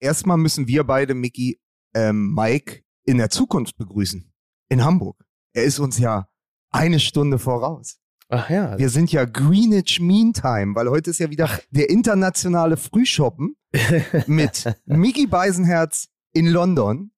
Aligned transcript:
erstmal 0.00 0.36
müssen 0.36 0.66
wir 0.66 0.84
beide, 0.84 1.14
Mickey, 1.14 1.60
ähm, 1.94 2.34
Mike, 2.34 2.82
in 3.04 3.18
der 3.18 3.30
Zukunft 3.30 3.76
begrüßen. 3.76 4.32
In 4.68 4.84
Hamburg. 4.84 5.24
Er 5.52 5.64
ist 5.64 5.78
uns 5.78 5.98
ja 5.98 6.28
eine 6.70 7.00
Stunde 7.00 7.38
voraus. 7.38 7.98
Ach 8.28 8.48
ja. 8.48 8.78
Wir 8.78 8.88
sind 8.90 9.10
ja 9.10 9.24
Greenwich 9.24 9.98
Mean 10.00 10.32
Time, 10.32 10.74
weil 10.76 10.88
heute 10.88 11.10
ist 11.10 11.18
ja 11.18 11.30
wieder 11.30 11.50
der 11.70 11.90
internationale 11.90 12.76
Frühshoppen 12.76 13.56
mit 14.26 14.64
Mickey 14.86 15.26
Beisenherz 15.26 16.08
in 16.32 16.46
London, 16.46 17.10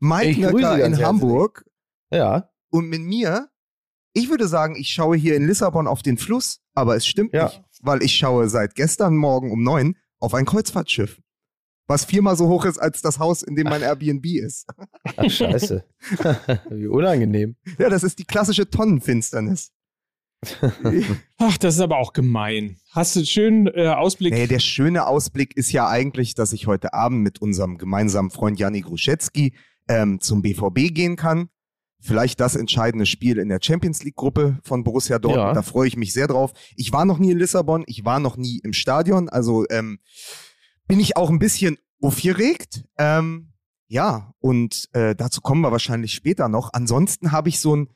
Mike 0.00 0.28
Ich 0.30 0.38
Nöcker 0.38 0.56
in 0.56 0.60
ganz 0.60 0.80
herzlich. 0.80 1.06
Hamburg 1.06 1.64
ja. 2.12 2.50
und 2.70 2.88
mit 2.88 3.00
mir. 3.00 3.48
Ich 4.12 4.28
würde 4.28 4.46
sagen, 4.48 4.76
ich 4.76 4.90
schaue 4.90 5.16
hier 5.16 5.36
in 5.36 5.46
Lissabon 5.46 5.86
auf 5.86 6.02
den 6.02 6.18
Fluss, 6.18 6.60
aber 6.74 6.96
es 6.96 7.06
stimmt 7.06 7.32
Ja. 7.32 7.44
nicht, 7.46 7.62
weil 7.80 8.02
ich 8.02 8.14
schaue 8.16 8.48
seit 8.50 8.74
gestern 8.74 9.16
Morgen 9.16 9.50
um 9.50 9.62
neun 9.62 9.96
auf 10.18 10.34
ein 10.34 10.44
Kreuzfahrtschiff, 10.44 11.18
was 11.88 12.04
viermal 12.04 12.36
so 12.36 12.46
hoch 12.48 12.66
ist 12.66 12.78
als 12.78 13.00
das 13.00 13.18
Haus, 13.18 13.42
in 13.42 13.56
dem 13.56 13.64
mein 13.64 13.82
Airbnb 13.82 14.24
ist. 14.26 14.66
Ach, 15.16 15.28
scheiße. 15.28 15.84
Wie 16.70 16.86
unangenehm. 16.86 17.56
Ja, 17.78 17.88
das 17.88 18.04
ist 18.04 18.18
die 18.18 18.24
klassische 18.24 18.70
Tonnenfinsternis. 18.70 19.72
Ach, 21.38 21.58
das 21.58 21.74
ist 21.74 21.80
aber 21.80 21.98
auch 21.98 22.12
gemein. 22.12 22.76
Hast 22.92 23.16
du 23.16 23.20
einen 23.20 23.26
schönen 23.26 23.66
äh, 23.66 23.88
Ausblick? 23.88 24.32
Nee, 24.32 24.46
der 24.46 24.60
schöne 24.60 25.06
Ausblick 25.06 25.56
ist 25.56 25.72
ja 25.72 25.88
eigentlich, 25.88 26.34
dass 26.34 26.52
ich 26.52 26.66
heute 26.66 26.94
Abend 26.94 27.22
mit 27.22 27.42
unserem 27.42 27.78
gemeinsamen 27.78 28.30
Freund 28.30 28.58
Janni 28.58 28.82
Gruszecki 28.82 29.54
ähm, 29.88 30.20
zum 30.20 30.42
BVB 30.42 30.94
gehen 30.94 31.16
kann. 31.16 31.48
Vielleicht 32.00 32.38
das 32.38 32.54
entscheidende 32.54 33.06
Spiel 33.06 33.38
in 33.38 33.48
der 33.48 33.58
Champions 33.60 34.04
League 34.04 34.14
Gruppe 34.14 34.58
von 34.62 34.84
Borussia 34.84 35.18
Dortmund. 35.18 35.48
Ja. 35.48 35.54
Da 35.54 35.62
freue 35.62 35.88
ich 35.88 35.96
mich 35.96 36.12
sehr 36.12 36.28
drauf. 36.28 36.52
Ich 36.76 36.92
war 36.92 37.04
noch 37.04 37.18
nie 37.18 37.32
in 37.32 37.38
Lissabon, 37.38 37.82
ich 37.88 38.04
war 38.04 38.20
noch 38.20 38.36
nie 38.36 38.60
im 38.62 38.72
Stadion, 38.72 39.28
also 39.28 39.64
ähm, 39.70 39.98
bin 40.88 40.98
ich 40.98 41.16
auch 41.16 41.30
ein 41.30 41.38
bisschen 41.38 41.78
aufgeregt. 42.02 42.84
Ähm, 42.98 43.52
ja, 43.86 44.32
und 44.40 44.88
äh, 44.92 45.14
dazu 45.14 45.40
kommen 45.40 45.60
wir 45.60 45.70
wahrscheinlich 45.70 46.12
später 46.12 46.48
noch. 46.48 46.72
Ansonsten 46.72 47.32
habe 47.32 47.48
ich 47.48 47.60
so 47.60 47.76
ein 47.76 47.88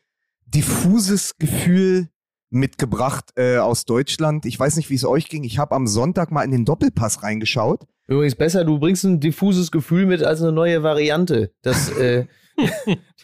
diffuses 0.46 1.36
Gefühl 1.38 2.08
mitgebracht 2.50 3.30
äh, 3.36 3.56
aus 3.56 3.84
Deutschland. 3.84 4.44
Ich 4.46 4.60
weiß 4.60 4.76
nicht, 4.76 4.90
wie 4.90 4.94
es 4.94 5.04
euch 5.04 5.28
ging. 5.28 5.42
Ich 5.44 5.58
habe 5.58 5.74
am 5.74 5.86
Sonntag 5.86 6.30
mal 6.30 6.42
in 6.42 6.50
den 6.50 6.64
Doppelpass 6.64 7.22
reingeschaut. 7.22 7.86
Übrigens 8.06 8.34
besser, 8.34 8.64
du 8.64 8.78
bringst 8.78 9.04
ein 9.04 9.20
diffuses 9.20 9.70
Gefühl 9.70 10.06
mit 10.06 10.22
als 10.22 10.42
eine 10.42 10.52
neue 10.52 10.82
Variante. 10.82 11.52
Das, 11.62 11.88
äh, 11.96 12.26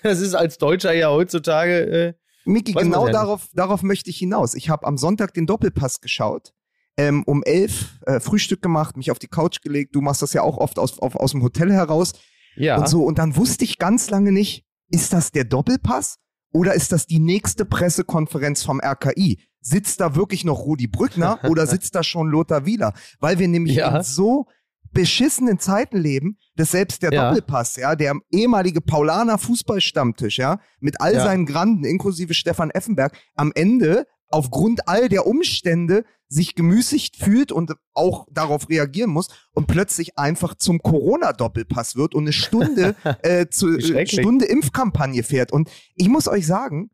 das 0.02 0.20
ist 0.20 0.34
als 0.34 0.58
Deutscher 0.58 0.94
ja 0.94 1.10
heutzutage. 1.10 1.80
Äh, 1.80 2.14
Miki, 2.44 2.72
genau 2.72 3.06
ja 3.06 3.12
darauf, 3.12 3.48
darauf 3.52 3.82
möchte 3.82 4.08
ich 4.08 4.16
hinaus. 4.16 4.54
Ich 4.54 4.70
habe 4.70 4.86
am 4.86 4.96
Sonntag 4.96 5.34
den 5.34 5.46
Doppelpass 5.46 6.00
geschaut. 6.00 6.54
Ähm, 6.98 7.22
um 7.24 7.42
elf 7.44 7.98
äh, 8.06 8.18
Frühstück 8.20 8.60
gemacht, 8.60 8.96
mich 8.96 9.10
auf 9.12 9.18
die 9.20 9.28
Couch 9.28 9.60
gelegt. 9.62 9.94
Du 9.94 10.00
machst 10.00 10.20
das 10.20 10.32
ja 10.32 10.42
auch 10.42 10.56
oft 10.58 10.78
aus, 10.78 10.98
auf, 10.98 11.14
aus 11.14 11.30
dem 11.30 11.42
Hotel 11.42 11.72
heraus. 11.72 12.12
ja. 12.56 12.76
Und 12.76 12.88
so. 12.88 13.04
Und 13.04 13.18
dann 13.18 13.36
wusste 13.36 13.64
ich 13.64 13.78
ganz 13.78 14.10
lange 14.10 14.32
nicht, 14.32 14.64
ist 14.90 15.12
das 15.12 15.30
der 15.30 15.44
Doppelpass 15.44 16.16
oder 16.52 16.74
ist 16.74 16.90
das 16.92 17.06
die 17.06 17.20
nächste 17.20 17.64
Pressekonferenz 17.64 18.62
vom 18.64 18.80
RKI? 18.80 19.38
Sitzt 19.60 20.00
da 20.00 20.16
wirklich 20.16 20.44
noch 20.44 20.58
Rudi 20.60 20.86
Brückner 20.88 21.38
oder 21.48 21.66
sitzt 21.68 21.94
da 21.94 22.02
schon 22.02 22.28
Lothar 22.28 22.66
Wieler? 22.66 22.92
Weil 23.20 23.38
wir 23.38 23.46
nämlich 23.48 23.76
Ja. 23.76 23.96
in 23.96 24.02
so 24.02 24.46
beschissenen 24.92 25.58
Zeiten 25.58 25.98
leben, 25.98 26.38
dass 26.56 26.70
selbst 26.72 27.02
der 27.02 27.12
Ja. 27.12 27.28
Doppelpass, 27.28 27.76
ja, 27.76 27.94
der 27.94 28.14
ehemalige 28.30 28.80
Paulaner 28.80 29.38
Fußballstammtisch, 29.38 30.38
ja, 30.38 30.60
mit 30.80 31.00
all 31.00 31.14
Ja. 31.14 31.22
seinen 31.24 31.46
Granden, 31.46 31.84
inklusive 31.84 32.34
Stefan 32.34 32.70
Effenberg, 32.70 33.16
am 33.34 33.52
Ende 33.54 34.06
aufgrund 34.30 34.88
all 34.88 35.08
der 35.08 35.26
Umstände 35.26 36.04
sich 36.28 36.54
gemüßigt 36.54 37.16
fühlt 37.16 37.52
und 37.52 37.72
auch 37.94 38.26
darauf 38.30 38.68
reagieren 38.68 39.10
muss 39.10 39.28
und 39.54 39.66
plötzlich 39.66 40.18
einfach 40.18 40.54
zum 40.54 40.80
Corona-Doppelpass 40.80 41.96
wird 41.96 42.14
und 42.14 42.24
eine 42.24 42.32
Stunde, 42.34 42.94
äh, 43.22 43.46
zu, 43.48 43.76
äh. 43.78 44.06
Stunde 44.06 44.44
Impfkampagne 44.44 45.22
fährt. 45.22 45.52
Und 45.52 45.70
ich 45.94 46.08
muss 46.08 46.28
euch 46.28 46.46
sagen, 46.46 46.90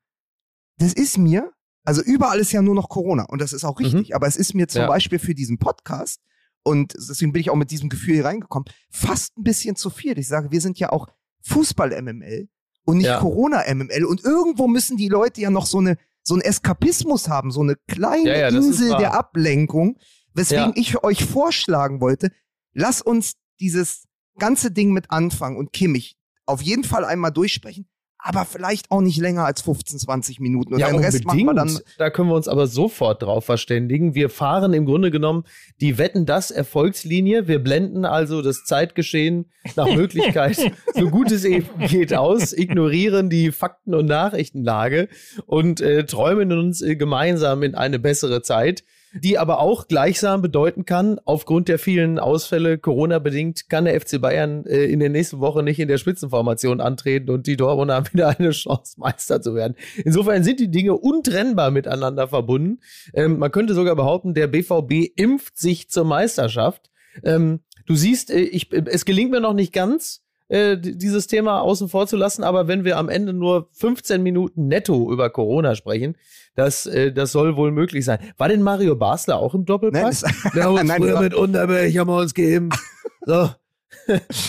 das 0.79 0.93
ist 0.93 1.19
mir, 1.19 1.53
also 1.85 2.01
überall 2.03 2.39
ist 2.39 2.53
ja 2.53 2.63
nur 2.63 2.75
noch 2.77 2.89
Corona 2.89 3.25
und 3.25 3.41
das 3.41 3.53
ist 3.53 3.65
auch 3.65 3.81
richtig, 3.81 4.15
aber 4.15 4.27
es 4.29 4.37
ist 4.37 4.55
mir 4.55 4.69
zum 4.69 4.83
Mhm. 4.83 4.85
Ja. 4.85 4.89
Beispiel 4.89 5.19
für 5.19 5.35
diesen 5.35 5.59
Podcast 5.59 6.21
und 6.63 6.95
deswegen 6.95 7.33
bin 7.33 7.41
ich 7.41 7.51
auch 7.51 7.57
mit 7.57 7.71
diesem 7.73 7.89
Gefühl 7.89 8.15
hier 8.15 8.25
reingekommen, 8.25 8.67
fast 8.91 9.37
ein 9.37 9.43
bisschen 9.43 9.75
zu 9.77 9.91
viel. 9.91 10.17
Ich 10.19 10.29
sage, 10.29 10.51
wir 10.53 10.61
sind 10.61 10.79
ja 10.79 10.91
auch 10.91 11.09
Fußball-MML 11.43 12.49
und 12.85 12.99
nicht 12.99 13.07
Ja. 13.07 13.19
Corona-MML 13.19 14.05
und 14.05 14.23
irgendwo 14.25 14.69
müssen 14.69 14.97
die 14.97 15.09
Leute 15.09 15.41
ja 15.41 15.51
noch 15.51 15.67
so 15.67 15.79
eine 15.79 15.97
so 16.25 16.35
einen 16.35 16.43
Eskapismus 16.43 17.29
haben, 17.29 17.51
so 17.51 17.61
eine 17.61 17.77
kleine 17.87 18.29
Ja, 18.29 18.37
ja, 18.37 18.49
Insel 18.49 18.97
der 18.97 19.15
Ablenkung, 19.15 19.99
weswegen 20.33 20.73
ich 20.75 21.03
euch 21.05 21.25
vorschlagen 21.25 22.01
wollte, 22.01 22.31
lass 22.73 23.03
uns 23.03 23.35
dieses 23.61 24.09
ganze 24.39 24.71
Ding 24.71 24.93
mit 24.93 25.11
anfangen 25.11 25.57
und 25.57 25.73
Kimmich 25.73 26.17
auf 26.47 26.61
jeden 26.61 26.85
Fall 26.85 27.05
einmal 27.05 27.31
durchsprechen, 27.31 27.89
aber 28.27 28.47
vielleicht 28.47 28.91
auch 28.91 29.03
nicht 29.03 29.19
länger 29.19 29.45
als 29.45 29.61
15, 29.61 29.99
20 29.99 30.41
Minuten 30.41 30.73
und 30.73 30.81
ja, 30.81 30.89
den 30.89 30.99
Rest 30.99 31.27
machen 31.27 31.45
wir 31.45 31.53
dann 31.53 31.79
Da 31.99 32.09
können 32.09 32.31
wir 32.31 32.35
uns 32.35 32.49
aber 32.49 32.67
sofort 32.67 33.23
drauf 33.23 33.45
verständigen. 33.45 34.15
Wir 34.15 34.31
fahren 34.31 34.73
im 34.73 34.87
Grunde 34.87 35.11
genommen 35.11 35.45
die 35.83 35.99
Wetten 35.99 36.25
das 36.25 36.51
Erfolgslinie. 36.51 37.49
Wir 37.49 37.59
blenden 37.59 38.07
also 38.07 38.41
das 38.41 38.65
Zeitgeschehen 38.65 39.51
nach 39.77 39.87
Möglichkeit, 39.95 40.73
so 40.95 41.11
gut 41.11 41.31
es 41.33 41.45
eben 41.45 41.69
geht, 41.87 42.15
aus, 42.15 42.55
ignorieren 42.55 43.29
die 43.29 43.53
Fakten- 43.53 43.95
und 43.95 44.07
Nachrichtenlage 44.07 45.09
und 45.45 45.83
äh, 45.83 46.07
träumen 46.07 46.51
uns 46.53 46.81
äh, 46.81 46.97
gemeinsam 46.97 47.63
in 47.63 47.75
eine 47.75 47.99
bessere 47.99 48.41
Zeit. 48.41 48.85
Die 49.23 49.39
aber 49.39 49.61
auch 49.61 49.87
gleichsam 49.87 50.43
bedeuten 50.43 50.85
kann, 50.85 51.21
aufgrund 51.25 51.69
der 51.69 51.79
vielen 51.79 52.19
Ausfälle, 52.19 52.79
Corona-bedingt, 52.79 53.69
kann 53.69 53.85
der 53.85 54.01
FC 54.01 54.21
Bayern 54.21 54.67
äh, 54.67 54.85
in 54.85 55.01
der 55.01 55.09
nächsten 55.09 55.41
Woche 55.41 55.63
nicht 55.63 55.79
in 55.79 55.89
der 55.89 55.99
Spitzenformation 55.99 56.81
antreten 56.81 57.31
und 57.31 57.47
die 57.47 57.57
Dortmunder 57.57 57.95
haben 57.95 58.13
wieder 58.13 58.29
eine 58.29 58.51
Chance, 58.51 58.95
Meister 58.99 59.41
zu 59.41 59.55
werden. 59.55 59.77
Insofern 60.05 60.43
sind 60.43 60.61
die 60.61 60.71
Dinge 60.71 60.95
untrennbar 60.95 61.71
miteinander 61.71 62.29
verbunden. 62.29 62.81
Ähm, 63.13 63.39
man 63.39 63.53
könnte 63.53 63.75
sogar 63.75 63.95
behaupten, 63.95 64.35
der 64.35 64.49
BVB 64.49 65.13
impft 65.17 65.59
sich 65.59 65.91
zur 65.91 66.05
Meisterschaft. 66.05 66.91
Ähm, 67.23 67.61
du 67.87 67.95
siehst, 67.95 68.31
äh, 68.31 68.41
ich, 68.41 68.73
es 68.73 69.05
gelingt 69.05 69.31
mir 69.31 69.41
noch 69.41 69.55
nicht 69.55 69.73
ganz, 69.73 70.25
äh, 70.49 70.77
dieses 70.79 71.27
Thema 71.27 71.61
außen 71.61 71.89
vor 71.89 72.07
zu 72.07 72.17
lassen, 72.17 72.45
aber 72.45 72.69
wenn 72.69 72.85
wir 72.85 72.99
am 72.99 73.09
Ende 73.09 73.33
nur 73.33 73.69
15 73.73 74.23
Minuten 74.23 74.69
netto 74.69 75.11
über 75.11 75.31
Corona 75.31 75.75
sprechen, 75.75 76.17
das, 76.55 76.87
äh, 76.87 77.13
das 77.13 77.33
soll 77.33 77.57
wohl 77.57 77.71
möglich 77.73 78.05
sein. 78.05 78.19
War 78.37 78.49
denn 78.49 78.63
Mario 78.63 78.97
Basler 78.97 79.39
auch 79.39 79.55
im 79.55 79.65
Doppelpass? 79.65 80.23
Nein, 80.23 80.35
Wir 80.53 80.65
haben 80.65 80.75
uns 80.75 80.85
Nein, 80.85 81.01
früher 81.03 81.13
das- 81.13 81.23
mit 81.23 81.35
Unterberg, 81.35 81.97
haben 81.97 82.09
wir 82.09 82.17
uns 82.19 82.35
geimpft. 82.35 82.81
So. 83.27 83.51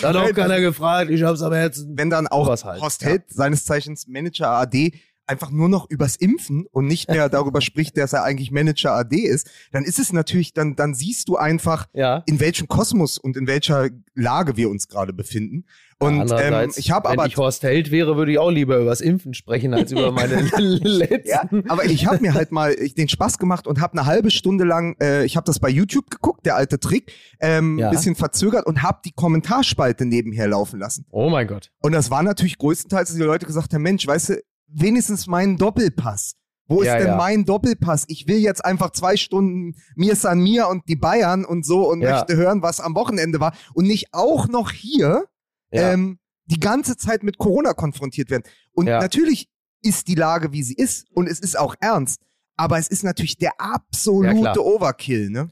Da 0.02 0.10
hat 0.10 0.16
auch 0.16 0.34
keiner 0.34 0.60
gefragt, 0.60 1.10
ich 1.12 1.24
hab's 1.24 1.42
am 1.42 1.54
Herzen. 1.54 1.94
wenn 1.98 2.10
dann 2.10 2.28
auch 2.28 2.50
halt, 2.50 2.82
Horst 2.82 3.04
ja. 3.04 3.10
Held, 3.10 3.24
seines 3.30 3.64
Zeichens 3.64 4.08
Manager 4.08 4.50
AD, 4.50 4.92
einfach 5.28 5.50
nur 5.50 5.70
noch 5.70 5.90
übers 5.90 6.16
Impfen 6.18 6.66
und 6.72 6.88
nicht 6.88 7.10
mehr 7.10 7.30
darüber 7.30 7.62
spricht, 7.70 7.96
dass 7.98 8.12
er 8.14 8.24
eigentlich 8.24 8.52
Manager 8.52 8.92
AD 8.94 9.16
ist, 9.18 9.50
dann 9.72 9.84
ist 9.86 9.98
es 10.00 10.12
natürlich, 10.12 10.54
dann, 10.54 10.76
dann 10.76 10.94
siehst 10.94 11.30
du 11.30 11.38
einfach, 11.38 11.88
Ja. 11.94 12.24
in 12.26 12.40
welchem 12.40 12.68
Kosmos 12.68 13.18
und 13.18 13.38
in 13.38 13.48
welcher 13.48 13.90
Lage 14.14 14.58
wir 14.58 14.70
uns 14.70 14.88
gerade 14.88 15.14
befinden. 15.14 15.66
Und 15.98 16.30
ähm, 16.38 16.72
ich 16.76 16.92
habe 16.92 17.08
wenn 17.10 17.20
aber 17.20 17.26
ich 17.28 17.38
Horst 17.38 17.64
Held 17.64 17.90
wäre, 17.90 18.18
würde 18.18 18.34
ich 18.34 18.38
auch 18.38 18.50
lieber 18.52 18.78
übers 18.80 19.00
Impfen 19.00 19.34
sprechen, 19.34 19.74
als 19.74 19.92
über 19.94 20.12
meine 20.12 20.42
letzten. 20.58 21.28
Ja, 21.28 21.48
aber 21.70 21.86
ich 21.86 22.06
habe 22.06 22.22
mir 22.22 22.34
halt 22.34 22.52
mal 22.52 22.74
ich, 22.74 22.96
den 22.96 23.08
Spaß 23.08 23.38
gemacht 23.38 23.66
und 23.66 23.80
habe 23.80 23.94
eine 23.98 24.06
halbe 24.06 24.30
Stunde 24.30 24.66
lang, 24.66 24.98
äh, 25.02 25.24
ich 25.26 25.38
habe 25.38 25.46
das 25.46 25.60
bei 25.60 25.70
YouTube 25.70 26.10
geguckt, 26.10 26.46
der 26.46 26.58
alte 26.58 26.80
Trick, 26.80 27.14
ähm, 27.40 27.80
Ja. 27.80 27.90
bisschen 27.90 28.16
verzögert 28.16 28.66
und 28.66 28.84
habe 28.84 29.00
die 29.06 29.14
Kommentarspalte 29.14 30.06
nebenher 30.06 30.48
laufen 30.48 30.80
lassen. 30.80 31.06
Oh 31.12 31.30
mein 31.30 31.48
Gott. 31.48 31.72
Und 31.82 31.94
das 31.94 32.12
war 32.12 32.24
natürlich 32.24 32.58
größtenteils, 32.58 33.08
dass 33.10 33.18
die 33.18 33.24
Leute 33.24 33.46
gesagt 33.46 33.74
haben, 33.74 33.82
Mensch, 33.82 34.06
weißt 34.06 34.30
du, 34.30 34.42
wenigstens 34.68 35.28
meinen 35.28 35.58
Doppelpass. 35.58 36.34
Wo 36.68 36.82
ist 36.82 36.88
Ja, 36.88 36.98
denn 36.98 37.08
ja. 37.10 37.16
mein 37.16 37.46
Doppelpass? 37.46 38.06
Ich 38.08 38.28
will 38.28 38.38
jetzt 38.40 38.66
einfach 38.66 38.90
zwei 38.92 39.16
Stunden 39.18 39.76
mir 39.96 40.16
San 40.16 40.40
Mir 40.40 40.68
und 40.68 40.90
die 40.90 40.96
Bayern 40.96 41.46
und 41.46 41.66
so 41.66 41.88
und 41.90 42.02
Ja. 42.02 42.12
möchte 42.16 42.36
hören, 42.36 42.62
was 42.64 42.80
am 42.80 42.96
Wochenende 42.96 43.40
war 43.40 43.54
und 43.76 43.86
nicht 43.86 44.08
auch 44.14 44.48
noch 44.48 44.72
hier 44.72 45.26
Ja. 45.76 45.92
ähm, 45.94 46.20
die 46.46 46.60
ganze 46.60 46.96
Zeit 46.98 47.24
mit 47.24 47.38
Corona 47.38 47.74
konfrontiert 47.74 48.30
werden. 48.30 48.44
Und 48.74 48.88
Ja. 48.88 49.00
natürlich 49.00 49.50
ist 49.82 50.08
die 50.08 50.16
Lage, 50.16 50.52
wie 50.52 50.64
sie 50.64 50.76
ist 50.76 51.08
und 51.12 51.28
es 51.28 51.40
ist 51.40 51.58
auch 51.58 51.76
ernst. 51.80 52.22
Aber 52.58 52.78
es 52.78 52.88
ist 52.88 53.04
natürlich 53.04 53.38
der 53.38 53.60
absolute. 53.60 54.64
Overkill, 54.64 55.30
ne? 55.30 55.50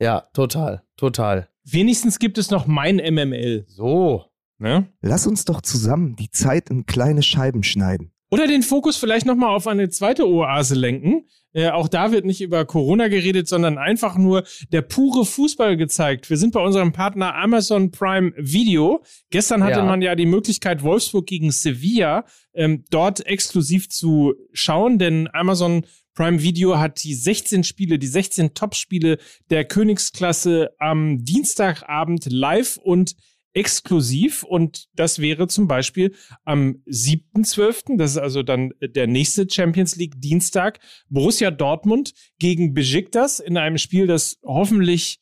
ja, 0.00 0.22
total, 0.32 0.82
total. 0.96 1.48
Wenigstens 1.64 2.18
gibt 2.18 2.38
es 2.38 2.50
noch 2.50 2.66
mein 2.66 2.96
MML. 2.96 3.64
So. 3.68 4.24
Ne? 4.58 4.88
Lass 5.02 5.26
uns 5.26 5.44
doch 5.44 5.60
zusammen 5.60 6.16
die 6.16 6.30
Zeit 6.30 6.70
in 6.70 6.86
kleine 6.86 7.22
Scheiben 7.22 7.62
schneiden. 7.62 8.12
Oder 8.30 8.46
den 8.46 8.62
Fokus 8.62 8.96
vielleicht 8.96 9.26
nochmal 9.26 9.54
auf 9.54 9.66
eine 9.66 9.88
zweite 9.90 10.26
Oase 10.28 10.74
lenken. 10.74 11.26
Äh, 11.58 11.70
auch 11.70 11.88
da 11.88 12.12
wird 12.12 12.24
nicht 12.24 12.40
über 12.40 12.64
Corona 12.64 13.08
geredet, 13.08 13.48
sondern 13.48 13.78
einfach 13.78 14.16
nur 14.16 14.44
der 14.70 14.82
pure 14.82 15.24
Fußball 15.26 15.76
gezeigt. 15.76 16.30
Wir 16.30 16.36
sind 16.36 16.52
bei 16.52 16.60
unserem 16.60 16.92
Partner 16.92 17.34
Amazon 17.34 17.90
Prime 17.90 18.32
Video. 18.36 19.02
Gestern 19.30 19.64
hatte 19.64 19.80
Ja. 19.80 19.84
man 19.84 20.00
ja 20.00 20.14
die 20.14 20.26
Möglichkeit, 20.26 20.84
Wolfsburg 20.84 21.26
gegen 21.26 21.50
Sevilla 21.50 22.26
ähm, 22.54 22.84
dort 22.90 23.26
exklusiv 23.26 23.88
zu 23.88 24.34
schauen, 24.52 25.00
denn 25.00 25.28
Amazon 25.32 25.84
Prime 26.14 26.42
Video 26.42 26.78
hat 26.78 27.02
die 27.02 27.14
16 27.14 27.64
Spiele, 27.64 27.98
die 27.98 28.06
16 28.06 28.54
Top-Spiele 28.54 29.18
der 29.50 29.64
Königsklasse 29.64 30.70
am 30.78 31.24
Dienstagabend 31.24 32.26
live 32.30 32.76
und 32.76 33.16
exklusiv 33.54 34.42
und 34.42 34.88
das 34.94 35.18
wäre 35.20 35.48
zum 35.48 35.68
Beispiel 35.68 36.14
am 36.44 36.82
7.12., 36.86 37.96
das 37.96 38.12
ist 38.12 38.18
also 38.18 38.42
dann 38.42 38.72
der 38.80 39.06
nächste 39.06 39.48
Champions 39.50 39.96
League 39.96 40.20
Dienstag, 40.20 40.78
Borussia 41.08 41.50
Dortmund 41.50 42.12
gegen 42.38 42.74
Besiktas 42.74 43.40
in 43.40 43.56
einem 43.56 43.78
Spiel, 43.78 44.06
das 44.06 44.38
hoffentlich 44.44 45.20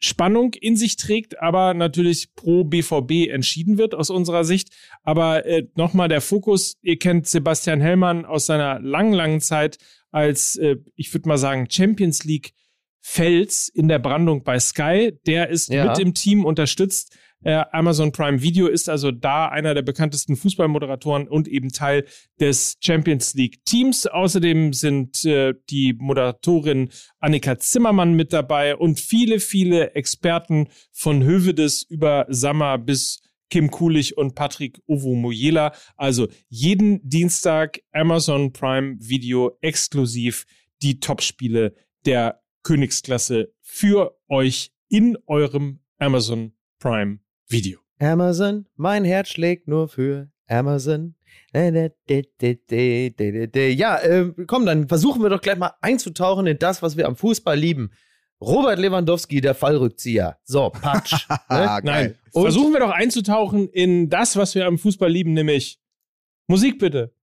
Spannung 0.00 0.54
in 0.54 0.76
sich 0.76 0.96
trägt, 0.96 1.40
aber 1.40 1.74
natürlich 1.74 2.34
pro 2.34 2.64
BVB 2.64 3.28
entschieden 3.30 3.78
wird 3.78 3.94
aus 3.94 4.10
unserer 4.10 4.44
Sicht. 4.44 4.68
Aber 5.02 5.44
äh, 5.44 5.66
nochmal 5.74 6.08
der 6.08 6.20
Fokus, 6.20 6.76
ihr 6.82 6.98
kennt 6.98 7.26
Sebastian 7.26 7.80
Hellmann 7.80 8.24
aus 8.24 8.46
seiner 8.46 8.78
langen, 8.80 9.12
langen 9.12 9.40
Zeit 9.40 9.78
als, 10.10 10.56
äh, 10.56 10.76
ich 10.94 11.12
würde 11.12 11.28
mal 11.28 11.38
sagen, 11.38 11.66
Champions 11.68 12.24
League 12.24 12.52
Fels 13.00 13.68
in 13.68 13.88
der 13.88 13.98
Brandung 13.98 14.44
bei 14.44 14.58
Sky. 14.60 15.18
Der 15.26 15.48
ist 15.48 15.68
ja. 15.68 15.86
mit 15.86 15.98
im 15.98 16.14
Team 16.14 16.44
unterstützt. 16.44 17.16
Äh, 17.44 17.64
Amazon 17.70 18.10
Prime 18.10 18.42
Video 18.42 18.66
ist 18.66 18.88
also 18.88 19.12
da 19.12 19.46
einer 19.46 19.74
der 19.74 19.82
bekanntesten 19.82 20.36
Fußballmoderatoren 20.36 21.28
und 21.28 21.46
eben 21.46 21.70
Teil 21.70 22.04
des 22.40 22.76
Champions 22.80 23.34
League 23.34 23.64
Teams. 23.64 24.06
Außerdem 24.06 24.72
sind 24.72 25.24
äh, 25.24 25.54
die 25.70 25.94
Moderatorin 25.94 26.90
Annika 27.20 27.58
Zimmermann 27.58 28.14
mit 28.14 28.32
dabei 28.32 28.76
und 28.76 28.98
viele, 28.98 29.38
viele 29.38 29.94
Experten 29.94 30.68
von 30.92 31.22
Hövedes 31.22 31.84
über 31.84 32.26
Sammer 32.28 32.76
bis 32.76 33.20
Kim 33.50 33.70
Kulich 33.70 34.16
und 34.16 34.34
Patrick 34.34 34.80
Ovo-Moyela. 34.86 35.72
Also 35.96 36.26
jeden 36.48 37.00
Dienstag 37.08 37.80
Amazon 37.92 38.52
Prime 38.52 38.96
Video 38.98 39.56
exklusiv 39.60 40.44
die 40.82 40.98
Topspiele 40.98 41.74
der 42.04 42.42
Königsklasse 42.64 43.52
für 43.62 44.18
euch 44.28 44.72
in 44.88 45.16
eurem 45.26 45.80
Amazon 45.98 46.52
Prime 46.78 47.20
Video. 47.48 47.80
Amazon, 47.98 48.66
mein 48.76 49.04
Herz 49.04 49.28
schlägt 49.30 49.68
nur 49.68 49.88
für 49.88 50.30
Amazon. 50.46 51.14
Ja, 53.74 53.98
äh, 53.98 54.32
komm, 54.46 54.66
dann 54.66 54.86
versuchen 54.86 55.22
wir 55.22 55.30
doch 55.30 55.40
gleich 55.40 55.56
mal 55.56 55.72
einzutauchen 55.80 56.46
in 56.46 56.58
das, 56.58 56.82
was 56.82 56.96
wir 56.96 57.06
am 57.06 57.16
Fußball 57.16 57.58
lieben. 57.58 57.90
Robert 58.40 58.78
Lewandowski, 58.78 59.40
der 59.40 59.54
Fallrückzieher. 59.54 60.38
So, 60.44 60.70
Patsch. 60.70 61.26
ne? 61.50 61.80
Nein, 61.82 62.14
Und 62.32 62.42
versuchen 62.42 62.72
wir 62.72 62.80
doch 62.80 62.90
einzutauchen 62.90 63.68
in 63.68 64.10
das, 64.10 64.36
was 64.36 64.54
wir 64.54 64.66
am 64.66 64.78
Fußball 64.78 65.10
lieben, 65.10 65.32
nämlich 65.32 65.80
Musik 66.46 66.78
bitte. 66.78 67.14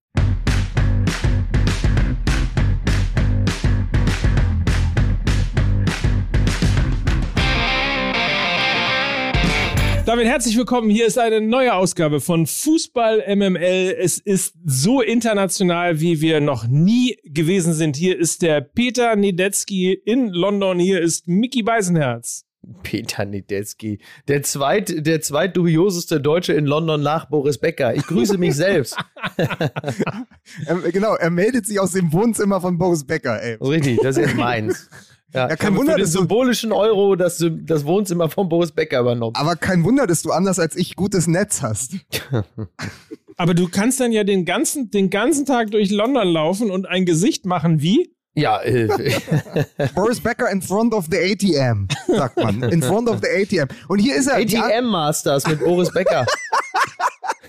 Damit 10.06 10.28
herzlich 10.28 10.56
willkommen. 10.56 10.92
Hier 10.92 11.07
ist 11.07 11.18
eine 11.18 11.42
neue 11.42 11.74
Ausgabe 11.74 12.22
von 12.22 12.46
Fußball 12.46 13.24
MML. 13.36 13.96
Es 14.00 14.19
ist 14.19 14.54
so 14.63 15.02
international, 15.02 16.00
wie 16.00 16.22
wir 16.22 16.42
noch 16.42 16.68
nie 16.68 17.18
gewesen 17.24 17.74
sind. 17.74 17.96
Hier 17.96 18.16
ist 18.16 18.44
der 18.44 18.62
Peter 18.62 19.16
Niedetzky 19.16 19.94
in 19.94 20.30
London. 20.30 20.78
Hier 20.78 21.02
ist 21.02 21.28
Mickey 21.28 21.63
Beisenherz. 21.63 22.46
Peter 22.84 23.25
Niedetzky, 23.25 24.00
der 24.28 24.44
zweit, 24.44 25.07
der 25.07 25.22
zweitdubioseste 25.22 26.22
Deutsche 26.22 26.54
in 26.54 26.66
London 26.66 27.01
nach 27.01 27.25
Boris 27.25 27.58
Becker. 27.58 27.96
Ich 27.96 28.06
grüße 28.06 28.38
mich 28.38 28.56
selbst. 28.56 28.98
er, 29.38 30.75
genau, 30.92 31.16
er 31.16 31.31
meldet 31.31 31.66
sich 31.66 31.80
aus 31.80 31.94
dem 31.94 32.13
Wohnzimmer 32.13 32.62
von 32.62 32.78
Boris 32.78 33.06
Becker. 33.06 33.42
Ey. 33.42 33.56
Richtig, 33.56 34.00
das 34.01 34.18
ist 34.18 34.36
meins. 34.36 34.88
Ja, 35.36 35.50
ja 35.50 35.56
kein 35.56 35.76
Wunder, 35.76 35.94
für 35.94 36.00
den 36.00 36.08
symbolischen 36.08 36.72
Euro 36.72 37.16
das, 37.16 37.44
das 37.52 37.86
Wohnzimmer 37.86 38.30
von 38.30 38.48
Boris 38.48 38.72
Becker 38.72 39.02
übernommen. 39.02 39.36
Aber 39.36 39.56
kein 39.56 39.84
Wunder, 39.84 40.08
dass 40.08 40.22
du 40.22 40.32
anders 40.32 40.60
als 40.60 40.76
ich 40.76 40.96
gutes 40.96 41.28
Netz 41.28 41.62
hast. 41.62 41.96
Aber 43.38 43.54
du 43.54 43.68
kannst 43.68 44.00
dann 44.00 44.14
ja 44.14 44.24
den 44.24 44.46
ganzen, 44.46 44.92
den 44.92 45.10
ganzen 45.10 45.46
Tag 45.46 45.72
durch 45.72 45.92
London 45.92 46.28
laufen 46.28 46.72
und 46.72 46.88
ein 46.88 47.06
Gesicht 47.06 47.46
machen 47.46 47.82
wie? 47.82 48.16
Ja, 48.34 48.62
äh, 48.62 48.88
Boris 49.96 50.20
Becker 50.20 50.50
in 50.52 50.62
front 50.62 50.94
of 50.94 51.06
the 51.10 51.18
ATM, 51.18 51.88
sagt 52.08 52.38
man. 52.38 52.64
In 52.64 52.82
front 52.82 53.10
of 53.10 53.22
the 53.22 53.28
ATM. 53.30 53.70
Und 53.88 54.00
hier 54.00 54.16
ist 54.16 54.28
er. 54.28 54.38
ATM 54.38 54.86
Masters 54.86 55.48
mit 55.48 55.60
Boris 55.60 55.92
Becker. 55.92 56.26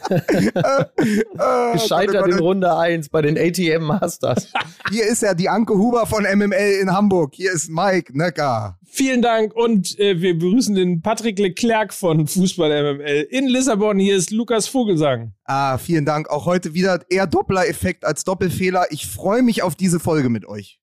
Gescheitert 1.73 2.29
in 2.29 2.39
Runde 2.39 2.77
1 2.77 3.09
bei 3.09 3.23
den 3.23 3.37
ATM 3.39 3.85
Masters. 3.85 4.53
Hier 4.91 5.07
ist 5.07 5.23
er, 5.23 5.35
die 5.35 5.49
Anke 5.49 5.75
Huber 5.75 6.07
von 6.07 6.25
MML 6.25 6.79
in 6.81 6.93
Hamburg. 6.93 7.35
Hier 7.35 7.53
ist 7.53 7.69
Mike 7.69 8.17
Necker. 8.17 8.79
Vielen 8.85 9.21
Dank 9.21 9.55
und 9.55 9.99
äh, 9.99 10.21
wir 10.21 10.39
begrüßen 10.39 10.75
den 10.75 11.03
Patrick 11.03 11.39
Leclerc 11.39 11.93
von 11.93 12.27
Fußball 12.27 12.95
MML 12.95 13.27
in 13.31 13.47
Lissabon. 13.47 13.99
Hier 13.99 14.17
ist 14.17 14.31
Lukas 14.31 14.69
Vogelsang. 14.69 15.35
Ah, 15.45 15.79
vielen 15.79 16.05
Dank. 16.05 16.31
Auch 16.31 16.47
heute 16.47 16.75
wieder 16.75 17.01
eher 17.11 17.27
Doppler-Effekt 17.27 18.05
als 18.05 18.25
Doppelfehler. 18.25 18.87
Ich 18.91 19.07
freue 19.07 19.43
mich 19.43 19.63
auf 19.63 19.75
diese 19.75 20.01
Folge 20.01 20.29
mit 20.29 20.47
euch. 20.47 20.81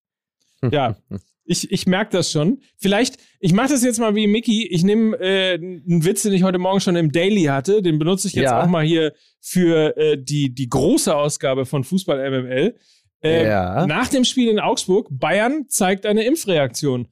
Ja, 0.70 0.96
ich, 1.46 1.72
ich 1.72 1.88
merke 1.88 2.12
das 2.12 2.32
schon. 2.32 2.62
Vielleicht, 2.78 3.18
ich 3.40 3.54
mache 3.54 3.70
das 3.70 3.84
jetzt 3.84 4.00
mal 4.00 4.16
wie 4.16 4.28
Mickey. 4.28 4.68
Ich 4.68 4.84
nehme 4.84 5.18
äh, 5.18 5.56
einen 5.56 6.06
Witz, 6.06 6.24
den 6.24 6.34
ich 6.34 6.44
heute 6.44 6.58
Morgen 6.58 6.80
schon 6.80 6.96
im 6.96 7.12
Daily 7.12 7.44
hatte. 7.44 7.82
Den 7.82 8.00
benutze 8.00 8.28
ich 8.28 8.34
jetzt 8.34 8.52
ja. 8.52 8.64
auch 8.64 8.68
mal 8.68 8.84
hier 8.84 9.14
für 9.42 9.98
äh, 9.98 10.18
die, 10.18 10.54
die 10.54 10.70
große 10.70 11.16
Ausgabe 11.16 11.66
von 11.66 11.84
Fußball 11.84 12.30
MML. 12.30 12.76
Äh, 13.24 13.46
ja. 13.46 13.86
Nach 13.88 14.08
dem 14.08 14.26
Spiel 14.26 14.50
in 14.50 14.60
Augsburg, 14.60 15.08
Bayern 15.10 15.66
zeigt 15.70 16.06
eine 16.06 16.24
Impfreaktion. 16.24 17.08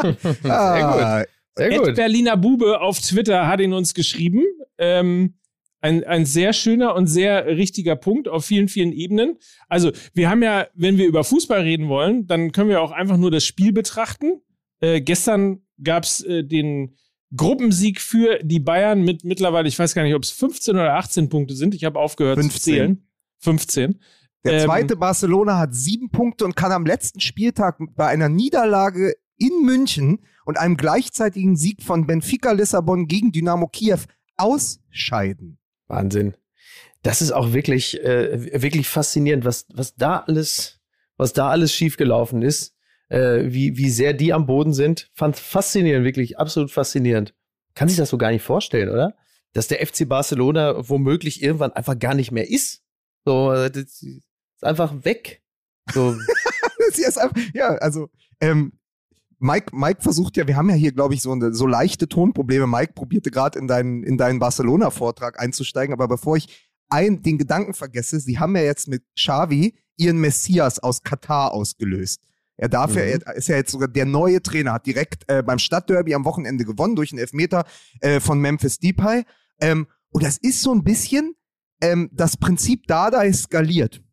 Sehr 0.00 0.16
ah, 0.44 1.18
gut. 1.18 1.28
Sehr 1.56 1.78
gut. 1.78 1.88
Ed 1.88 1.96
Berliner 1.96 2.36
Bube 2.36 2.80
auf 2.80 3.00
Twitter 3.00 3.46
hat 3.46 3.60
ihn 3.60 3.72
uns 3.72 3.94
geschrieben. 3.94 4.42
Ähm, 4.78 5.34
ein, 5.84 6.02
ein 6.04 6.24
sehr 6.24 6.54
schöner 6.54 6.94
und 6.94 7.08
sehr 7.08 7.46
richtiger 7.46 7.94
Punkt 7.94 8.26
auf 8.26 8.46
vielen, 8.46 8.68
vielen 8.68 8.92
Ebenen. 8.92 9.36
Also, 9.68 9.92
wir 10.14 10.30
haben 10.30 10.42
ja, 10.42 10.66
wenn 10.72 10.96
wir 10.96 11.06
über 11.06 11.24
Fußball 11.24 11.60
reden 11.60 11.90
wollen, 11.90 12.26
dann 12.26 12.52
können 12.52 12.70
wir 12.70 12.80
auch 12.80 12.90
einfach 12.90 13.18
nur 13.18 13.30
das 13.30 13.44
Spiel 13.44 13.70
betrachten. 13.70 14.40
Äh, 14.80 15.02
gestern 15.02 15.60
gab 15.82 16.04
es 16.04 16.22
äh, 16.22 16.42
den 16.42 16.96
Gruppensieg 17.36 18.00
für 18.00 18.38
die 18.42 18.60
Bayern 18.60 19.02
mit 19.02 19.24
mittlerweile, 19.24 19.68
ich 19.68 19.78
weiß 19.78 19.94
gar 19.94 20.04
nicht, 20.04 20.14
ob 20.14 20.22
es 20.22 20.30
15 20.30 20.74
oder 20.74 20.94
18 20.94 21.28
Punkte 21.28 21.54
sind. 21.54 21.74
Ich 21.74 21.84
habe 21.84 21.98
aufgehört 21.98 22.38
15. 22.38 22.50
zu 22.50 22.64
zählen. 22.64 23.08
15. 23.40 24.00
Der 24.46 24.52
ähm, 24.54 24.64
zweite 24.64 24.96
Barcelona 24.96 25.58
hat 25.58 25.74
sieben 25.74 26.08
Punkte 26.08 26.46
und 26.46 26.56
kann 26.56 26.72
am 26.72 26.86
letzten 26.86 27.20
Spieltag 27.20 27.76
bei 27.94 28.06
einer 28.06 28.30
Niederlage 28.30 29.16
in 29.36 29.66
München 29.66 30.20
und 30.46 30.58
einem 30.58 30.78
gleichzeitigen 30.78 31.56
Sieg 31.56 31.82
von 31.82 32.06
Benfica 32.06 32.52
Lissabon 32.52 33.06
gegen 33.06 33.32
Dynamo 33.32 33.68
Kiew 33.68 33.98
ausscheiden. 34.38 35.58
Wahnsinn. 35.88 36.34
Das 37.02 37.20
ist 37.20 37.32
auch 37.32 37.52
wirklich, 37.52 38.02
äh, 38.02 38.62
wirklich 38.62 38.88
faszinierend, 38.88 39.44
was, 39.44 39.66
was 39.72 39.94
da 39.94 40.24
alles, 40.26 40.80
was 41.16 41.32
da 41.32 41.50
alles 41.50 41.72
schiefgelaufen 41.72 42.42
ist, 42.42 42.74
äh, 43.08 43.42
wie, 43.44 43.76
wie 43.76 43.90
sehr 43.90 44.14
die 44.14 44.32
am 44.32 44.46
Boden 44.46 44.72
sind. 44.72 45.10
Fand 45.12 45.36
faszinierend, 45.36 46.04
wirklich 46.04 46.38
absolut 46.38 46.70
faszinierend. 46.70 47.34
Kann 47.74 47.88
sich 47.88 47.98
das 47.98 48.08
so 48.08 48.18
gar 48.18 48.30
nicht 48.30 48.42
vorstellen, 48.42 48.88
oder? 48.88 49.14
Dass 49.52 49.68
der 49.68 49.84
FC 49.86 50.08
Barcelona 50.08 50.88
womöglich 50.88 51.42
irgendwann 51.42 51.72
einfach 51.72 51.98
gar 51.98 52.14
nicht 52.14 52.32
mehr 52.32 52.48
ist. 52.48 52.82
So, 53.24 53.50
das 53.52 54.02
ist 54.02 54.24
einfach 54.62 55.04
weg. 55.04 55.42
So. 55.92 56.16
ja, 57.54 57.68
also, 57.76 58.08
ähm, 58.40 58.72
Mike, 59.44 59.76
Mike 59.76 60.00
versucht 60.00 60.38
ja, 60.38 60.46
wir 60.46 60.56
haben 60.56 60.70
ja 60.70 60.74
hier, 60.74 60.92
glaube 60.92 61.12
ich, 61.12 61.20
so, 61.20 61.30
eine, 61.30 61.52
so 61.52 61.66
leichte 61.66 62.08
Tonprobleme. 62.08 62.66
Mike 62.66 62.94
probierte 62.94 63.30
gerade 63.30 63.58
in 63.58 63.68
deinen, 63.68 64.02
in 64.02 64.16
deinen 64.16 64.38
Barcelona-Vortrag 64.38 65.38
einzusteigen, 65.38 65.92
aber 65.92 66.08
bevor 66.08 66.38
ich 66.38 66.70
ein, 66.88 67.20
den 67.20 67.36
Gedanken 67.36 67.74
vergesse, 67.74 68.20
sie 68.20 68.38
haben 68.38 68.56
ja 68.56 68.62
jetzt 68.62 68.88
mit 68.88 69.04
Xavi 69.14 69.74
ihren 69.98 70.18
Messias 70.18 70.78
aus 70.78 71.02
Katar 71.02 71.52
ausgelöst. 71.52 72.22
Er 72.56 72.70
darf 72.70 72.92
mhm. 72.92 72.96
ja, 72.96 73.04
er 73.04 73.34
ist 73.34 73.48
ja 73.48 73.56
jetzt 73.56 73.72
sogar 73.72 73.88
der 73.88 74.06
neue 74.06 74.40
Trainer, 74.40 74.72
hat 74.72 74.86
direkt 74.86 75.24
äh, 75.28 75.42
beim 75.42 75.58
Stadtderby 75.58 76.14
am 76.14 76.24
Wochenende 76.24 76.64
gewonnen 76.64 76.96
durch 76.96 77.12
einen 77.12 77.18
Elfmeter 77.18 77.66
äh, 78.00 78.20
von 78.20 78.38
Memphis 78.38 78.78
Depay. 78.78 79.24
Ähm, 79.60 79.88
und 80.08 80.24
das 80.24 80.38
ist 80.38 80.62
so 80.62 80.72
ein 80.72 80.84
bisschen 80.84 81.34
ähm, 81.82 82.08
das 82.12 82.38
Prinzip 82.38 82.86
Dada 82.86 83.30
skaliert 83.30 84.03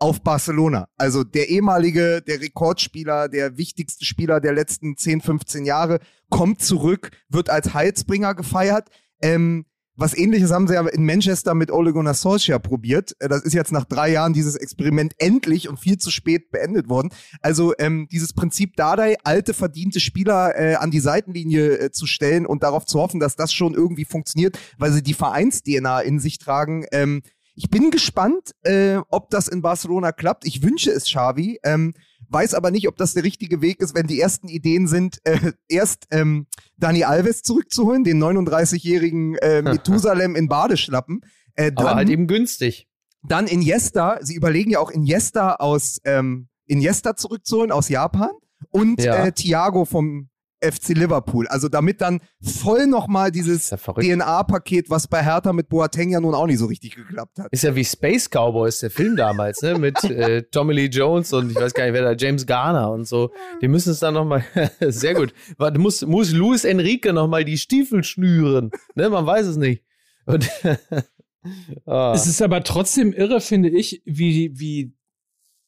auf 0.00 0.22
Barcelona. 0.22 0.88
Also 0.96 1.22
der 1.22 1.50
ehemalige, 1.50 2.22
der 2.22 2.40
Rekordspieler, 2.40 3.28
der 3.28 3.58
wichtigste 3.58 4.04
Spieler 4.04 4.40
der 4.40 4.54
letzten 4.54 4.96
10, 4.96 5.20
15 5.20 5.64
Jahre, 5.64 6.00
kommt 6.30 6.62
zurück, 6.62 7.10
wird 7.28 7.50
als 7.50 7.74
Heilsbringer 7.74 8.34
gefeiert. 8.34 8.88
Ähm, 9.20 9.66
was 10.00 10.16
ähnliches 10.16 10.50
haben 10.50 10.66
sie 10.66 10.74
ja 10.74 10.88
in 10.88 11.04
Manchester 11.04 11.52
mit 11.52 11.70
Ole 11.70 11.92
Gunnar 11.92 12.14
Solskjaer 12.14 12.58
probiert. 12.58 13.14
Äh, 13.18 13.28
das 13.28 13.42
ist 13.42 13.52
jetzt 13.52 13.70
nach 13.70 13.84
drei 13.84 14.10
Jahren 14.10 14.32
dieses 14.32 14.56
Experiment 14.56 15.12
endlich 15.18 15.68
und 15.68 15.78
viel 15.78 15.98
zu 15.98 16.10
spät 16.10 16.50
beendet 16.50 16.88
worden. 16.88 17.10
Also 17.42 17.74
ähm, 17.78 18.08
dieses 18.10 18.32
Prinzip 18.32 18.76
Dardai, 18.76 19.18
alte 19.24 19.52
verdiente 19.52 20.00
Spieler 20.00 20.58
äh, 20.58 20.76
an 20.76 20.90
die 20.90 21.00
Seitenlinie 21.00 21.78
äh, 21.78 21.90
zu 21.90 22.06
stellen 22.06 22.46
und 22.46 22.62
darauf 22.62 22.86
zu 22.86 22.98
hoffen, 22.98 23.20
dass 23.20 23.36
das 23.36 23.52
schon 23.52 23.74
irgendwie 23.74 24.06
funktioniert, 24.06 24.58
weil 24.78 24.92
sie 24.92 25.02
die 25.02 25.12
Vereins-DNA 25.12 26.00
in 26.00 26.18
sich 26.18 26.38
tragen, 26.38 26.86
ähm, 26.92 27.20
ich 27.62 27.68
bin 27.68 27.90
gespannt, 27.90 28.52
äh, 28.62 28.96
ob 29.10 29.28
das 29.28 29.46
in 29.46 29.60
Barcelona 29.60 30.12
klappt. 30.12 30.46
Ich 30.46 30.62
wünsche 30.62 30.90
es 30.90 31.04
Xavi, 31.04 31.60
ähm, 31.62 31.92
weiß 32.30 32.54
aber 32.54 32.70
nicht, 32.70 32.88
ob 32.88 32.96
das 32.96 33.12
der 33.12 33.22
richtige 33.22 33.60
Weg 33.60 33.80
ist, 33.80 33.94
wenn 33.94 34.06
die 34.06 34.18
ersten 34.18 34.48
Ideen 34.48 34.86
sind, 34.86 35.18
äh, 35.24 35.52
erst 35.68 36.06
ähm, 36.10 36.46
Dani 36.78 37.04
Alves 37.04 37.42
zurückzuholen, 37.42 38.02
den 38.02 38.18
39-jährigen 38.22 39.34
äh, 39.36 39.60
Methusalem 39.74 40.36
in 40.36 40.48
Badeschlappen. 40.48 41.20
Äh, 41.54 41.70
dann, 41.72 41.86
Aber 41.86 41.96
halt 41.96 42.08
eben 42.08 42.26
günstig. 42.26 42.88
dann 43.22 43.46
Iniesta, 43.46 44.18
sie 44.22 44.36
überlegen 44.36 44.70
ja 44.70 44.78
auch 44.78 44.90
Iniesta 44.90 45.56
aus 45.56 46.00
ähm, 46.04 46.48
Iniesta 46.66 47.14
zurückzuholen 47.14 47.72
aus 47.72 47.90
Japan 47.90 48.30
und 48.70 49.02
Ja. 49.02 49.26
äh, 49.26 49.32
Thiago 49.32 49.84
vom 49.84 50.29
FC 50.60 50.90
Liverpool. 50.90 51.46
Also 51.48 51.68
damit 51.68 52.00
dann 52.00 52.20
voll 52.42 52.86
nochmal 52.86 53.30
dieses 53.30 53.70
ja. 53.70 53.76
DNA-Paket, 53.76 54.90
was 54.90 55.08
bei 55.08 55.22
Hertha 55.22 55.52
mit 55.52 55.68
Boateng 55.68 56.10
ja 56.10 56.20
nun 56.20 56.34
auch 56.34 56.46
nicht 56.46 56.58
so 56.58 56.66
richtig 56.66 56.96
geklappt 56.96 57.38
hat. 57.38 57.48
Ist 57.50 57.64
ja 57.64 57.74
wie 57.74 57.84
Space 57.84 58.28
Cowboys, 58.28 58.80
der 58.80 58.90
Film 58.90 59.16
damals, 59.16 59.62
ne? 59.62 59.78
Mit 59.78 60.02
äh, 60.04 60.42
Tommy 60.42 60.74
Lee 60.74 60.86
Jones 60.86 61.32
und 61.32 61.50
ich 61.50 61.56
weiß 61.56 61.74
gar 61.74 61.84
nicht, 61.84 61.94
wer 61.94 62.02
da, 62.02 62.12
James 62.12 62.46
Garner 62.46 62.90
und 62.90 63.06
so. 63.06 63.32
Die 63.62 63.68
müssen 63.68 63.92
es 63.92 64.00
dann 64.00 64.14
nochmal, 64.14 64.44
sehr 64.80 65.14
gut. 65.14 65.32
Muss, 65.78 66.02
muss 66.06 66.32
Luis 66.32 66.64
Enrique 66.64 67.12
nochmal 67.12 67.44
die 67.44 67.58
Stiefel 67.58 68.04
schnüren. 68.04 68.70
Ne? 68.94 69.10
Man 69.10 69.26
weiß 69.26 69.46
es 69.46 69.56
nicht. 69.56 69.84
Und, 70.26 70.48
ah. 71.86 72.12
Es 72.14 72.26
ist 72.26 72.42
aber 72.42 72.62
trotzdem 72.62 73.12
irre, 73.12 73.40
finde 73.40 73.70
ich, 73.70 74.02
wie, 74.04 74.58
wie, 74.58 74.94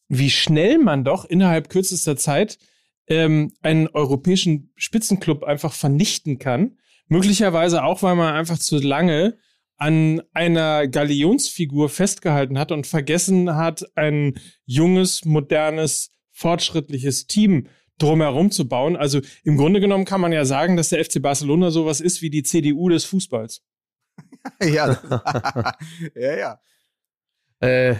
wie 0.08 0.30
schnell 0.30 0.78
man 0.78 1.04
doch 1.04 1.24
innerhalb 1.24 1.68
kürzester 1.68 2.16
Zeit 2.16 2.58
ähm, 3.06 3.52
einen 3.62 3.88
europäischen 3.88 4.72
Spitzenclub 4.76 5.44
einfach 5.44 5.72
vernichten 5.72 6.38
kann. 6.38 6.78
Möglicherweise 7.08 7.84
auch, 7.84 8.02
weil 8.02 8.16
man 8.16 8.34
einfach 8.34 8.58
zu 8.58 8.78
lange 8.78 9.36
an 9.76 10.22
einer 10.32 10.86
Galionsfigur 10.86 11.88
festgehalten 11.88 12.58
hat 12.58 12.70
und 12.70 12.86
vergessen 12.86 13.56
hat, 13.56 13.84
ein 13.96 14.34
junges, 14.64 15.24
modernes, 15.24 16.10
fortschrittliches 16.30 17.26
Team 17.26 17.66
drumherum 17.98 18.50
zu 18.50 18.68
bauen. 18.68 18.96
Also 18.96 19.20
im 19.44 19.56
Grunde 19.56 19.80
genommen 19.80 20.04
kann 20.04 20.20
man 20.20 20.32
ja 20.32 20.44
sagen, 20.44 20.76
dass 20.76 20.90
der 20.90 21.04
FC 21.04 21.20
Barcelona 21.20 21.70
sowas 21.70 22.00
ist 22.00 22.22
wie 22.22 22.30
die 22.30 22.42
CDU 22.42 22.88
des 22.88 23.04
Fußballs. 23.04 23.62
ja, 24.62 24.98
ja, 26.14 26.36
ja. 26.36 26.60
Äh, 27.60 27.96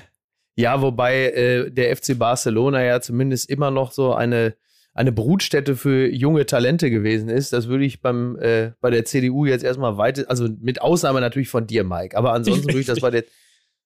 ja, 0.54 0.82
wobei 0.82 1.30
äh, 1.30 1.71
der 1.71 1.97
FC 1.97 2.18
Barcelona 2.18 2.82
ja 2.82 3.00
zumindest 3.00 3.49
immer 3.49 3.71
noch 3.71 3.92
so 3.92 4.12
eine, 4.12 4.56
eine 4.94 5.12
Brutstätte 5.12 5.76
für 5.76 6.06
junge 6.08 6.44
Talente 6.46 6.90
gewesen 6.90 7.28
ist. 7.28 7.52
Das 7.52 7.68
würde 7.68 7.84
ich 7.84 8.00
beim, 8.00 8.37
äh, 8.38 8.72
bei 8.80 8.90
der 8.90 9.04
CDU 9.04 9.46
jetzt 9.46 9.64
erstmal 9.64 9.96
weit, 9.96 10.28
also 10.28 10.49
mit 10.61 10.82
Ausnahme 10.82 11.20
natürlich 11.20 11.49
von 11.49 11.66
dir, 11.66 11.84
Mike. 11.84 12.16
Aber 12.16 12.32
ansonsten 12.34 12.66
würde 12.66 12.80
ich 12.80 12.87
das 12.87 13.00
bei 13.00 13.11
der, 13.11 13.25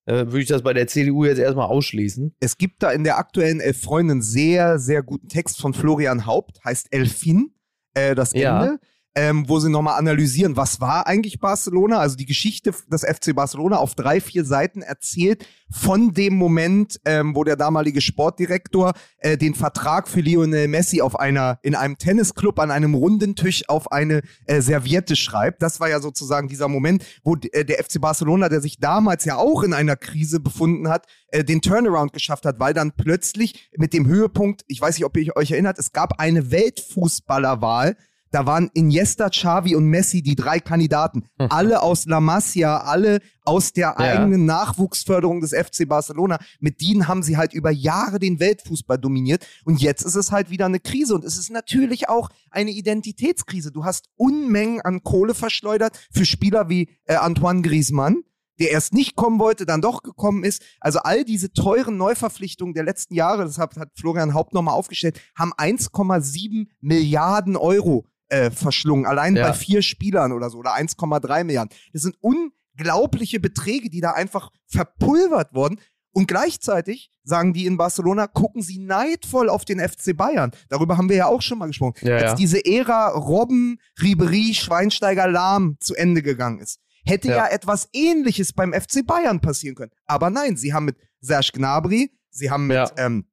äh, 0.06 0.26
würde 0.26 0.40
ich 0.40 0.48
das 0.48 0.62
bei 0.62 0.72
der 0.72 0.88
CDU 0.88 1.24
jetzt 1.24 1.38
erstmal 1.38 1.66
ausschließen. 1.66 2.34
Es 2.40 2.58
gibt 2.58 2.82
da 2.82 2.90
in 2.90 3.04
der 3.04 3.18
aktuellen 3.18 3.60
Elf 3.60 3.80
Freunde 3.80 4.12
einen 4.12 4.22
sehr, 4.22 4.78
sehr 4.78 5.02
guten 5.02 5.28
Text 5.28 5.60
von 5.60 5.74
Florian 5.74 6.26
Haupt, 6.26 6.64
heißt 6.64 6.88
Elfin, 6.90 7.52
äh, 7.94 8.14
das 8.14 8.32
Ende. 8.32 8.44
Ja. 8.44 8.78
Ähm, 9.18 9.48
wo 9.48 9.58
sie 9.58 9.70
nochmal 9.70 9.98
analysieren, 9.98 10.58
was 10.58 10.78
war 10.78 11.06
eigentlich 11.06 11.40
Barcelona, 11.40 12.00
also 12.00 12.16
die 12.16 12.26
Geschichte 12.26 12.74
des 12.92 13.02
FC 13.02 13.34
Barcelona 13.34 13.78
auf 13.78 13.94
drei, 13.94 14.20
vier 14.20 14.44
Seiten 14.44 14.82
erzählt 14.82 15.46
von 15.70 16.12
dem 16.12 16.34
Moment, 16.34 17.00
ähm, 17.04 17.34
wo 17.34 17.42
der 17.42 17.56
damalige 17.56 18.02
Sportdirektor 18.02 18.92
äh, 19.18 19.36
den 19.36 19.54
Vertrag 19.54 20.06
für 20.06 20.20
Lionel 20.20 20.68
Messi 20.68 21.00
auf 21.00 21.18
einer, 21.18 21.58
in 21.62 21.74
einem 21.74 21.98
Tennisclub 21.98 22.58
an 22.58 22.70
einem 22.70 22.94
runden 22.94 23.34
Tisch 23.34 23.68
auf 23.68 23.90
eine 23.90 24.20
äh, 24.44 24.60
Serviette 24.60 25.16
schreibt. 25.16 25.62
Das 25.62 25.80
war 25.80 25.88
ja 25.88 26.00
sozusagen 26.00 26.48
dieser 26.48 26.68
Moment, 26.68 27.04
wo 27.24 27.36
äh, 27.52 27.64
der 27.64 27.82
FC 27.82 28.00
Barcelona, 28.00 28.48
der 28.48 28.60
sich 28.60 28.78
damals 28.78 29.24
ja 29.24 29.36
auch 29.36 29.62
in 29.62 29.72
einer 29.72 29.96
Krise 29.96 30.40
befunden 30.40 30.88
hat, 30.88 31.06
äh, 31.28 31.42
den 31.42 31.62
Turnaround 31.62 32.12
geschafft 32.12 32.46
hat, 32.46 32.60
weil 32.60 32.74
dann 32.74 32.92
plötzlich 32.92 33.70
mit 33.76 33.92
dem 33.92 34.06
Höhepunkt, 34.06 34.62
ich 34.68 34.80
weiß 34.80 34.96
nicht, 34.96 35.04
ob 35.04 35.16
ihr 35.16 35.36
euch 35.36 35.50
erinnert, 35.50 35.78
es 35.78 35.92
gab 35.92 36.20
eine 36.20 36.50
Weltfußballerwahl. 36.50 37.96
Da 38.36 38.44
waren 38.44 38.70
Iniesta, 38.74 39.30
Xavi 39.30 39.76
und 39.76 39.86
Messi 39.86 40.20
die 40.20 40.34
drei 40.34 40.60
Kandidaten. 40.60 41.24
Alle 41.38 41.80
aus 41.80 42.04
La 42.04 42.20
Masia, 42.20 42.80
alle 42.82 43.20
aus 43.46 43.72
der 43.72 43.86
Ja. 43.86 43.96
eigenen 43.96 44.44
Nachwuchsförderung 44.44 45.40
des 45.40 45.54
FC 45.54 45.88
Barcelona. 45.88 46.38
Mit 46.60 46.82
denen 46.82 47.08
haben 47.08 47.22
sie 47.22 47.38
halt 47.38 47.54
über 47.54 47.70
Jahre 47.70 48.18
den 48.18 48.38
Weltfußball 48.38 48.98
dominiert. 48.98 49.46
Und 49.64 49.80
jetzt 49.80 50.02
ist 50.02 50.16
es 50.16 50.32
halt 50.32 50.50
wieder 50.50 50.66
eine 50.66 50.80
Krise. 50.80 51.14
Und 51.14 51.24
es 51.24 51.38
ist 51.38 51.48
natürlich 51.50 52.10
auch 52.10 52.28
eine 52.50 52.72
Identitätskrise. 52.72 53.72
Du 53.72 53.86
hast 53.86 54.10
Unmengen 54.16 54.82
an 54.82 55.02
Kohle 55.02 55.32
verschleudert 55.32 55.98
für 56.12 56.26
Spieler 56.26 56.68
wie 56.68 56.90
äh, 57.06 57.14
Antoine 57.14 57.62
Griezmann 57.62 58.16
der 58.58 58.70
erst 58.70 58.94
nicht 58.94 59.16
kommen 59.16 59.38
wollte, 59.38 59.66
dann 59.66 59.82
doch 59.82 60.02
gekommen 60.02 60.42
ist. 60.42 60.62
Also 60.80 61.00
all 61.00 61.24
diese 61.24 61.52
teuren 61.52 61.98
Neuverpflichtungen 61.98 62.72
der 62.72 62.84
letzten 62.84 63.14
Jahre, 63.14 63.44
das 63.44 63.58
hat, 63.58 63.76
hat 63.76 63.90
Florian 63.94 64.32
Haupt 64.32 64.54
nochmal 64.54 64.72
aufgestellt, 64.74 65.20
haben 65.34 65.52
1,7 65.52 66.66
Milliarden 66.80 67.56
Euro 67.56 68.06
äh, 68.28 68.50
verschlungen. 68.50 69.06
Allein 69.06 69.36
Ja. 69.36 69.48
bei 69.48 69.52
vier 69.54 69.82
Spielern 69.82 70.32
oder 70.32 70.50
so, 70.50 70.58
oder 70.58 70.74
1,3 70.74 71.44
Milliarden. 71.44 71.76
Das 71.92 72.02
sind 72.02 72.16
unglaubliche 72.20 73.40
Beträge, 73.40 73.90
die 73.90 74.00
da 74.00 74.12
einfach 74.12 74.50
verpulvert 74.66 75.54
wurden. 75.54 75.80
Und 76.12 76.28
gleichzeitig 76.28 77.10
sagen 77.24 77.52
die 77.52 77.66
in 77.66 77.76
Barcelona, 77.76 78.26
gucken 78.26 78.62
sie 78.62 78.78
neidvoll 78.78 79.50
auf 79.50 79.64
den 79.66 79.80
FC 79.80 80.16
Bayern. 80.16 80.52
Darüber 80.70 80.96
haben 80.96 81.08
wir 81.10 81.16
ja 81.16 81.26
auch 81.26 81.42
schon 81.42 81.58
mal 81.58 81.66
gesprochen. 81.66 81.94
Ja, 82.02 82.14
Als 82.14 82.22
ja. 82.22 82.34
diese 82.36 82.64
Ära 82.64 83.08
Robben, 83.08 83.78
Ribery, 84.00 84.54
Schweinsteiger, 84.54 85.26
Lahm 85.28 85.76
zu 85.80 85.94
Ende 85.94 86.22
gegangen 86.22 86.60
ist, 86.60 86.78
hätte 87.04 87.28
ja. 87.28 87.36
Ja. 87.36 87.46
etwas 87.48 87.88
Ähnliches 87.92 88.52
beim 88.54 88.72
FC 88.72 89.04
Bayern 89.06 89.40
passieren 89.40 89.74
können. 89.74 89.92
Aber 90.06 90.30
nein, 90.30 90.56
sie 90.56 90.72
haben 90.72 90.86
mit 90.86 90.96
Serge 91.20 91.50
Gnabry, 91.52 92.10
sie 92.30 92.50
haben 92.50 92.68
mit, 92.68 92.92
ähm, 92.96 93.26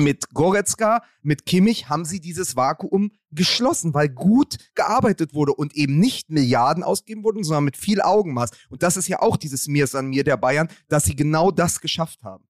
mit 0.00 0.30
Goretzka, 0.34 1.02
mit 1.22 1.46
Kimmich, 1.46 1.88
haben 1.88 2.04
sie 2.04 2.20
dieses 2.20 2.56
Vakuum 2.56 3.12
geschlossen, 3.30 3.94
weil 3.94 4.08
gut 4.08 4.56
gearbeitet 4.74 5.34
wurde 5.34 5.54
und 5.54 5.74
eben 5.76 5.98
nicht 5.98 6.30
Milliarden 6.30 6.82
ausgegeben 6.82 7.24
wurden, 7.24 7.44
sondern 7.44 7.64
mit 7.64 7.76
viel 7.76 8.00
Augenmaß. 8.00 8.50
Und 8.68 8.82
das 8.82 8.96
ist 8.96 9.08
ja 9.08 9.20
auch 9.20 9.36
dieses 9.36 9.68
Mir 9.68 9.84
ist 9.84 9.94
an 9.94 10.08
mir 10.08 10.24
der 10.24 10.36
Bayern, 10.36 10.68
dass 10.88 11.04
sie 11.04 11.16
genau 11.16 11.50
das 11.50 11.80
geschafft 11.80 12.22
haben. 12.22 12.44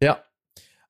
Ja, 0.00 0.22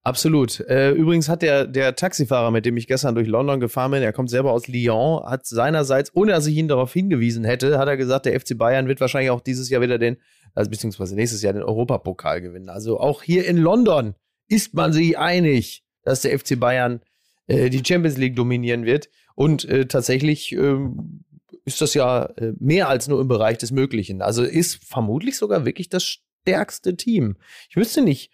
absolut. 0.03 0.61
Äh, 0.61 0.91
übrigens 0.91 1.29
hat 1.29 1.43
der, 1.43 1.67
der 1.67 1.95
Taxifahrer, 1.97 2.51
mit 2.51 2.67
dem 2.67 2.77
ich 2.77 2.87
gestern 2.87 3.15
durch 3.15 3.27
London 3.27 3.61
gefahren 3.61 3.93
bin, 3.93 4.03
er 4.03 4.13
kommt 4.13 4.31
selber 4.31 4.53
aus 4.53 4.69
Lyon, 4.69 5.25
hat 5.25 5.47
seinerseits, 5.47 6.15
ohne 6.15 6.33
dass 6.33 6.47
ich 6.47 6.57
ihn 6.57 6.69
darauf 6.69 6.93
hingewiesen 6.93 7.45
hätte, 7.45 7.79
hat 7.79 7.89
er 7.89 7.97
gesagt, 7.97 8.27
der 8.27 8.39
FC 8.39 8.57
Bayern 8.59 8.89
wird 8.89 9.01
wahrscheinlich 9.01 9.31
auch 9.31 9.41
dieses 9.41 9.71
Jahr 9.71 9.81
wieder 9.81 9.99
den, 9.99 10.19
also 10.55 10.71
beziehungsweise 10.71 11.15
nächstes 11.15 11.43
Jahr 11.43 11.55
den 11.55 11.63
Europapokal 11.63 12.43
gewinnen. 12.43 12.69
Also 12.69 13.01
auch 13.01 13.23
hier 13.23 13.47
in 13.47 13.57
London 13.57 14.15
ist 14.49 14.75
man 14.75 14.93
sich 14.93 15.19
einig, 15.19 15.85
dass 16.03 16.23
der 16.23 16.39
FC 16.39 16.59
Bayern 16.59 17.01
äh, 17.47 17.71
die 17.71 17.83
Champions 17.85 18.17
League 18.17 18.37
dominieren 18.37 18.85
wird. 18.85 19.09
Und 19.35 19.65
äh, 19.67 19.87
tatsächlich 19.87 20.53
ähm, 20.53 21.25
ist 21.65 21.81
das 21.81 21.95
ja 21.95 22.25
äh, 22.37 22.53
mehr 22.59 22.89
als 22.89 23.09
nur 23.09 23.21
im 23.21 23.29
Bereich 23.29 23.59
des 23.59 23.71
Möglichen. 23.71 24.23
Also 24.23 24.43
ist 24.43 24.85
vermutlich 24.85 25.37
sogar 25.37 25.65
wirklich 25.65 25.89
das 25.89 26.05
stärkste 26.05 26.97
Team. 26.97 27.37
Ich 27.69 27.77
wüsste 27.77 28.03
nicht, 28.03 28.33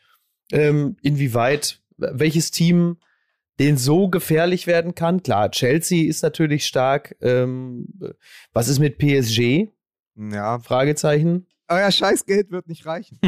ähm, 0.52 0.96
inwieweit 1.02 1.80
welches 1.96 2.50
Team 2.50 2.98
den 3.60 3.76
so 3.76 4.08
gefährlich 4.08 4.66
werden 4.66 4.94
kann. 4.94 5.22
Klar, 5.22 5.50
Chelsea 5.50 6.08
ist 6.08 6.22
natürlich 6.22 6.66
stark. 6.66 7.16
Ähm, 7.20 7.86
was 8.52 8.68
ist 8.68 8.78
mit 8.78 8.98
PSG? 8.98 9.68
Ja, 10.16 10.58
Fragezeichen. 10.58 11.46
Euer 11.74 11.90
Scheißgeld 11.90 12.50
wird 12.50 12.68
nicht 12.68 12.86
reichen. 12.86 13.18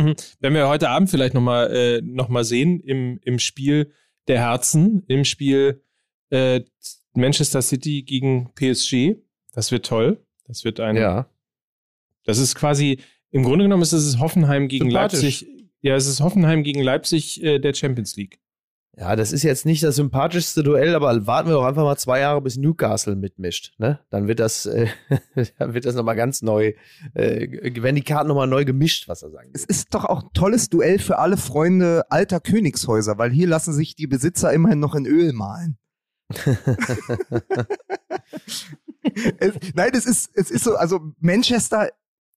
Wenn 0.41 0.55
wir 0.55 0.69
heute 0.69 0.89
Abend 0.89 1.11
vielleicht 1.11 1.35
nochmal 1.35 1.71
äh, 1.75 2.01
noch 2.03 2.29
mal 2.29 2.45
sehen 2.45 2.81
im, 2.81 3.19
im 3.23 3.39
Spiel 3.39 3.93
der 4.29 4.41
Herzen, 4.41 5.05
im 5.09 5.25
Spiel 5.25 5.83
äh, 6.31 6.61
Manchester 7.15 7.63
City 7.63 8.03
gegen 8.03 8.53
PSG, 8.55 9.17
das 9.53 9.71
wird 9.73 9.87
toll. 9.87 10.25
Das 10.47 10.65
wird 10.65 10.81
ein, 10.81 10.97
Ja. 10.97 11.29
das 12.25 12.39
ist 12.39 12.55
quasi, 12.55 12.99
im 13.31 13.43
Grunde 13.43 13.65
genommen 13.65 13.83
ist 13.83 13.93
es 13.93 14.19
Hoffenheim 14.19 14.69
gegen. 14.69 14.91
Leipzig. 14.91 15.47
Ja, 15.83 15.95
es 15.95 16.07
ist 16.07 16.21
Hoffenheim 16.21 16.63
gegen 16.63 16.83
Leipzig 16.83 17.43
äh, 17.43 17.59
der 17.59 17.75
Champions 17.75 18.17
League. 18.17 18.39
Ja, 18.99 19.15
das 19.15 19.31
ist 19.31 19.43
jetzt 19.43 19.67
nicht 19.67 19.83
das 19.83 19.97
sympathischste 19.97 20.63
Duell, 20.63 20.95
aber 20.95 21.27
warten 21.27 21.51
wir 21.51 21.55
doch 21.55 21.67
einfach 21.67 21.83
mal 21.83 21.99
zwei 21.99 22.21
Jahre, 22.21 22.41
bis 22.41 22.57
Newcastle 22.57 23.15
mitmischt. 23.15 23.75
Ne? 23.77 24.01
Dann 24.09 24.27
wird 24.27 24.41
das, 24.41 24.65
äh, 24.65 24.87
dann 25.59 25.75
wird 25.75 25.85
das 25.85 25.95
nochmal 25.95 26.17
ganz 26.17 26.41
neu, 26.41 26.73
äh, 27.13 27.83
werden 27.83 27.97
die 27.97 28.03
Karten 28.03 28.29
nochmal 28.29 28.47
neu 28.47 28.65
gemischt, 28.65 29.07
was 29.07 29.23
er 29.23 29.31
sagen 29.31 29.51
Es 29.53 29.65
ist 29.65 29.95
doch 29.95 30.07
auch 30.07 30.23
ein 30.23 30.33
tolles 30.33 30.71
Duell 30.71 30.99
für 30.99 31.19
alle 31.19 31.37
Freunde 31.37 32.05
alter 32.09 32.41
Königshäuser, 32.41 33.19
weil 33.19 33.31
hier 33.31 33.49
lassen 33.49 33.75
sich 33.75 33.97
die 33.97 34.07
Besitzer 34.07 34.51
immerhin 34.51 34.81
noch 34.81 34.95
in 34.95 35.05
Öl 35.05 35.35
malen. 35.35 35.77
es, 39.39 39.53
nein, 39.75 39.91
es 39.93 40.07
ist, 40.07 40.31
es 40.35 40.51
ist 40.51 40.65
so, 40.65 40.75
also 40.75 41.13
Manchester 41.21 41.91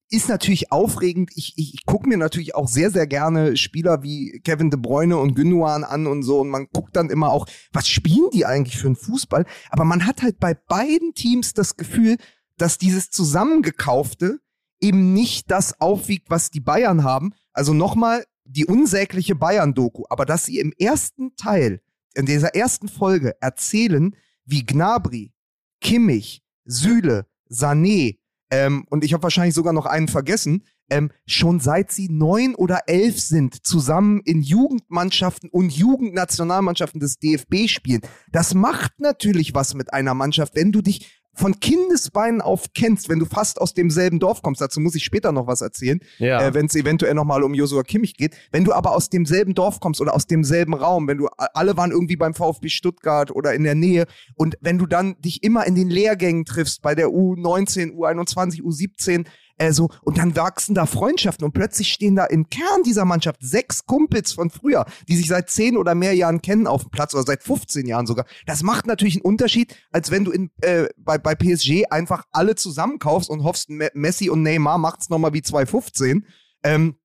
ist 0.10 0.28
natürlich 0.28 0.72
aufregend. 0.72 1.32
Ich, 1.36 1.54
ich, 1.58 1.74
ich 1.76 1.86
gucke 1.86 2.10
mir 2.10 2.18
natürlich 2.18 2.56
auch 2.56 2.68
sehr, 2.68 2.90
sehr 2.90 3.06
gerne 3.06 3.56
Spieler 3.58 4.02
wie 4.02 4.42
Kevin 4.44 4.72
De 4.72 4.80
Bruyne 4.80 5.18
und 5.18 5.36
Gündogan 5.36 5.84
an 5.84 6.08
und 6.08 6.24
so. 6.24 6.40
Und 6.40 6.50
man 6.50 6.68
guckt 6.74 6.96
dann 6.96 7.10
immer 7.10 7.32
auch, 7.32 7.48
was 7.72 7.88
spielen 7.88 8.30
die 8.34 8.46
eigentlich 8.46 8.78
für 8.78 8.88
einen 8.88 8.96
Fußball? 8.96 9.46
Aber 9.70 9.86
man 9.86 10.06
hat 10.06 10.22
halt 10.22 10.40
bei 10.40 10.54
beiden 10.56 11.14
Teams 11.14 11.54
das 11.54 11.78
Gefühl, 11.78 12.18
dass 12.58 12.78
dieses 12.78 13.12
Zusammengekaufte 13.12 14.40
eben 14.82 15.14
nicht 15.14 15.52
das 15.52 15.80
aufwiegt, 15.80 16.30
was 16.30 16.52
die 16.52 16.62
Bayern 16.62 17.04
haben. 17.04 17.34
Also 17.54 17.74
nochmal 17.74 18.26
die 18.46 18.66
unsägliche 18.66 19.36
Bayern-Doku. 19.36 20.06
Aber 20.10 20.26
dass 20.26 20.46
sie 20.46 20.60
im 20.60 20.74
ersten 20.78 21.36
Teil 21.36 21.82
in 22.16 22.26
dieser 22.26 22.56
ersten 22.56 22.88
Folge 22.88 23.36
erzählen, 23.42 24.16
wie 24.46 24.66
Gnabry, 24.66 25.34
Kimmich, 25.82 26.44
Süle, 26.66 27.28
Sané 27.50 28.19
ähm, 28.52 28.86
und 28.90 29.04
ich 29.04 29.14
habe 29.14 29.24
wahrscheinlich 29.24 29.54
sogar 29.56 29.74
noch 29.74 29.86
einen 29.86 30.08
vergessen, 30.08 30.64
ähm, 30.90 31.12
schon 31.28 31.60
seit 31.60 31.92
sie 31.92 32.10
neun 32.10 32.56
oder 32.56 32.82
elf 32.88 33.20
sind, 33.20 33.66
zusammen 33.66 34.22
in 34.26 34.42
Jugendmannschaften 34.42 35.50
und 35.50 35.72
Jugendnationalmannschaften 35.72 37.00
des 37.00 37.20
DFB 37.20 37.68
spielen. 37.68 38.02
Das 38.32 38.56
macht 38.56 39.00
natürlich 39.00 39.54
was 39.54 39.76
mit 39.76 39.94
einer 39.94 40.16
Mannschaft, 40.16 40.56
wenn 40.56 40.72
du 40.72 40.82
dich 40.82 41.19
von 41.40 41.60
Kindesbeinen 41.60 42.42
auf 42.42 42.66
kennst, 42.74 43.10
wenn 43.10 43.20
du 43.20 43.26
fast 43.26 43.60
aus 43.62 43.74
demselben 43.74 44.20
Dorf 44.20 44.42
kommst, 44.42 44.62
dazu 44.62 44.80
muss 44.80 44.96
ich 44.96 45.04
später 45.04 45.32
noch 45.32 45.48
was 45.48 45.62
erzählen, 45.62 46.00
Ja. 46.18 46.42
äh, 46.46 46.54
wenn 46.54 46.66
es 46.68 46.76
eventuell 46.76 47.14
nochmal 47.14 47.44
um 47.44 47.54
Josua 47.54 47.84
Kimmich 47.84 48.16
geht, 48.18 48.36
wenn 48.52 48.66
du 48.66 48.74
aber 48.74 48.96
aus 48.96 49.10
demselben 49.10 49.54
Dorf 49.56 49.80
kommst 49.80 50.02
oder 50.02 50.14
aus 50.14 50.28
demselben 50.28 50.74
Raum, 50.74 51.08
wenn 51.08 51.18
du, 51.18 51.28
alle 51.38 51.78
waren 51.78 51.92
irgendwie 51.92 52.18
beim 52.18 52.34
VfB 52.34 52.70
Stuttgart 52.70 53.32
oder 53.32 53.54
in 53.54 53.64
der 53.64 53.76
Nähe 53.76 54.06
und 54.36 54.58
wenn 54.62 54.78
du 54.78 54.86
dann 54.86 55.16
dich 55.22 55.42
immer 55.44 55.66
in 55.66 55.76
den 55.76 55.90
Lehrgängen 55.90 56.46
triffst, 56.46 56.82
bei 56.82 56.94
der 56.96 57.08
U19, 57.08 57.94
U21, 57.96 58.62
U17, 58.62 59.26
äh, 59.60 59.72
so, 59.72 59.90
und 60.02 60.18
dann 60.18 60.36
wachsen 60.36 60.74
da 60.74 60.86
Freundschaften 60.88 61.46
und 61.46 61.52
plötzlich 61.54 61.92
stehen 61.92 62.16
da 62.16 62.26
im 62.26 62.50
Kern 62.50 62.82
dieser 62.84 63.06
Mannschaft 63.06 63.42
sechs 63.42 63.86
Kumpels 63.86 64.34
von 64.34 64.50
früher, 64.50 64.86
die 65.08 65.16
sich 65.16 65.28
seit 65.28 65.50
zehn 65.50 65.78
oder 65.78 65.94
mehr 65.94 66.14
Jahren 66.16 66.42
kennen 66.42 66.66
auf 66.66 66.82
dem 66.82 66.90
Platz 66.92 67.14
oder 67.14 67.24
seit 67.24 67.44
15 67.44 67.86
Jahren 67.86 68.08
sogar. 68.08 68.26
Das 68.48 68.64
macht 68.64 68.88
natürlich 68.88 69.16
einen 69.18 69.22
Unterschied, 69.26 69.76
als 69.92 70.10
wenn 70.10 70.26
du 70.26 70.32
in, 70.32 70.50
äh, 70.62 70.88
bei, 70.98 71.18
bei 71.18 71.36
PSG 71.36 71.86
einfach 71.92 72.24
alle 72.32 72.56
zusammenkaufst 72.56 73.30
und 73.30 73.44
hoffst, 73.44 73.70
Me- 73.70 73.92
Messi 73.94 74.30
und 74.30 74.42
Neymar 74.42 74.80
macht's 74.80 75.10
nochmal 75.10 75.34
wie 75.34 75.42
2015. 75.42 76.26
Ähm, 76.64 76.96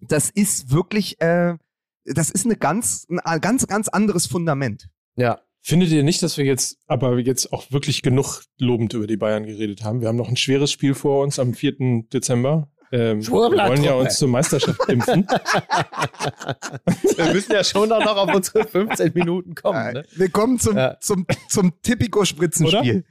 das 0.00 0.30
ist 0.30 0.70
wirklich, 0.70 1.20
äh, 1.20 1.56
das 2.04 2.30
ist 2.30 2.44
eine 2.44 2.56
ganz, 2.56 3.06
ein 3.24 3.40
ganz, 3.40 3.66
ganz 3.66 3.88
anderes 3.88 4.26
Fundament. 4.26 4.88
Ja. 5.16 5.40
Findet 5.64 5.90
ihr 5.90 6.02
nicht, 6.02 6.20
dass 6.24 6.36
wir 6.38 6.44
jetzt 6.44 6.78
aber 6.88 7.16
jetzt 7.18 7.52
auch 7.52 7.70
wirklich 7.70 8.02
genug 8.02 8.42
lobend 8.58 8.94
über 8.94 9.06
die 9.06 9.16
Bayern 9.16 9.46
geredet 9.46 9.84
haben? 9.84 10.00
Wir 10.00 10.08
haben 10.08 10.16
noch 10.16 10.28
ein 10.28 10.36
schweres 10.36 10.72
Spiel 10.72 10.92
vor 10.94 11.22
uns 11.22 11.38
am 11.38 11.54
4. 11.54 12.04
Dezember. 12.12 12.68
Ähm, 12.90 13.24
wir 13.24 13.32
wollen 13.32 13.84
ja 13.84 13.94
uns 13.94 14.18
zur 14.18 14.28
Meisterschaft 14.28 14.80
impfen. 14.88 15.26
Wir 17.16 17.32
müssen 17.32 17.52
ja 17.52 17.64
schon 17.64 17.90
auch 17.90 18.04
noch 18.04 18.16
auf 18.18 18.34
unsere 18.34 18.66
15 18.66 19.12
Minuten 19.14 19.54
kommen. 19.54 19.94
Ne? 19.94 20.04
Willkommen 20.16 20.58
zum, 20.58 20.76
Ja. 20.76 20.98
zum, 21.00 21.26
zum 21.48 21.72
Tipico-Spritzenspiel. 21.80 23.04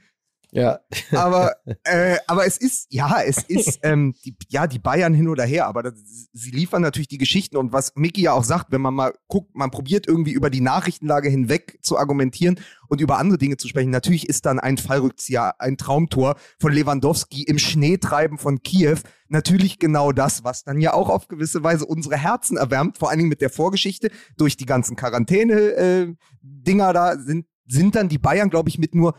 Ja. 0.54 0.80
aber, 1.12 1.56
äh, 1.84 2.18
aber 2.26 2.46
es 2.46 2.58
ist, 2.58 2.86
ja, 2.90 3.22
es 3.22 3.38
ist, 3.38 3.80
ähm, 3.82 4.14
die, 4.24 4.36
ja, 4.48 4.66
die 4.66 4.78
Bayern 4.78 5.14
hin 5.14 5.28
oder 5.28 5.44
her, 5.44 5.66
aber 5.66 5.82
das, 5.82 5.94
sie 6.32 6.50
liefern 6.50 6.82
natürlich 6.82 7.08
die 7.08 7.18
Geschichten 7.18 7.56
und 7.56 7.72
was 7.72 7.94
Micky 7.96 8.22
ja 8.22 8.34
auch 8.34 8.44
sagt, 8.44 8.70
wenn 8.70 8.82
man 8.82 8.92
mal 8.92 9.14
guckt, 9.28 9.56
man 9.56 9.70
probiert 9.70 10.06
irgendwie 10.06 10.32
über 10.32 10.50
die 10.50 10.60
Nachrichtenlage 10.60 11.30
hinweg 11.30 11.78
zu 11.80 11.98
argumentieren 11.98 12.60
und 12.88 13.00
über 13.00 13.18
andere 13.18 13.38
Dinge 13.38 13.56
zu 13.56 13.66
sprechen. 13.66 13.90
Natürlich 13.90 14.28
ist 14.28 14.44
dann 14.44 14.60
ein 14.60 14.76
Fallrückzieher, 14.76 15.58
ein 15.58 15.78
Traumtor 15.78 16.36
von 16.60 16.72
Lewandowski 16.72 17.44
im 17.44 17.58
Schneetreiben 17.58 18.36
von 18.36 18.62
Kiew 18.62 18.98
natürlich 19.28 19.78
genau 19.78 20.12
das, 20.12 20.44
was 20.44 20.64
dann 20.64 20.82
ja 20.82 20.92
auch 20.92 21.08
auf 21.08 21.28
gewisse 21.28 21.64
Weise 21.64 21.86
unsere 21.86 22.18
Herzen 22.18 22.58
erwärmt, 22.58 22.98
vor 22.98 23.08
allen 23.08 23.18
Dingen 23.18 23.30
mit 23.30 23.40
der 23.40 23.48
Vorgeschichte 23.48 24.10
durch 24.36 24.58
die 24.58 24.66
ganzen 24.66 24.96
Quarantäne-Dinger 24.96 26.92
da 26.92 27.16
sind, 27.16 27.46
sind 27.66 27.94
dann 27.94 28.10
die 28.10 28.18
Bayern, 28.18 28.50
glaube 28.50 28.68
ich, 28.68 28.78
mit 28.78 28.94
nur 28.94 29.14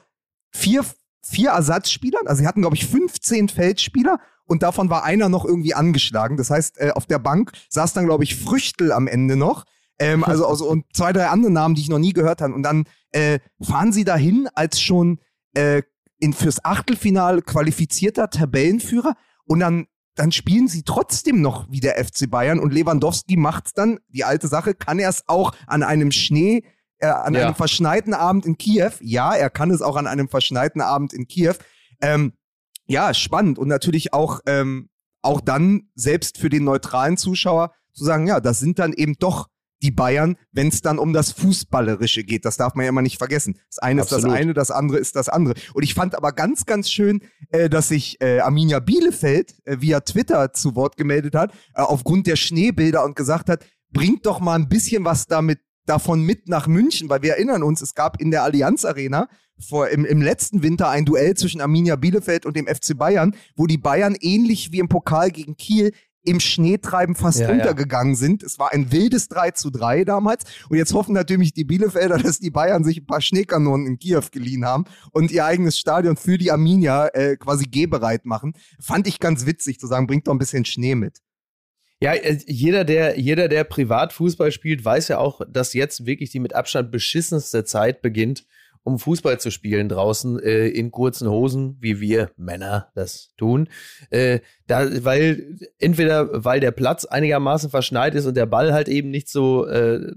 vier 0.52 0.86
vier 1.24 1.52
Ersatzspielern. 1.52 2.28
Also 2.28 2.42
sie 2.42 2.48
hatten, 2.48 2.62
glaube 2.62 2.76
ich, 2.76 2.86
15 2.86 3.50
Feldspieler 3.50 4.20
und 4.46 4.64
davon 4.64 4.90
war 4.90 5.04
einer 5.04 5.30
noch 5.30 5.46
irgendwie 5.46 5.74
angeschlagen. 5.74 6.38
Das 6.38 6.50
heißt, 6.50 6.80
äh, 6.80 6.92
auf 6.92 7.06
der 7.06 7.20
Bank 7.20 7.52
saß 7.70 7.94
dann, 7.94 8.06
glaube 8.06 8.24
ich, 8.24 8.36
Früchtel 8.36 8.92
am 8.92 9.08
Ende 9.08 9.36
noch. 9.36 9.66
Ähm, 10.00 10.24
also, 10.26 10.48
also 10.48 10.68
und 10.68 10.86
zwei, 10.94 11.14
drei 11.14 11.28
andere 11.28 11.52
Namen, 11.52 11.76
die 11.76 11.82
ich 11.82 11.90
noch 11.90 12.00
nie 12.00 12.14
gehört 12.14 12.42
habe. 12.42 12.54
Und 12.54 12.64
dann 12.64 12.86
äh, 13.12 13.40
fahren 13.62 13.94
sie 13.94 14.04
dahin 14.04 14.50
als 14.54 14.82
schon 14.82 15.20
äh, 15.54 15.82
in, 16.20 16.34
fürs 16.34 16.64
Achtelfinale 16.64 17.42
qualifizierter 17.42 18.30
Tabellenführer 18.30 19.16
und 19.46 19.60
dann 19.60 19.88
dann 20.16 20.32
spielen 20.32 20.68
sie 20.68 20.84
trotzdem 20.84 21.42
noch 21.42 21.70
wie 21.72 21.80
der 21.80 22.04
FC 22.04 22.30
Bayern 22.30 22.60
und 22.60 22.72
Lewandowski 22.72 23.36
macht's 23.36 23.74
dann, 23.74 24.00
die 24.10 24.24
alte 24.24 24.48
Sache, 24.48 24.76
kann 24.76 25.00
er 25.00 25.10
es 25.10 25.24
auch 25.28 25.56
an 25.66 25.82
einem 25.82 26.12
Schnee 26.12 26.64
äh, 27.04 27.08
an 27.08 27.34
Ja. 27.34 27.46
einem 27.46 27.56
verschneiten 27.56 28.14
Abend 28.14 28.46
in 28.46 28.58
Kiew. 28.58 28.92
Ja, 29.02 29.34
er 29.36 29.50
kann 29.50 29.72
es 29.72 29.82
auch 29.82 29.96
an 29.98 30.08
einem 30.08 30.30
verschneiten 30.30 30.82
Abend 30.82 31.14
in 31.14 31.28
Kiew. 31.28 31.56
Ähm, 32.02 32.34
ja, 32.86 33.14
spannend 33.14 33.60
und 33.60 33.68
natürlich 33.68 34.14
auch, 34.14 34.40
ähm, 34.46 34.90
auch 35.22 35.42
dann 35.42 35.90
selbst 35.96 36.38
für 36.38 36.50
den 36.50 36.64
neutralen 36.64 37.18
Zuschauer 37.18 37.74
zu 37.94 38.04
sagen, 38.04 38.28
ja, 38.28 38.40
das 38.40 38.60
sind 38.60 38.80
dann 38.80 38.94
eben 38.94 39.16
doch 39.20 39.48
die 39.82 39.92
Bayern, 39.92 40.38
wenn 40.54 40.70
es 40.70 40.82
dann 40.82 40.98
um 40.98 41.12
das 41.12 41.32
Fußballerische 41.34 42.24
geht. 42.24 42.46
Das 42.46 42.56
darf 42.56 42.74
man 42.74 42.86
ja 42.86 42.90
immer 42.90 43.02
nicht 43.02 43.18
vergessen. 43.18 43.60
Das 43.70 43.80
eine 43.80 44.02
ist 44.02 44.14
Absolut. 44.14 44.32
das 44.34 44.40
eine, 44.42 44.54
das 44.54 44.72
andere 44.72 44.98
ist 44.98 45.16
das 45.18 45.28
andere. 45.28 45.56
Und 45.74 45.84
ich 45.84 45.94
fand 45.94 46.16
aber 46.16 46.32
ganz, 46.32 46.66
ganz 46.66 46.90
schön, 46.90 47.22
äh, 47.50 47.70
dass 47.70 47.90
sich 47.90 48.20
äh, 48.22 48.40
Arminia 48.40 48.80
Bielefeld 48.80 49.56
äh, 49.66 49.78
via 49.82 50.00
Twitter 50.00 50.54
zu 50.54 50.76
Wort 50.76 50.96
gemeldet 50.96 51.36
hat, 51.36 51.52
äh, 51.76 51.82
aufgrund 51.82 52.28
der 52.28 52.38
Schneebilder 52.38 53.04
und 53.04 53.18
gesagt 53.18 53.50
hat, 53.50 53.66
bringt 53.92 54.26
doch 54.26 54.40
mal 54.40 54.56
ein 54.56 54.70
bisschen 54.70 55.04
was 55.04 55.28
damit 55.28 55.60
davon 55.86 56.22
mit 56.22 56.48
nach 56.48 56.68
München, 56.68 57.10
weil 57.10 57.22
wir 57.22 57.34
erinnern 57.34 57.64
uns, 57.64 57.82
es 57.82 57.96
gab 57.96 58.22
in 58.22 58.32
der 58.32 58.44
Allianz 58.44 58.86
Arena 58.86 59.28
vor, 59.60 59.90
im, 59.90 60.06
im 60.06 60.22
letzten 60.22 60.64
Winter 60.64 60.90
ein 60.90 61.06
Duell 61.06 61.36
zwischen 61.36 61.62
Arminia 61.62 61.96
Bielefeld 61.96 62.46
und 62.46 62.56
dem 62.56 62.68
FC 62.68 62.98
Bayern, 62.98 63.36
wo 63.56 63.68
die 63.68 63.78
Bayern 63.78 64.16
ähnlich 64.20 64.72
wie 64.72 64.80
im 64.80 64.90
Pokal 64.90 65.32
gegen 65.32 65.56
Kiel 65.56 65.92
im 66.26 66.40
Schneetreiben 66.40 67.16
fast 67.16 67.40
Ja, 67.40 67.50
ja. 67.50 67.54
untergegangen 67.54 68.16
sind. 68.16 68.44
Es 68.44 68.58
war 68.58 68.72
ein 68.72 68.92
wildes 68.92 69.28
3 69.28 69.52
zu 69.52 69.70
3 69.70 70.06
damals. 70.06 70.44
Und 70.70 70.78
jetzt 70.78 70.94
hoffen 70.94 71.14
natürlich 71.14 71.54
die 71.54 71.66
Bielefelder, 71.66 72.18
dass 72.18 72.40
die 72.40 72.50
Bayern 72.50 72.84
sich 72.84 73.00
ein 73.00 73.06
paar 73.06 73.22
Schneekanonen 73.22 73.88
in 73.88 74.00
Kiew 74.00 74.24
geliehen 74.32 74.66
haben 74.66 74.86
und 75.12 75.32
ihr 75.32 75.46
eigenes 75.46 75.78
Stadion 75.78 76.16
für 76.16 76.38
die 76.38 76.52
Arminia 76.52 77.08
äh, 77.08 77.36
quasi 77.38 77.66
gehbereit 77.66 78.26
machen. 78.26 78.54
Fand 78.80 79.08
ich 79.08 79.20
ganz 79.20 79.46
witzig 79.46 79.80
zu 79.80 79.88
sagen, 79.88 80.08
bringt 80.08 80.28
doch 80.28 80.32
ein 80.32 80.40
bisschen 80.40 80.66
Schnee 80.66 80.96
mit. 80.96 81.20
Ja, 82.04 82.16
äh, 82.16 82.38
jeder 82.48 82.84
der, 82.84 83.18
jeder, 83.18 83.48
der 83.48 83.64
Privatfußball 83.64 84.52
spielt, 84.52 84.84
weiß 84.84 85.08
ja 85.08 85.20
auch, 85.20 85.40
dass 85.48 85.74
jetzt 85.74 86.06
wirklich 86.06 86.32
die 86.32 86.42
mit 86.42 86.54
Abstand 86.54 86.92
beschissenste 86.92 87.64
Zeit 87.64 88.02
beginnt, 88.02 88.44
um 88.84 89.00
Fußball 89.00 89.40
zu 89.40 89.50
spielen 89.50 89.88
draußen 89.88 90.40
äh, 90.40 90.68
in 90.68 90.92
kurzen 90.92 91.30
Hosen, 91.30 91.78
wie 91.80 92.02
wir 92.02 92.32
Männer 92.36 92.90
das 92.96 93.34
tun. 93.38 93.70
Äh, 94.10 94.40
da, 94.68 94.88
weil 95.04 95.58
entweder 95.80 96.44
weil 96.44 96.60
der 96.60 96.72
Platz 96.72 97.06
einigermaßen 97.06 97.70
verschneit 97.70 98.14
ist 98.16 98.26
und 98.26 98.36
der 98.36 98.46
Ball 98.46 98.74
halt 98.74 98.90
eben 98.90 99.10
nicht 99.10 99.30
so 99.30 99.66
äh, 99.66 100.12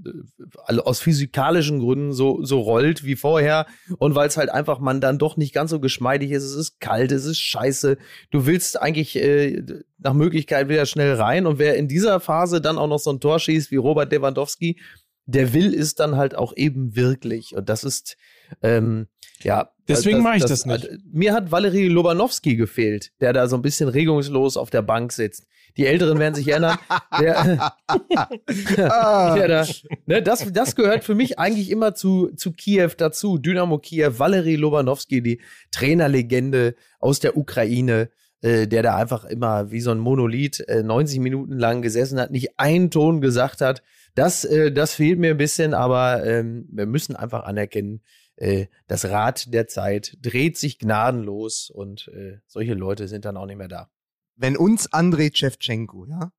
aus 0.66 1.00
physikalischen 1.00 1.78
Gründen 1.78 2.12
so 2.12 2.44
so 2.44 2.60
rollt 2.60 3.04
wie 3.04 3.16
vorher 3.16 3.66
und 3.98 4.14
weil 4.14 4.28
es 4.28 4.36
halt 4.36 4.50
einfach 4.50 4.80
man 4.80 5.00
dann 5.00 5.18
doch 5.18 5.36
nicht 5.36 5.54
ganz 5.54 5.70
so 5.70 5.80
geschmeidig 5.80 6.32
ist. 6.32 6.44
Es 6.44 6.54
ist 6.54 6.80
kalt, 6.80 7.12
es 7.12 7.24
ist 7.24 7.40
scheiße. 7.40 7.96
Du 8.30 8.46
willst 8.46 8.80
eigentlich 8.80 9.16
äh, 9.16 9.62
nach 9.98 10.14
Möglichkeit 10.14 10.68
wieder 10.68 10.86
schnell 10.86 11.14
rein 11.14 11.46
und 11.46 11.58
wer 11.58 11.76
in 11.76 11.88
dieser 11.88 12.18
Phase 12.18 12.60
dann 12.60 12.78
auch 12.78 12.88
noch 12.88 12.98
so 12.98 13.10
ein 13.10 13.20
Tor 13.20 13.38
schießt 13.38 13.70
wie 13.70 13.76
Robert 13.76 14.12
Lewandowski, 14.12 14.80
der 15.26 15.52
will 15.52 15.74
es 15.74 15.94
dann 15.94 16.16
halt 16.16 16.36
auch 16.36 16.52
eben 16.56 16.96
wirklich 16.96 17.54
und 17.54 17.68
das 17.68 17.84
ist 17.84 18.16
ähm, 18.62 19.06
ja. 19.42 19.70
Deswegen 19.88 20.22
mache 20.22 20.38
ich 20.38 20.44
das 20.44 20.66
nicht. 20.66 20.84
äh, 20.84 20.98
Mir 21.12 21.32
hat 21.32 21.52
Valerie 21.52 21.86
Lobanowski 21.88 22.56
gefehlt, 22.56 23.12
der 23.20 23.32
da 23.32 23.46
so 23.46 23.56
ein 23.56 23.62
bisschen 23.62 23.88
regungslos 23.88 24.56
auf 24.56 24.70
der 24.70 24.82
Bank 24.82 25.12
sitzt. 25.12 25.46
Die 25.76 25.86
Älteren 25.86 26.18
werden 26.18 26.34
sich 26.34 26.48
erinnern. 26.48 26.78
Der, 27.20 27.72
Ah. 27.86 28.26
der 29.36 29.48
da, 29.48 29.66
ne, 30.06 30.22
das, 30.22 30.50
das 30.52 30.74
gehört 30.74 31.04
für 31.04 31.14
mich 31.14 31.38
eigentlich 31.38 31.70
immer 31.70 31.94
zu, 31.94 32.30
zu 32.34 32.52
Kiew 32.52 32.90
dazu. 32.96 33.38
Dynamo 33.38 33.78
Kiew, 33.78 34.18
Valerie 34.18 34.56
Lobanowski, 34.56 35.22
die 35.22 35.40
Trainerlegende 35.70 36.74
aus 36.98 37.20
der 37.20 37.36
Ukraine, 37.36 38.08
äh, 38.40 38.66
der 38.66 38.82
da 38.82 38.96
einfach 38.96 39.24
immer 39.24 39.70
wie 39.70 39.80
so 39.80 39.90
ein 39.90 39.98
Monolith 39.98 40.60
äh, 40.60 40.82
90 40.82 41.20
Minuten 41.20 41.58
lang 41.58 41.82
gesessen 41.82 42.18
hat, 42.18 42.30
nicht 42.30 42.58
einen 42.58 42.90
Ton 42.90 43.20
gesagt 43.20 43.60
hat. 43.60 43.82
Das, 44.14 44.44
äh, 44.44 44.72
das 44.72 44.94
fehlt 44.94 45.18
mir 45.18 45.30
ein 45.30 45.36
bisschen, 45.36 45.74
aber 45.74 46.24
ähm, 46.24 46.66
wir 46.72 46.86
müssen 46.86 47.16
einfach 47.16 47.44
anerkennen, 47.44 48.00
äh, 48.36 48.66
das 48.86 49.04
Rad 49.06 49.52
der 49.52 49.66
Zeit 49.66 50.16
dreht 50.20 50.56
sich 50.58 50.78
gnadenlos 50.78 51.70
und 51.70 52.08
äh, 52.08 52.38
solche 52.46 52.74
Leute 52.74 53.08
sind 53.08 53.24
dann 53.24 53.36
auch 53.36 53.46
nicht 53.46 53.56
mehr 53.58 53.68
da. 53.68 53.90
wenn 54.36 54.56
uns 54.56 54.92
Andrei 54.92 55.30
Shevchenko, 55.32 56.06
ja, 56.06 56.30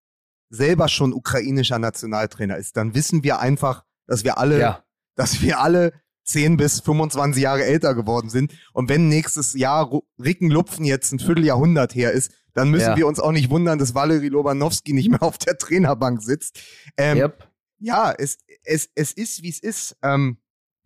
selber 0.49 0.87
schon 0.87 1.13
ukrainischer 1.13 1.79
Nationaltrainer 1.79 2.57
ist, 2.57 2.77
dann 2.77 2.93
wissen 2.95 3.23
wir 3.23 3.39
einfach, 3.39 3.83
dass 4.05 4.23
wir 4.23 4.37
alle, 4.37 4.59
Ja, 4.59 4.83
dass 5.15 5.41
wir 5.41 5.59
alle 5.59 5.91
10 6.23 6.57
bis 6.57 6.81
25 6.81 7.41
Jahre 7.41 7.63
älter 7.65 7.95
geworden 7.95 8.29
sind. 8.29 8.53
Und 8.73 8.89
wenn 8.89 9.07
nächstes 9.09 9.53
Jahr 9.53 9.89
Ricken 10.19 10.49
Lupfen 10.51 10.85
jetzt 10.85 11.11
ein 11.13 11.19
Vierteljahrhundert 11.19 11.95
her 11.95 12.11
ist, 12.11 12.31
dann 12.53 12.69
müssen 12.69 12.89
Ja. 12.91 12.97
wir 12.97 13.07
uns 13.07 13.19
auch 13.19 13.31
nicht 13.31 13.49
wundern, 13.49 13.79
dass 13.79 13.95
Valery 13.95 14.27
Lobanowski 14.27 14.93
nicht 14.93 15.09
mehr 15.09 15.23
auf 15.23 15.37
der 15.37 15.57
Trainerbank 15.57 16.21
sitzt. 16.21 16.59
Ähm, 16.97 17.17
yep. 17.17 17.49
ja, 17.79 18.11
es, 18.17 18.37
es, 18.63 18.89
es 18.95 19.11
ist, 19.13 19.41
wie 19.41 19.49
es 19.49 19.59
ist. 19.59 19.95
Ähm, 20.03 20.37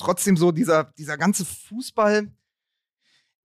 trotzdem 0.01 0.35
so 0.37 0.51
dieser, 0.51 0.85
dieser 0.97 1.17
ganze 1.17 1.45
Fußball 1.45 2.27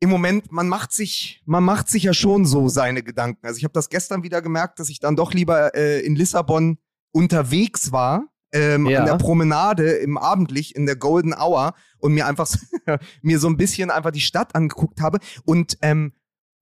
im 0.01 0.11
Moment, 0.11 0.53
man 0.53 0.69
macht 0.69 0.93
sich, 0.93 1.43
man 1.47 1.65
macht 1.65 1.89
sich 1.89 2.03
ja 2.03 2.13
schon 2.13 2.45
so 2.45 2.69
seine 2.69 3.03
Gedanken. 3.03 3.47
Also 3.47 3.57
ich 3.59 3.65
habe 3.65 3.73
das 3.73 3.89
gestern 3.89 4.23
wieder 4.23 4.43
gemerkt, 4.43 4.79
dass 4.79 4.89
ich 4.91 5.01
dann 5.01 5.17
doch 5.17 5.33
lieber 5.33 5.75
äh, 5.75 6.01
in 6.01 6.15
Lissabon 6.17 6.79
unterwegs 7.13 7.93
war, 7.93 8.25
ähm, 8.53 8.87
Ja. 8.87 9.01
an 9.01 9.07
der 9.07 9.17
Promenade 9.17 9.93
im 9.93 10.19
Abendlich 10.19 10.77
in 10.77 10.85
der 10.85 10.97
Golden 10.97 11.33
Hour 11.33 11.75
und 11.99 12.13
mir 12.13 12.27
einfach 12.27 12.47
so- 12.47 12.59
mir 13.23 13.39
so 13.39 13.49
ein 13.49 13.57
bisschen 13.57 13.91
einfach 13.91 14.11
die 14.11 14.21
Stadt 14.21 14.55
angeguckt 14.55 15.01
habe 15.01 15.19
und 15.45 15.79
ähm, 15.81 16.13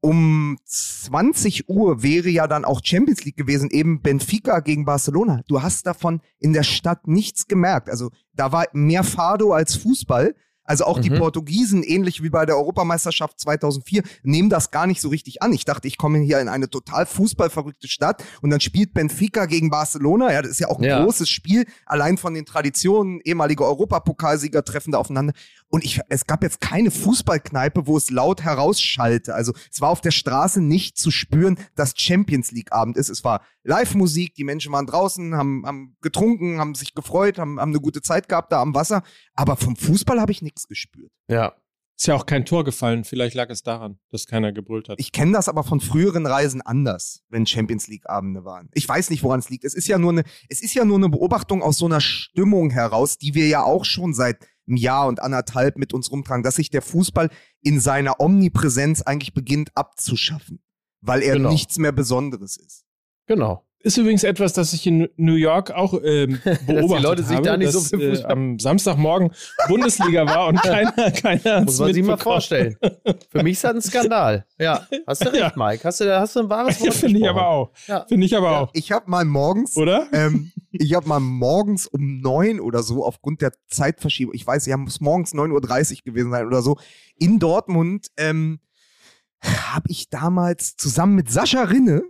um 0.05 0.59
20 0.67 1.71
Uhr 1.71 2.03
wäre 2.03 2.29
ja 2.29 2.47
dann 2.47 2.67
auch 2.67 2.83
Champions 2.85 3.25
League 3.25 3.39
gewesen, 3.39 3.71
eben 3.71 4.03
Benfica 4.03 4.61
gegen 4.61 4.85
Barcelona. 4.85 5.41
Du 5.49 5.63
hast 5.63 5.87
davon 5.87 6.21
in 6.39 6.53
der 6.53 6.63
Stadt 6.63 7.09
nichts 7.09 7.47
gemerkt. 7.47 7.89
Also 7.89 8.11
da 8.35 8.53
war 8.53 8.67
mehr 8.75 9.03
Fado 9.03 9.55
als 9.55 9.77
Fußball. 9.77 10.35
Also 10.65 10.85
auch 10.85 10.99
die 10.99 11.11
Mhm. 11.11 11.19
Portugiesen, 11.19 11.83
ähnlich 11.83 12.23
wie 12.23 12.31
bei 12.31 12.47
der 12.47 12.57
Europameisterschaft 12.57 13.39
2004, 13.41 14.03
nehmen 14.23 14.49
das 14.51 14.71
gar 14.71 14.87
nicht 14.87 15.01
so 15.01 15.09
richtig 15.09 15.43
an. 15.43 15.53
Ich 15.53 15.65
dachte, 15.65 15.87
ich 15.89 15.99
komme 15.99 16.19
hier 16.19 16.41
in 16.41 16.49
eine 16.49 16.69
total 16.71 17.07
fußballverrückte 17.07 17.89
Stadt 17.89 18.25
und 18.43 18.51
dann 18.51 18.61
spielt 18.61 18.95
Benfica 18.95 19.47
gegen 19.47 19.71
Barcelona. 19.71 20.33
Ja, 20.33 20.43
das 20.43 20.53
ist 20.53 20.61
ja 20.61 20.69
auch 20.69 20.79
ein 20.79 20.85
Ja. 20.85 21.03
großes 21.05 21.29
Spiel, 21.29 21.67
allein 21.87 22.17
von 22.19 22.35
den 22.35 22.47
Traditionen, 22.47 23.21
ehemalige 23.25 23.65
Europapokalsieger 23.65 24.65
treffen 24.65 24.93
da 24.93 24.99
aufeinander. 24.99 25.33
Und 25.69 25.85
ich, 25.85 26.01
es 26.09 26.27
gab 26.27 26.43
jetzt 26.43 26.61
keine 26.61 26.91
Fußballkneipe, 26.91 27.87
wo 27.87 27.97
es 27.97 28.11
laut 28.11 28.43
herausschallte. 28.43 29.35
Also 29.35 29.53
es 29.73 29.81
war 29.81 29.89
auf 29.91 30.01
der 30.01 30.13
Straße 30.13 30.61
nicht 30.61 30.97
zu 30.97 31.11
spüren, 31.11 31.59
dass 31.75 31.95
Champions 31.97 32.53
League 32.53 32.73
Abend 32.73 32.97
ist. 32.97 33.09
Es 33.09 33.25
war 33.25 33.43
Live-Musik, 33.65 34.35
die 34.35 34.45
Menschen 34.45 34.73
waren 34.73 34.87
draußen, 34.87 35.35
haben, 35.35 35.65
haben 35.67 35.97
getrunken, 36.01 36.59
haben 36.61 36.75
sich 36.75 36.95
gefreut, 36.95 37.39
haben, 37.39 37.59
haben 37.59 37.71
eine 37.71 37.81
gute 37.81 38.03
Zeit 38.03 38.29
gehabt 38.29 38.53
da 38.53 38.61
am 38.61 38.75
Wasser. 38.75 39.03
Aber 39.35 39.57
vom 39.57 39.75
Fußball 39.75 40.21
habe 40.21 40.33
ich 40.33 40.43
nichts 40.43 40.54
gespürt. 40.69 41.11
Ja. 41.29 41.55
Ist 41.97 42.09
ja 42.09 42.17
auch 42.17 42.27
kein 42.27 42.45
Tor 42.45 42.65
gefallen. 42.65 43.05
Vielleicht 43.05 43.35
lag 43.37 43.51
es 43.51 43.63
daran, 43.63 44.01
dass 44.11 44.27
keiner 44.27 44.53
gebrüllt 44.53 44.89
hat. 44.89 44.99
Ich 44.99 45.13
kenne 45.13 45.31
das 45.33 45.49
aber 45.49 45.63
von 45.63 45.81
früheren 45.81 46.27
Reisen 46.27 46.61
anders, 46.61 47.23
wenn 47.29 47.47
Champions 47.47 47.87
League 47.87 48.09
Abende 48.09 48.45
waren. 48.45 48.69
Ich 48.75 48.89
weiß 48.89 49.11
nicht, 49.11 49.23
woran 49.23 49.39
es 49.39 49.49
liegt. 49.49 49.65
Es 49.65 49.75
ist 49.75 49.87
ja 49.87 49.97
nur 49.97 50.11
eine, 50.11 50.25
es 50.49 50.61
ist 50.61 50.75
ja 50.75 50.85
nur 50.85 50.97
eine 50.97 51.09
Beobachtung 51.09 51.63
aus 51.63 51.79
so 51.79 51.87
einer 51.87 52.01
Stimmung 52.01 52.71
heraus, 52.71 53.17
die 53.17 53.35
wir 53.35 53.47
ja 53.47 53.63
auch 53.63 53.85
schon 53.85 54.13
seit 54.13 54.45
einem 54.67 54.77
Jahr 54.77 55.07
und 55.07 55.21
anderthalb 55.23 55.77
mit 55.77 55.95
uns 55.95 56.11
rumtragen, 56.11 56.43
dass 56.43 56.57
sich 56.57 56.69
der 56.71 56.83
Fußball 56.83 57.31
in 57.61 57.79
seiner 57.79 58.19
Omnipräsenz 58.19 59.03
eigentlich 59.03 59.33
beginnt 59.33 59.71
abzuschaffen, 59.77 60.65
weil 61.01 61.23
er 61.23 61.37
Genau. 61.37 61.51
nichts 61.51 61.79
mehr 61.79 61.93
Besonderes 61.93 62.57
ist. 62.57 62.85
Genau. 63.27 63.65
Ist 63.85 63.99
übrigens 63.99 64.25
etwas, 64.25 64.55
das 64.55 64.73
ich 64.73 64.87
in 64.87 65.11
New 65.17 65.35
York 65.35 65.71
auch 65.71 65.93
ähm, 66.03 66.41
beobachtet 66.67 67.03
Leute 67.03 67.23
sich 67.23 67.37
habe, 67.37 67.47
da 67.47 67.57
nicht 67.59 67.71
so 67.71 67.81
dass 67.81 67.91
für 67.91 68.01
äh, 68.03 68.25
am 68.25 68.59
Samstagmorgen 68.59 69.31
Bundesliga 69.69 70.27
war 70.27 70.49
und 70.49 70.57
keiner, 70.63 71.11
keiner 71.11 71.65
Muss 71.65 71.79
man 71.79 71.93
sich 71.93 72.03
mal 72.03 72.17
vorstellen. 72.17 72.77
Für 73.31 73.43
mich 73.43 73.53
ist 73.53 73.65
das 73.65 73.75
ein 73.75 73.83
Skandal. 73.91 74.47
Ja. 74.59 74.87
Hast 75.07 75.23
du 75.23 75.29
recht, 75.29 75.39
Ja. 75.39 75.53
Mike. 75.55 75.85
Hast 75.85 76.01
du, 76.01 76.19
hast 76.19 76.35
du 76.35 76.41
ein 76.41 76.49
wahres 76.49 76.79
Ja, 76.79 76.87
Wort 76.87 76.95
finde 76.95 77.21
ich 77.21 77.29
aber 77.29 77.47
auch. 77.47 77.71
Ja. 77.87 78.07
Finde 78.09 78.25
ich 78.25 78.35
aber 78.35 78.59
auch. 78.59 78.71
Ich 78.73 78.91
habe 78.91 79.11
mal 79.11 79.27
morgens 79.27 79.77
Oder? 79.77 80.09
ähm, 80.13 80.51
ich 80.73 80.95
habe 80.95 81.07
mal 81.07 81.21
morgens 81.21 81.87
um 81.87 82.21
neun 82.21 82.61
oder 82.61 82.83
so, 82.83 83.05
aufgrund 83.05 83.43
der 83.43 83.53
Zeitverschiebung, 83.69 84.35
ich 84.35 84.47
weiß, 84.47 84.65
ja, 84.65 84.79
muss 84.79 85.03
morgens 85.03 85.35
9.30 85.35 85.51
Uhr 85.99 86.05
gewesen 86.05 86.31
sein 86.31 86.47
oder 86.47 86.63
so, 86.63 86.79
in 87.19 87.39
Dortmund 87.39 88.07
ähm, 88.17 88.61
habe 89.43 89.85
ich 89.91 90.09
damals 90.09 90.75
zusammen 90.77 91.17
mit 91.17 91.31
Sascha 91.31 91.65
Rinne, 91.65 92.03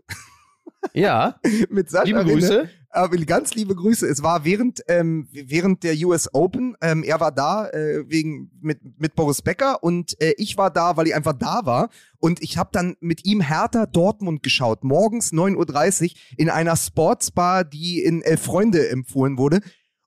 Ja. 0.92 1.40
mit 1.70 1.90
Sascha 1.90 2.04
Liebe 2.04 2.20
Rinne, 2.20 2.32
Grüße. 2.32 2.68
aber 2.90 3.16
ganz 3.18 3.54
liebe 3.54 3.74
Grüße. 3.74 4.06
Es 4.06 4.22
war 4.22 4.44
während, 4.44 4.82
ähm, 4.88 5.28
während 5.32 5.82
der 5.82 5.94
US 6.06 6.28
Open. 6.32 6.76
Ähm, 6.80 7.02
er 7.02 7.20
war 7.20 7.32
da 7.32 7.68
äh, 7.68 8.04
wegen 8.08 8.50
mit, 8.60 8.80
mit 8.98 9.14
Boris 9.14 9.42
Becker 9.42 9.82
und 9.82 10.20
äh, 10.20 10.34
ich 10.36 10.56
war 10.56 10.70
da, 10.70 10.96
weil 10.96 11.06
ich 11.06 11.14
einfach 11.14 11.34
da 11.34 11.62
war. 11.64 11.90
Und 12.18 12.42
ich 12.42 12.58
habe 12.58 12.70
dann 12.72 12.96
mit 13.00 13.24
ihm 13.24 13.40
Hertha 13.40 13.86
Dortmund 13.86 14.42
geschaut. 14.42 14.84
Morgens 14.84 15.32
9.30 15.32 16.02
Uhr 16.02 16.10
in 16.36 16.50
einer 16.50 16.76
Sportsbar, 16.76 17.64
die 17.64 18.02
in 18.02 18.22
Elf 18.22 18.42
Freunde 18.42 18.88
empfohlen 18.88 19.38
wurde. 19.38 19.60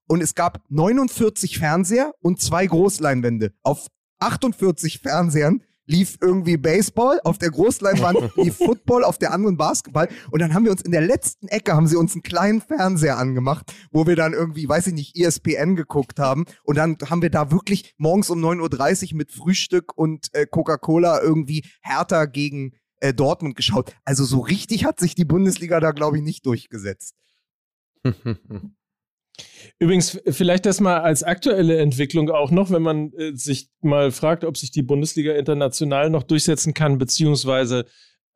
Und 0.07 0.21
es 0.21 0.35
gab 0.35 0.61
49 0.69 1.59
Fernseher 1.59 2.13
und 2.21 2.41
zwei 2.41 2.65
Großleinwände. 2.65 3.51
Auf 3.61 3.87
48 4.19 4.99
Fernsehern 4.99 5.61
lief 5.87 6.17
irgendwie 6.21 6.57
Baseball, 6.57 7.19
auf 7.23 7.37
der 7.37 7.49
Großleinwand 7.49 8.35
lief 8.35 8.57
Football, 8.57 9.03
auf 9.03 9.17
der 9.17 9.33
anderen 9.33 9.57
Basketball. 9.57 10.07
Und 10.29 10.41
dann 10.41 10.53
haben 10.53 10.65
wir 10.65 10.71
uns 10.71 10.81
in 10.81 10.91
der 10.91 11.01
letzten 11.01 11.47
Ecke, 11.47 11.73
haben 11.73 11.87
sie 11.87 11.95
uns 11.95 12.13
einen 12.13 12.23
kleinen 12.23 12.61
Fernseher 12.61 13.17
angemacht, 13.17 13.73
wo 13.91 14.05
wir 14.05 14.15
dann 14.15 14.33
irgendwie, 14.33 14.69
weiß 14.69 14.87
ich 14.87 14.93
nicht, 14.93 15.17
ESPN 15.17 15.75
geguckt 15.75 16.19
haben. 16.19 16.45
Und 16.63 16.77
dann 16.77 16.97
haben 17.09 17.21
wir 17.21 17.31
da 17.31 17.51
wirklich 17.51 17.95
morgens 17.97 18.29
um 18.29 18.43
9.30 18.43 19.11
Uhr 19.11 19.17
mit 19.17 19.31
Frühstück 19.31 19.97
und 19.97 20.27
äh, 20.33 20.45
Coca-Cola 20.45 21.21
irgendwie 21.21 21.65
Hertha 21.81 22.25
gegen 22.25 22.73
äh, 22.99 23.13
Dortmund 23.13 23.55
geschaut. 23.55 23.95
Also 24.05 24.25
so 24.25 24.39
richtig 24.41 24.85
hat 24.85 24.99
sich 24.99 25.15
die 25.15 25.25
Bundesliga 25.25 25.79
da, 25.79 25.91
glaube 25.91 26.17
ich, 26.17 26.23
nicht 26.23 26.45
durchgesetzt. 26.45 27.15
Übrigens, 29.79 30.19
vielleicht 30.29 30.65
das 30.65 30.79
mal 30.79 30.99
als 30.99 31.23
aktuelle 31.23 31.77
Entwicklung 31.77 32.29
auch 32.29 32.51
noch, 32.51 32.71
wenn 32.71 32.81
man 32.81 33.11
äh, 33.13 33.35
sich 33.35 33.69
mal 33.81 34.11
fragt, 34.11 34.43
ob 34.43 34.57
sich 34.57 34.71
die 34.71 34.83
Bundesliga 34.83 35.33
international 35.33 36.09
noch 36.09 36.23
durchsetzen 36.23 36.73
kann, 36.73 36.97
beziehungsweise 36.97 37.85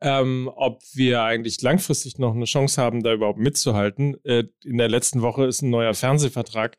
ähm, 0.01 0.49
ob 0.55 0.81
wir 0.93 1.21
eigentlich 1.21 1.61
langfristig 1.61 2.17
noch 2.17 2.33
eine 2.33 2.45
Chance 2.45 2.81
haben, 2.81 3.03
da 3.03 3.13
überhaupt 3.13 3.39
mitzuhalten. 3.39 4.17
Äh, 4.23 4.45
in 4.63 4.77
der 4.77 4.89
letzten 4.89 5.21
Woche 5.21 5.45
ist 5.45 5.61
ein 5.61 5.69
neuer 5.69 5.93
Fernsehvertrag 5.93 6.77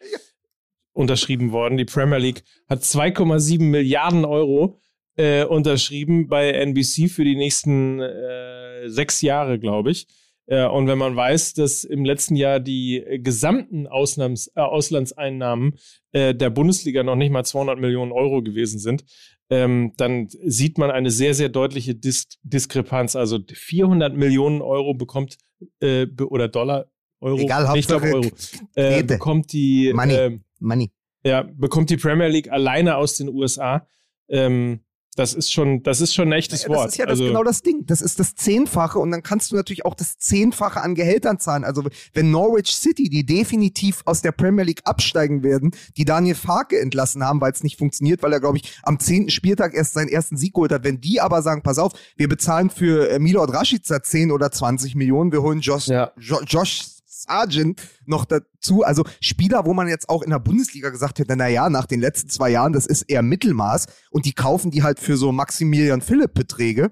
unterschrieben 0.93 1.53
worden. 1.53 1.79
Die 1.79 1.85
Premier 1.85 2.19
League 2.19 2.43
hat 2.69 2.83
2,7 2.83 3.63
Milliarden 3.63 4.25
Euro 4.25 4.81
äh, 5.17 5.45
unterschrieben 5.45 6.29
bei 6.29 6.51
NBC 6.51 7.09
für 7.09 7.25
die 7.25 7.37
nächsten 7.37 8.01
äh, 8.01 8.89
sechs 8.89 9.21
Jahre, 9.23 9.59
glaube 9.59 9.93
ich. 9.93 10.07
Äh, 10.53 10.67
und 10.67 10.87
wenn 10.87 10.99
man 10.99 11.17
weiß, 11.17 11.55
dass 11.55 11.83
im 11.83 12.05
letzten 12.05 12.37
Jahr 12.37 12.61
die 12.61 13.03
gesamten 13.23 13.87
Ausnahms 13.87 14.49
äh, 14.55 14.61
Auslandseinnahmen 14.61 15.79
äh, 16.13 16.35
der 16.35 16.51
Bundesliga 16.51 17.03
noch 17.03 17.17
nicht 17.17 17.31
mal 17.31 17.43
200 17.43 17.81
Millionen 17.81 18.13
Euro 18.13 18.43
gewesen 18.43 18.79
sind, 18.79 19.03
ähm, 19.49 19.95
dann 19.97 20.29
sieht 20.29 20.77
man 20.77 20.91
eine 20.91 21.11
sehr, 21.11 21.33
sehr 21.33 21.49
deutliche 21.49 21.95
Dis 21.95 22.29
Diskrepanz. 22.43 23.17
Also 23.17 23.39
400 23.51 24.15
Millionen 24.15 24.61
Euro 24.61 24.93
bekommt, 24.93 25.39
äh, 25.81 26.07
oder 26.21 26.49
Dollar, 26.49 26.85
Euro, 27.21 27.39
Egal, 27.39 27.73
nee, 27.73 27.79
ich 27.79 27.87
glaube 27.87 28.13
Euro, 28.13 28.31
äh, 28.75 29.03
bekommt 29.05 29.55
die 29.55 29.91
Money. 29.95 30.15
ähm, 30.15 30.45
Money. 30.61 30.91
ja, 31.25 31.49
bekommt 31.57 31.89
die 31.89 31.97
Premier 31.97 32.29
League 32.29 32.53
alleine 32.53 32.97
aus 32.99 33.17
den 33.17 33.31
USA. 33.31 33.87
Ähm, 34.29 34.81
das 35.15 35.35
ist 35.35 35.53
schon, 35.53 35.83
das 35.83 36.01
ist 36.01 36.15
schon 36.15 36.29
ein 36.29 36.33
echtes 36.33 36.67
Wort. 36.69 36.87
Das 36.87 36.93
ist 36.93 36.99
ja 36.99 37.05
das 37.05 37.13
also, 37.21 37.25
genau 37.25 37.45
das 37.45 37.61
Ding. 37.61 37.85
Das 37.87 38.01
ist 38.01 38.19
das 38.19 38.35
Zehnfache 38.35 38.99
und 38.99 39.11
dann 39.11 39.23
kannst 39.23 39.53
du 39.53 39.57
natürlich 39.57 39.85
auch 39.85 39.95
das 39.95 40.17
Zehnfache 40.17 40.81
an 40.81 40.95
Gehältern 40.95 41.39
zahlen. 41.39 41.65
Also 41.65 41.85
wenn 42.15 42.31
Norwich 42.31 42.75
City, 42.75 43.11
die 43.11 43.27
definitiv 43.27 44.01
aus 44.07 44.23
der 44.23 44.33
Premier 44.33 44.65
League 44.65 44.81
absteigen 44.85 45.43
werden, 45.43 45.73
die 45.99 46.07
Daniel 46.07 46.35
Farke 46.35 46.81
entlassen 46.81 47.23
haben, 47.25 47.43
weil 47.43 47.53
es 47.53 47.63
nicht 47.63 47.79
funktioniert, 47.79 48.23
weil 48.23 48.33
er, 48.33 48.41
glaube 48.41 48.57
ich, 48.57 48.79
am 48.85 48.99
zehnten 48.99 49.29
Spieltag 49.31 49.75
erst 49.75 49.93
seinen 49.93 50.09
ersten 50.09 50.39
Sieg 50.39 50.55
geholt 50.55 50.73
hat. 50.73 50.85
Wenn 50.85 51.01
die 51.01 51.21
aber 51.21 51.43
sagen, 51.43 51.63
pass 51.63 51.79
auf, 51.79 51.93
wir 52.17 52.29
bezahlen 52.29 52.71
für 52.71 53.11
äh, 53.11 53.19
Milord 53.19 53.53
Rashica 53.53 54.03
10 54.03 54.31
oder 54.33 54.51
20 54.51 54.95
Millionen, 54.95 55.31
wir 55.31 55.43
holen 55.43 55.61
Josh, 55.61 55.89
Ja. 55.89 56.13
jo 56.19 56.41
Josh 56.47 56.92
Sargent 57.15 57.83
noch 58.07 58.25
dazu. 58.25 58.83
Also 58.85 59.05
Spieler, 59.21 59.67
wo 59.67 59.75
man 59.75 59.87
jetzt 59.87 60.09
auch 60.09 60.23
in 60.23 60.31
der 60.31 60.39
Bundesliga 60.39 60.89
gesagt 60.89 61.19
hätte, 61.19 61.37
na 61.37 61.47
ja, 61.49 61.69
nach 61.69 61.87
den 61.87 62.01
letzten 62.01 62.29
zwei 62.31 62.51
Jahren, 62.51 62.73
das 62.73 62.87
ist 62.87 63.03
eher 63.03 63.23
Mittelmaß 63.23 63.87
und 64.11 64.25
die 64.25 64.33
kaufen 64.33 64.71
die 64.71 64.83
halt 64.83 64.99
für 64.99 65.17
so 65.17 65.31
Maximilian 65.31 66.01
Philipp 66.01 66.33
Beträge. 66.35 66.91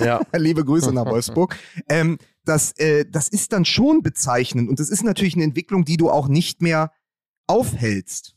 Ja. 0.00 0.20
Liebe 0.36 0.64
Grüße 0.64 0.92
nach 0.92 1.06
Wolfsburg. 1.06 1.56
Ähm, 1.88 2.18
das, 2.44 2.72
äh, 2.78 3.04
das 3.08 3.28
ist 3.28 3.52
dann 3.52 3.64
schon 3.64 4.02
bezeichnend 4.02 4.68
und 4.68 4.80
das 4.80 4.88
ist 4.90 5.04
natürlich 5.04 5.34
eine 5.34 5.44
Entwicklung, 5.44 5.84
die 5.84 5.96
du 5.96 6.10
auch 6.10 6.26
nicht 6.26 6.62
mehr 6.62 6.90
aufhältst. 7.46 8.34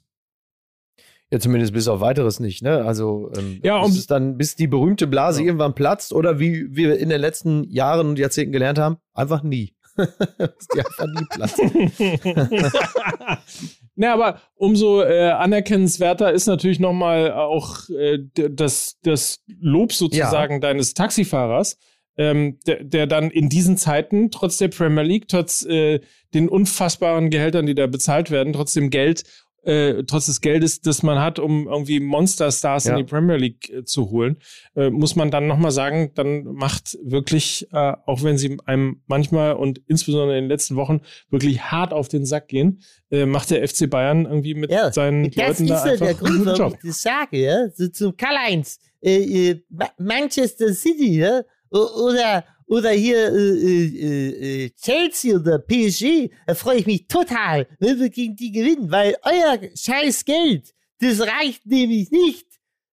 Ja, 1.32 1.40
zumindest 1.40 1.74
bis 1.74 1.88
auf 1.88 2.00
weiteres 2.00 2.40
nicht, 2.40 2.62
ne? 2.62 2.86
Also 2.86 3.32
ähm, 3.36 3.60
Ja, 3.64 3.82
bis 3.82 3.92
um- 3.94 3.98
es 3.98 4.06
dann, 4.08 4.38
bis 4.38 4.56
die 4.56 4.68
berühmte 4.68 5.08
Blase 5.08 5.40
Ja. 5.42 5.48
irgendwann 5.48 5.74
platzt 5.74 6.14
oder 6.14 6.40
wie 6.40 6.68
wir 6.76 7.00
in 7.00 7.10
den 7.10 7.20
letzten 7.22 7.64
Jahren 7.64 8.08
und 8.10 8.20
Jahrzehnten 8.20 8.52
gelernt 8.52 8.78
haben, 8.78 8.98
einfach 9.16 9.42
nie. 9.42 9.74
Die 9.98 10.80
einfach 10.80 11.08
nie 11.08 11.26
platzt. 11.30 11.62
Na, 13.96 14.14
aber 14.14 14.42
umso 14.56 15.04
äh, 15.04 15.30
anerkennenswerter 15.30 16.32
ist 16.32 16.48
natürlich 16.48 16.80
nochmal 16.80 17.32
auch 17.32 17.88
äh, 17.90 18.20
das, 18.34 18.98
das 19.04 19.44
Lob 19.60 19.94
sozusagen 19.94 20.62
deines 20.62 20.96
Taxifahrers, 20.96 21.78
ähm, 22.18 22.58
der, 22.66 22.84
der 22.84 23.08
dann 23.08 23.30
in 23.30 23.50
diesen 23.50 23.78
Zeiten, 23.78 24.32
trotz 24.32 24.58
der 24.58 24.70
Premier 24.70 25.04
League, 25.04 25.28
trotz 25.28 25.64
äh, 25.66 26.00
den 26.34 26.50
unfassbaren 26.50 27.30
Gehältern, 27.30 27.68
die 27.68 27.76
da 27.76 27.88
bezahlt 27.88 28.32
werden, 28.32 28.54
trotzdem 28.54 28.90
Geld, 28.90 29.24
äh, 29.64 30.04
trotz 30.04 30.26
des 30.26 30.42
Geldes, 30.42 30.82
das 30.82 31.04
man 31.04 31.20
hat, 31.20 31.40
um 31.40 31.68
irgendwie 31.68 32.00
Monsterstars 32.00 32.86
Ja. 32.86 32.92
in 32.92 32.98
die 32.98 33.04
Premier 33.10 33.38
League 33.38 33.70
äh, 33.70 33.84
zu 33.86 34.10
holen, 34.12 34.38
äh, 34.76 34.90
muss 34.90 35.16
man 35.16 35.32
dann 35.32 35.48
nochmal 35.48 35.72
sagen, 35.72 36.12
dann 36.16 36.44
macht 36.44 36.98
wirklich, 37.04 37.68
äh, 37.72 37.94
auch 38.06 38.24
wenn 38.24 38.38
sie 38.38 38.58
einem 38.66 39.02
manchmal 39.08 39.54
und 39.54 39.82
insbesondere 39.88 40.38
in 40.38 40.44
den 40.46 40.50
letzten 40.50 40.76
Wochen 40.76 41.02
wirklich 41.30 41.62
hart 41.72 41.94
auf 41.94 42.08
den 42.10 42.26
Sack 42.26 42.50
gehen, 42.50 42.82
äh, 43.10 43.26
macht 43.26 43.52
der 43.52 43.68
FC 43.68 43.90
Bayern 43.90 44.26
irgendwie 44.26 44.54
mit 44.56 44.70
Ja, 44.72 44.92
seinen 44.92 45.32
Das 45.32 45.36
Leuten 45.36 45.64
ist 45.64 45.70
da 45.70 45.86
ja 45.86 45.92
einfach 45.94 46.06
der 46.08 46.14
Grund, 46.16 46.46
warum 46.46 46.74
ich 46.74 46.80
das 46.90 47.02
sage, 47.02 47.38
ja. 47.42 47.70
So 47.74 47.88
zum 47.88 48.18
Karl-Heinz. 48.18 48.80
Äh, 49.02 49.56
Ma- 49.70 49.92
Manchester 49.98 50.74
City, 50.74 51.20
ja. 51.20 51.42
Oder, 51.70 52.44
oder 52.68 52.92
hier 52.92 53.34
äh, 53.34 53.86
äh, 53.86 54.66
äh, 54.66 54.70
Chelsea 54.72 55.36
oder 55.36 55.60
PSG, 55.60 56.30
da 56.48 56.56
freue 56.56 56.78
ich 56.78 56.86
mich 56.86 57.08
total, 57.08 57.68
wenn 57.80 58.00
wir 58.00 58.10
gegen 58.10 58.36
die 58.36 58.52
gewinnen, 58.52 58.92
weil 58.92 59.16
euer 59.24 59.60
scheiß 59.76 60.26
Geld, 60.26 60.74
das 61.00 61.20
reicht 61.22 61.66
nämlich 61.66 62.12
nicht 62.12 62.48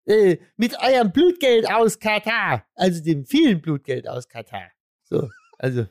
äh, 0.05 0.37
mit 0.57 0.75
eurem 0.79 1.11
Blutgeld 1.11 1.69
aus 1.69 1.99
Katar, 1.99 2.65
also 2.75 3.03
dem 3.03 3.25
vielen 3.25 3.61
Blutgeld 3.61 4.07
aus 4.07 4.27
Katar. 4.27 4.69
So, 5.03 5.29
also. 5.57 5.85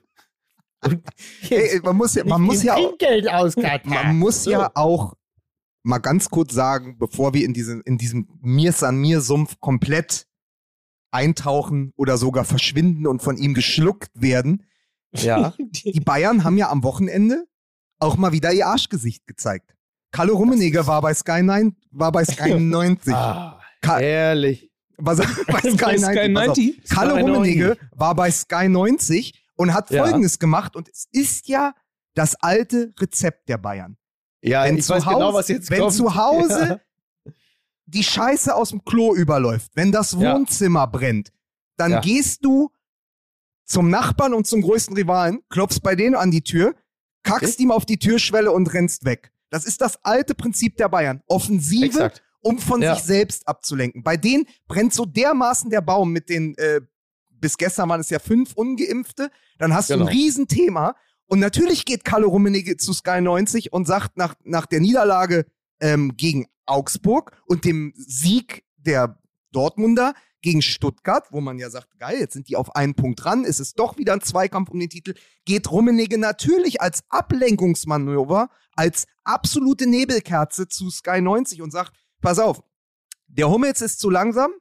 Ey, 1.51 1.81
man 1.83 1.97
muss 1.97 2.15
ja, 2.15 2.25
man 2.25 2.41
muss 2.43 2.63
ja 2.63 2.77
aus 2.77 3.55
Katar. 3.57 3.81
man 3.85 4.17
muss 4.17 4.45
So. 4.45 4.51
ja 4.53 4.71
auch 4.75 5.15
mal 5.83 5.99
ganz 5.99 6.29
kurz 6.29 6.53
sagen, 6.55 6.99
bevor 6.99 7.35
wir 7.35 7.45
in 7.45 7.53
diesen, 7.53 7.81
in 7.83 7.99
diesem 7.99 8.29
Mir 8.41 8.73
san 8.73 8.97
mir 8.97 9.21
Sumpf 9.21 9.59
komplett 9.61 10.28
eintauchen 11.11 11.93
oder 11.97 12.17
sogar 12.19 12.45
verschwinden 12.45 13.07
und 13.07 13.23
von 13.23 13.37
ihm 13.37 13.55
geschluckt 13.55 14.11
werden. 14.15 14.65
Ja. 15.15 15.55
Die 15.59 16.01
Bayern 16.01 16.45
haben 16.45 16.59
ja 16.59 16.71
am 16.71 16.83
Wochenende 16.83 17.47
auch 17.99 18.17
mal 18.17 18.33
wieder 18.33 18.53
ihr 18.53 18.67
Arschgesicht 18.67 19.27
gezeigt. 19.27 19.75
Kalle 20.13 20.33
Rummenigge 20.33 20.87
war 20.87 21.01
bei 21.03 21.13
Sky 21.15 21.43
9, 21.43 21.77
war 21.91 22.13
bei 22.13 22.25
Sky 22.25 22.55
90. 22.61 23.13
Ah, 23.15 23.61
Ka- 23.81 24.01
ehrlich. 24.01 24.71
Was, 24.97 25.19
bei 25.47 25.61
Sky, 25.61 25.77
Bei 25.77 25.97
90. 25.97 26.05
Sky 26.05 26.33
pass 26.35 26.49
auf. 26.49 26.57
90? 26.57 26.85
Kalle 26.89 27.11
Sky 27.13 27.21
Rummenigge 27.21 27.77
war 27.93 28.15
bei 28.15 28.31
Sky 28.31 28.69
90 28.69 29.47
und 29.57 29.73
hat 29.75 29.91
Ja. 29.91 30.05
Folgendes 30.05 30.39
gemacht 30.39 30.77
und 30.77 30.89
es 30.89 31.07
ist 31.13 31.49
ja 31.49 31.73
das 32.15 32.35
alte 32.37 32.93
Rezept 32.99 33.49
der 33.49 33.59
Bayern. 33.59 33.97
Ja, 34.43 34.65
Wenn 34.65 34.77
ich 34.79 34.89
weiß 34.89 35.05
Hause, 35.07 35.15
genau, 35.17 35.35
was 35.35 35.49
jetzt 35.49 35.71
wenn 35.71 35.81
kommt. 35.81 35.93
zu 35.95 36.15
Hause 36.15 36.81
die 37.89 38.05
Scheiße 38.05 38.55
aus 38.55 38.71
dem 38.71 38.85
Klo 38.85 39.15
überläuft, 39.15 39.73
wenn 39.75 39.93
das 39.93 40.13
Ja. 40.13 40.35
Wohnzimmer 40.35 40.87
brennt, 40.87 41.33
dann 41.77 41.93
Ja. 41.93 42.01
gehst 42.01 42.45
du 42.45 42.71
zum 43.65 43.91
Nachbarn 43.91 44.35
und 44.35 44.47
zum 44.47 44.63
größten 44.63 44.97
Rivalen, 44.97 45.41
klopfst 45.49 45.81
bei 45.83 45.95
denen 45.95 46.15
an 46.15 46.31
die 46.31 46.43
Tür, 46.43 46.75
kackst 47.23 47.55
Okay. 47.55 47.63
ihm 47.65 47.71
auf 47.71 47.85
die 47.87 47.99
Türschwelle 47.99 48.53
und 48.53 48.73
rennst 48.73 49.05
weg. 49.05 49.33
Das 49.51 49.65
ist 49.65 49.81
das 49.81 50.03
alte 50.05 50.35
Prinzip 50.35 50.77
der 50.77 50.89
Bayern. 50.89 51.23
Offensive, 51.27 51.87
Exakt. 51.87 52.23
um 52.41 52.59
von 52.59 52.83
Ja. 52.83 52.95
sich 52.95 53.05
selbst 53.05 53.47
abzulenken. 53.49 54.03
Bei 54.03 54.17
denen 54.17 54.45
brennt 54.67 54.93
so 54.95 55.05
dermaßen 55.05 55.71
der 55.71 55.81
Baum 55.81 56.13
mit 56.13 56.29
den, 56.29 56.57
äh, 56.59 56.81
bis 57.31 57.57
gestern 57.57 57.89
waren 57.89 58.01
es 58.01 58.11
ja 58.11 58.19
fünf 58.19 58.53
Ungeimpfte, 58.55 59.31
dann 59.59 59.73
hast 59.75 59.91
du 59.91 59.95
Genau. 59.95 60.07
ein 60.07 60.13
Riesenthema. 60.13 60.95
Und 61.27 61.41
natürlich 61.41 61.85
geht 61.85 62.05
Kalle 62.05 62.27
Rummenigge 62.27 62.77
zu 62.79 62.93
Sky 62.95 63.21
90 63.21 63.73
und 63.73 63.87
sagt 63.87 64.17
nach, 64.17 64.35
nach 64.45 64.67
der 64.67 64.81
Niederlage 64.81 65.47
ähm, 65.81 66.17
gegen 66.17 66.47
Augsburg 66.69 67.41
und 67.47 67.65
dem 67.65 67.93
Sieg 67.97 68.65
der 68.77 69.19
Dortmunder 69.53 70.15
gegen 70.41 70.63
Stuttgart, 70.63 71.27
wo 71.31 71.41
man 71.41 71.59
ja 71.59 71.69
sagt, 71.71 71.99
geil, 71.99 72.19
jetzt 72.21 72.35
sind 72.35 72.49
die 72.49 72.57
auf 72.57 72.77
einen 72.77 72.95
Punkt 72.95 73.25
dran, 73.25 73.45
ist 73.45 73.61
es 73.61 73.73
doch 73.73 73.99
wieder 73.99 74.13
ein 74.13 74.21
Zweikampf 74.21 74.71
um 74.71 74.79
den 74.79 74.91
Titel, 74.91 75.15
geht 75.45 75.71
Rummenigge 75.71 76.19
natürlich 76.19 76.81
als 76.81 77.03
Ablenkungsmanöver, 77.09 78.49
als 78.77 79.07
absolute 79.25 79.89
Nebelkerze 79.89 80.69
zu 80.69 80.91
Sky 80.91 81.21
90 81.21 81.63
und 81.63 81.73
sagt, 81.73 81.93
pass 82.21 82.39
auf, 82.39 82.63
der 83.27 83.51
Hummels 83.51 83.83
ist 83.83 83.99
zu 83.99 84.11
langsam, 84.11 84.53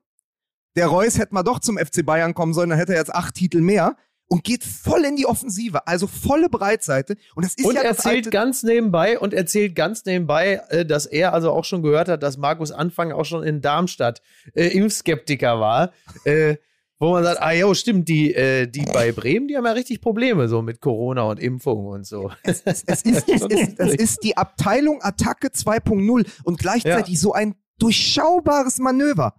der 0.75 0.87
Reus 0.87 1.17
hätte 1.17 1.33
mal 1.33 1.43
doch 1.43 1.59
zum 1.59 1.77
FC 1.77 2.05
Bayern 2.05 2.33
kommen 2.33 2.53
sollen, 2.53 2.69
dann 2.69 2.79
hätte 2.79 2.93
er 2.93 2.99
jetzt 2.99 3.13
acht 3.13 3.35
Titel 3.35 3.61
mehr 3.61 3.97
und 4.27 4.43
geht 4.43 4.63
voll 4.63 5.05
in 5.05 5.15
die 5.15 5.25
Offensive, 5.25 5.87
also 5.87 6.07
volle 6.07 6.49
Breitseite. 6.49 7.15
Und 7.35 7.45
das 7.45 7.53
ist 7.55 7.65
Und 7.65 7.75
ja 7.75 7.83
das 7.83 7.97
erzählt 7.97 8.25
alte, 8.25 8.29
ganz 8.29 8.63
nebenbei 8.63 9.19
und 9.19 9.33
erzählt 9.33 9.75
ganz 9.75 10.05
nebenbei, 10.05 10.61
äh, 10.69 10.85
dass 10.85 11.05
er 11.05 11.33
also 11.33 11.51
auch 11.51 11.65
schon 11.65 11.81
gehört 11.81 12.09
hat, 12.09 12.23
dass 12.23 12.37
Markus 12.37 12.71
Anfang 12.71 13.11
auch 13.11 13.25
schon 13.25 13.43
in 13.43 13.61
Darmstadt 13.61 14.21
äh, 14.53 14.67
Impfskeptiker 14.67 15.59
war. 15.59 15.93
Äh, 16.25 16.57
wo 16.99 17.11
man 17.11 17.23
sagt, 17.23 17.41
ah 17.41 17.51
jo, 17.51 17.75
stimmt, 17.75 18.09
die, 18.09 18.33
äh, 18.33 18.65
die 18.65 18.83
bei 18.85 19.11
Bremen, 19.11 19.47
die 19.47 19.55
haben 19.55 19.65
ja 19.65 19.73
richtig 19.73 20.01
Probleme 20.01 20.47
so 20.47 20.63
mit 20.63 20.81
Corona 20.81 21.23
und 21.23 21.39
Impfung 21.39 21.85
und 21.85 22.07
so. 22.07 22.31
es 22.41 22.61
ist, 22.61 22.87
es 22.87 23.03
ist, 23.03 23.29
es 23.77 23.93
ist 23.93 24.23
die 24.23 24.35
Abteilung 24.35 24.99
Attacke 25.03 25.49
2.0 25.49 26.25
und 26.43 26.57
gleichzeitig 26.57 27.19
so 27.19 27.33
ein 27.33 27.55
durchschaubares 27.77 28.79
Manöver. 28.79 29.35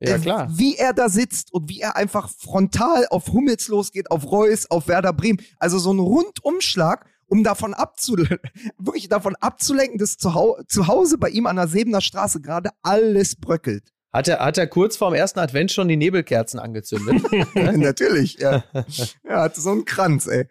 Ja, 0.00 0.16
Äh, 0.16 0.18
klar. 0.18 0.48
Wie 0.50 0.76
er 0.76 0.92
da 0.92 1.08
sitzt 1.08 1.52
und 1.52 1.68
wie 1.68 1.80
er 1.80 1.96
einfach 1.96 2.28
frontal 2.30 3.06
auf 3.10 3.28
Hummels 3.28 3.68
losgeht, 3.68 4.10
auf 4.10 4.30
Reus, 4.30 4.70
auf 4.70 4.88
Werder 4.88 5.12
Bremen. 5.12 5.40
Also 5.58 5.78
so 5.78 5.92
ein 5.92 5.98
Rundumschlag, 5.98 7.06
um 7.26 7.42
davon 7.44 7.74
abzulenken, 7.74 8.38
wirklich 8.78 9.08
davon 9.08 9.36
abzulenken, 9.36 9.98
dass 9.98 10.16
zu, 10.16 10.34
Hau 10.34 10.58
zu 10.68 10.86
Hause 10.86 11.18
bei 11.18 11.28
ihm 11.30 11.46
an 11.46 11.56
der 11.56 11.68
Sebener 11.68 12.00
Straße 12.00 12.40
gerade 12.40 12.70
alles 12.82 13.36
bröckelt. 13.36 13.92
Hat 14.12 14.26
er, 14.26 14.38
hat 14.38 14.56
er 14.56 14.66
kurz 14.66 14.96
vorm 14.96 15.12
ersten 15.14 15.38
Advent 15.38 15.70
schon 15.70 15.88
die 15.88 15.96
Nebelkerzen 15.96 16.58
angezündet? 16.58 17.22
Natürlich, 17.54 18.38
ja. 18.38 18.64
Er 19.24 19.40
hatte 19.42 19.60
so 19.60 19.70
einen 19.70 19.84
Kranz, 19.84 20.26
ey. 20.26 20.46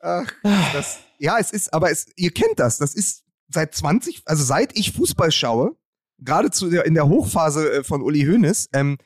Ach, 0.00 0.26
das, 0.72 0.98
ja, 1.18 1.38
es 1.38 1.50
ist, 1.52 1.72
aber 1.72 1.90
es, 1.90 2.06
ihr 2.16 2.32
kennt 2.32 2.58
das. 2.58 2.78
Das 2.78 2.94
ist 2.94 3.22
seit 3.48 3.74
20, 3.74 4.22
also 4.26 4.42
seit 4.42 4.76
ich 4.76 4.92
Fußball 4.92 5.30
schaue, 5.30 5.76
gerade 6.18 6.50
zu 6.50 6.70
der, 6.70 6.84
in 6.86 6.94
der 6.94 7.08
Hochphase 7.08 7.72
äh, 7.72 7.84
von 7.84 8.02
Uli 8.02 8.24
Hoeneß, 8.24 8.68
ähm, 8.72 8.96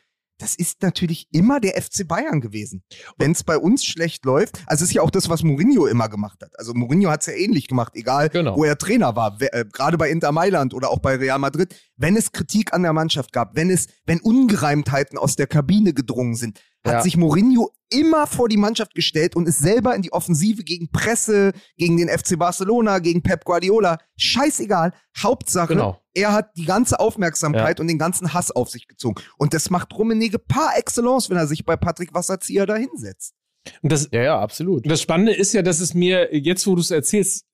das 0.40 0.54
ist 0.54 0.82
natürlich 0.82 1.26
immer 1.32 1.58
der 1.58 1.72
FC 1.82 2.06
Bayern 2.06 2.40
gewesen. 2.40 2.84
Wenn 3.16 3.32
es 3.32 3.42
bei 3.42 3.58
uns 3.58 3.84
schlecht 3.84 4.24
läuft, 4.24 4.62
also 4.68 4.84
ist 4.84 4.92
ja 4.92 5.02
auch 5.02 5.10
das, 5.10 5.28
was 5.28 5.42
Mourinho 5.42 5.86
immer 5.86 6.08
gemacht 6.08 6.38
hat. 6.44 6.56
Also 6.56 6.74
Mourinho 6.74 7.10
hat 7.10 7.22
es 7.22 7.26
ja 7.26 7.32
ähnlich 7.32 7.66
gemacht, 7.66 7.94
egal 7.96 8.28
Genau. 8.28 8.56
wo 8.56 8.62
er 8.62 8.78
Trainer 8.78 9.16
war, 9.16 9.36
äh, 9.40 9.64
gerade 9.64 9.98
bei 9.98 10.08
Inter 10.10 10.30
Mailand 10.30 10.74
oder 10.74 10.90
auch 10.90 11.00
bei 11.00 11.16
Real 11.16 11.40
Madrid. 11.40 11.74
Wenn 11.96 12.16
es 12.16 12.30
Kritik 12.30 12.72
an 12.72 12.84
der 12.84 12.92
Mannschaft 12.92 13.32
gab, 13.32 13.56
wenn 13.56 13.68
es, 13.68 13.88
wenn 14.06 14.20
Ungereimtheiten 14.20 15.18
aus 15.18 15.34
der 15.34 15.48
Kabine 15.48 15.92
gedrungen 15.92 16.36
sind, 16.36 16.60
hat 16.88 16.94
Ja. 16.96 17.03
sich 17.03 17.16
Mourinho 17.16 17.70
immer 17.90 18.27
vor 18.27 18.48
die 18.48 18.57
Mannschaft 18.59 18.94
gestellt 18.94 19.35
und 19.37 19.48
ist 19.48 19.61
selber 19.61 19.94
in 19.94 20.03
die 20.03 20.12
Offensive 20.12 20.62
gegen 20.64 20.90
Presse, 20.90 21.53
gegen 21.77 21.96
den 21.96 22.09
FC 22.09 22.38
Barcelona, 22.38 22.98
gegen 22.98 23.22
Pep 23.22 23.44
Guardiola. 23.44 23.98
Scheißegal. 24.16 24.92
Hauptsache, 25.16 25.74
Genau. 25.74 26.01
er 26.14 26.33
hat 26.33 26.51
die 26.57 26.64
ganze 26.66 27.01
Aufmerksamkeit 27.01 27.81
und 27.81 27.88
den 27.88 27.98
ganzen 27.98 28.35
Hass 28.35 28.51
auf 28.51 28.68
sich 28.68 28.88
gezogen. 28.88 29.22
Und 29.38 29.55
das 29.55 29.70
macht 29.70 29.94
Rummenigge 29.96 30.38
par 30.38 30.77
excellence, 30.77 31.31
wenn 31.31 31.37
er 31.38 31.46
sich 31.46 31.64
bei 31.64 31.77
Patrick 31.77 32.12
Wasserzieher 32.12 32.66
da 32.66 32.77
hinsetzt. 32.77 33.35
Und 33.83 33.90
das, 33.92 34.09
ja, 34.12 34.22
ja, 34.22 34.40
absolut. 34.40 34.90
das 34.90 35.01
Spannende 35.03 35.33
ist 35.35 35.53
ja, 35.55 35.62
dass 35.62 35.81
es 35.81 35.94
mir, 35.94 36.35
jetzt 36.37 36.66
wo 36.66 36.74
du 36.74 36.81
es 36.81 36.90
erzählst, 36.90 37.44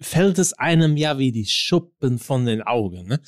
fällt 0.00 0.38
es 0.38 0.52
einem 0.54 0.96
ja 0.96 1.18
wie 1.18 1.32
die 1.32 1.46
Schuppen 1.46 2.18
von 2.18 2.44
den 2.44 2.60
Augen. 2.62 3.06
Ne? 3.06 3.20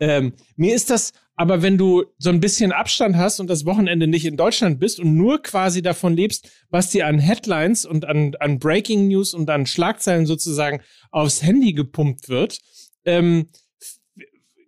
Ähm, 0.00 0.32
mir 0.56 0.74
ist 0.74 0.88
das, 0.90 1.12
aber 1.36 1.62
wenn 1.62 1.78
du 1.78 2.04
so 2.18 2.30
ein 2.30 2.40
bisschen 2.40 2.72
Abstand 2.72 3.16
hast 3.16 3.40
und 3.40 3.48
das 3.48 3.64
Wochenende 3.64 4.06
nicht 4.06 4.24
in 4.24 4.36
Deutschland 4.36 4.78
bist 4.78 5.00
und 5.00 5.16
nur 5.16 5.42
quasi 5.42 5.82
davon 5.82 6.14
lebst, 6.14 6.48
was 6.70 6.90
dir 6.90 7.06
an 7.06 7.18
Headlines 7.18 7.84
und 7.84 8.04
an, 8.04 8.34
an 8.38 8.58
Breaking 8.58 9.08
News 9.08 9.34
und 9.34 9.50
an 9.50 9.66
Schlagzeilen 9.66 10.26
sozusagen 10.26 10.80
aufs 11.10 11.42
Handy 11.42 11.72
gepumpt 11.72 12.28
wird, 12.28 12.60
ähm, 13.04 13.48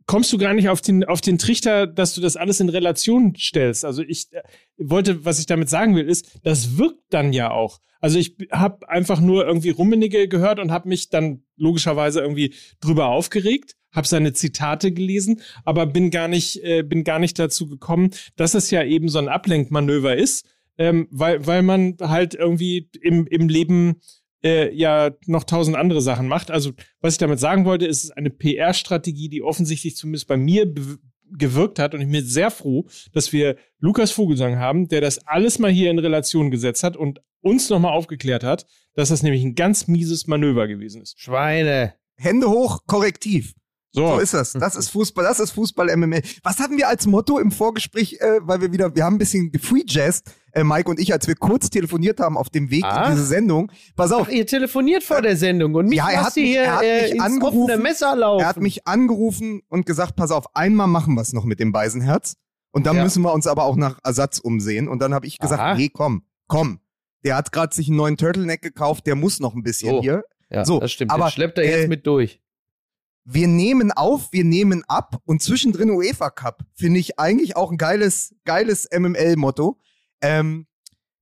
kommst 0.07 0.33
du 0.33 0.39
gar 0.39 0.55
nicht 0.55 0.69
auf 0.69 0.81
den, 0.81 1.05
auf 1.05 1.21
den 1.21 1.39
Trichter, 1.39 1.87
dass 1.87 2.15
du 2.15 2.21
das 2.21 2.37
alles 2.37 2.61
in 2.61 2.69
Relation 2.69 3.35
stellst. 3.37 3.85
Also 3.85 4.03
ich 4.03 4.33
äh, 4.33 4.43
wollte, 4.77 5.25
was 5.25 5.39
ich 5.39 5.47
damit 5.47 5.69
sagen 5.69 5.95
will, 5.95 6.09
ist, 6.09 6.39
das 6.43 6.79
wirkt 6.79 7.03
dann 7.11 7.33
ja 7.33 7.51
auch. 7.51 7.81
Also 8.01 8.19
ich 8.19 8.37
habe 8.53 8.89
einfach 8.89 9.21
nur 9.21 9.47
irgendwie 9.47 9.71
Rummenigge 9.71 10.29
gehört 10.29 10.61
und 10.61 10.71
habe 10.71 10.89
mich 10.89 11.11
dann 11.11 11.43
logischerweise 11.57 12.21
irgendwie 12.21 12.55
drüber 12.81 13.07
aufgeregt, 13.07 13.75
habe 13.97 14.07
seine 14.07 14.33
Zitate 14.33 14.93
gelesen, 14.93 15.41
aber 15.65 15.87
bin 15.87 16.11
gar 16.11 16.29
nicht, 16.29 16.63
äh, 16.63 16.83
bin 16.83 17.03
gar 17.03 17.19
nicht 17.19 17.39
dazu 17.39 17.67
gekommen, 17.69 18.11
dass 18.37 18.55
es 18.55 18.71
ja 18.71 18.85
eben 18.85 19.09
so 19.09 19.19
ein 19.19 19.29
Ablenkmanöver 19.29 20.17
ist, 20.17 20.47
ähm, 20.79 21.09
weil, 21.11 21.47
weil 21.47 21.63
man 21.63 21.97
halt 22.01 22.35
irgendwie 22.35 22.89
im, 23.01 23.27
im 23.27 23.49
Leben 23.49 24.01
äh, 24.45 24.73
ja 24.75 25.11
noch 25.27 25.45
tausend 25.45 25.77
andere 25.77 26.03
Sachen 26.03 26.29
macht. 26.29 26.51
Also, 26.51 26.73
was 27.01 27.15
ich 27.15 27.19
damit 27.19 27.41
sagen 27.41 27.65
wollte, 27.65 27.87
ist 27.87 27.99
es 27.99 28.05
ist 28.05 28.17
eine 28.17 28.31
PR-Strategie, 28.31 29.29
die 29.29 29.43
offensichtlich 29.43 29.97
zumindest 29.97 30.29
bei 30.29 30.37
mir 30.37 30.73
gewirkt 31.33 31.79
hat. 31.79 31.95
Und 31.95 32.03
ich 32.03 32.11
bin 32.11 32.25
sehr 32.25 32.51
froh, 32.51 32.87
dass 33.13 33.33
wir 33.33 33.57
Lukas 33.79 34.13
Vogelsang 34.13 34.59
haben, 34.59 34.89
der 34.89 35.01
das 35.01 35.27
alles 35.27 35.59
mal 35.59 35.71
hier 35.71 35.91
in 35.91 35.99
Relation 35.99 36.51
gesetzt 36.51 36.85
hat 36.85 36.97
und 36.97 37.21
uns 37.41 37.71
nochmal 37.71 37.93
aufgeklärt 37.93 38.45
hat, 38.45 38.67
dass 38.95 39.09
das 39.09 39.23
nämlich 39.23 39.43
ein 39.45 39.55
ganz 39.55 39.89
mieses 39.89 40.27
Manöver 40.27 40.67
gewesen 40.69 41.03
ist. 41.03 41.19
Schweine. 41.21 41.95
Hände 42.17 42.49
hoch, 42.49 42.81
korrektiv. 42.87 43.55
So, 43.97 44.09
So 44.09 44.19
ist 44.19 44.35
das. 44.35 44.53
Das 44.53 44.77
ist 44.77 44.91
Fußball, 44.91 45.25
das 45.25 45.41
ist 45.41 45.53
Fußball 45.53 45.97
MML. 45.97 46.21
Was 46.43 46.59
hatten 46.59 46.77
wir 46.77 46.87
als 46.89 47.07
Motto 47.07 47.39
im 47.39 47.51
Vorgespräch, 47.51 48.19
äh, 48.21 48.41
weil 48.43 48.61
wir 48.61 48.71
wieder, 48.71 48.95
wir 48.95 49.05
haben 49.05 49.15
ein 49.15 49.19
bisschen 49.19 49.51
gefreejazzed, 49.51 50.31
äh, 50.53 50.63
Mike 50.65 50.91
und 50.91 51.01
ich, 51.01 51.15
als 51.15 51.27
wir 51.27 51.35
kurz 51.35 51.71
telefoniert 51.71 52.21
haben 52.21 52.37
auf 52.37 52.51
dem 52.51 52.71
Weg 52.71 52.85
Ah. 52.85 53.07
in 53.07 53.13
diese 53.13 53.25
Sendung. 53.27 53.73
Pass 53.97 54.13
auf, 54.13 54.27
Ach, 54.29 54.33
ihr 54.33 54.47
telefoniert 54.47 55.03
vor 55.03 55.23
der 55.23 55.35
Sendung 55.37 55.75
und 55.75 55.87
mich 55.89 55.97
Ja, 55.97 56.11
er 56.11 56.25
hat 56.27 56.37
mich- 56.37 56.45
hier 56.45 56.63
er 56.63 56.77
hat 56.77 56.83
äh, 56.85 57.03
mich 57.05 57.11
ins 57.13 57.23
angerufen. 57.23 57.83
Messer 57.83 58.15
laufen. 58.17 58.43
er 58.43 58.49
hat 58.49 58.61
mich 58.61 58.87
angerufen 58.87 59.63
und 59.71 59.87
gesagt, 59.87 60.15
pass 60.15 60.31
auf, 60.31 60.55
einmal 60.55 60.89
machen 60.89 61.15
wir 61.15 61.23
es 61.23 61.33
noch 61.33 61.45
mit 61.45 61.59
dem 61.59 61.73
Beisenherz. 61.73 62.35
Und 62.73 62.85
dann 62.87 62.97
Ja. 62.97 63.03
müssen 63.05 63.23
wir 63.23 63.33
uns 63.33 63.47
aber 63.47 63.65
auch 63.65 63.77
nach 63.77 63.99
Ersatz 64.05 64.39
umsehen. 64.39 64.89
Und 64.89 65.01
dann 65.01 65.15
habe 65.15 65.27
ich 65.27 65.39
gesagt, 65.39 65.63
Aha. 65.63 65.75
nee, 65.75 65.89
komm, 65.89 66.23
komm. 66.49 66.81
Der 67.25 67.35
hat 67.37 67.51
gerade 67.51 67.75
sich 67.75 67.89
einen 67.89 67.97
neuen 67.97 68.19
Turtleneck 68.19 68.61
gekauft, 68.61 69.07
der 69.07 69.15
muss 69.15 69.41
noch 69.41 69.55
ein 69.55 69.63
bisschen 69.63 69.89
So. 69.89 70.01
hier. 70.03 70.23
ja, 70.51 70.67
so, 70.67 70.81
das 70.81 70.93
stimmt. 70.93 71.11
aber, 71.11 71.25
Aber, 71.25 71.31
schleppt 71.33 71.57
er 71.57 71.65
jetzt 71.65 71.85
äh, 71.87 71.89
mit 71.89 72.07
durch. 72.07 72.43
Wir 73.27 73.49
nehmen 73.49 73.91
auf, 73.91 74.33
wir 74.33 74.45
nehmen 74.45 74.85
ab 74.85 75.21
und 75.25 75.43
zwischendrin 75.43 75.91
UEFA 75.91 76.31
Cup. 76.31 76.65
Finde 76.75 77.01
ich 77.01 77.19
eigentlich 77.19 77.57
auch 77.57 77.73
ein 77.73 77.77
geiles, 77.77 78.35
geiles 78.45 78.89
MML-Motto. 78.91 79.79
Ähm, 80.21 80.67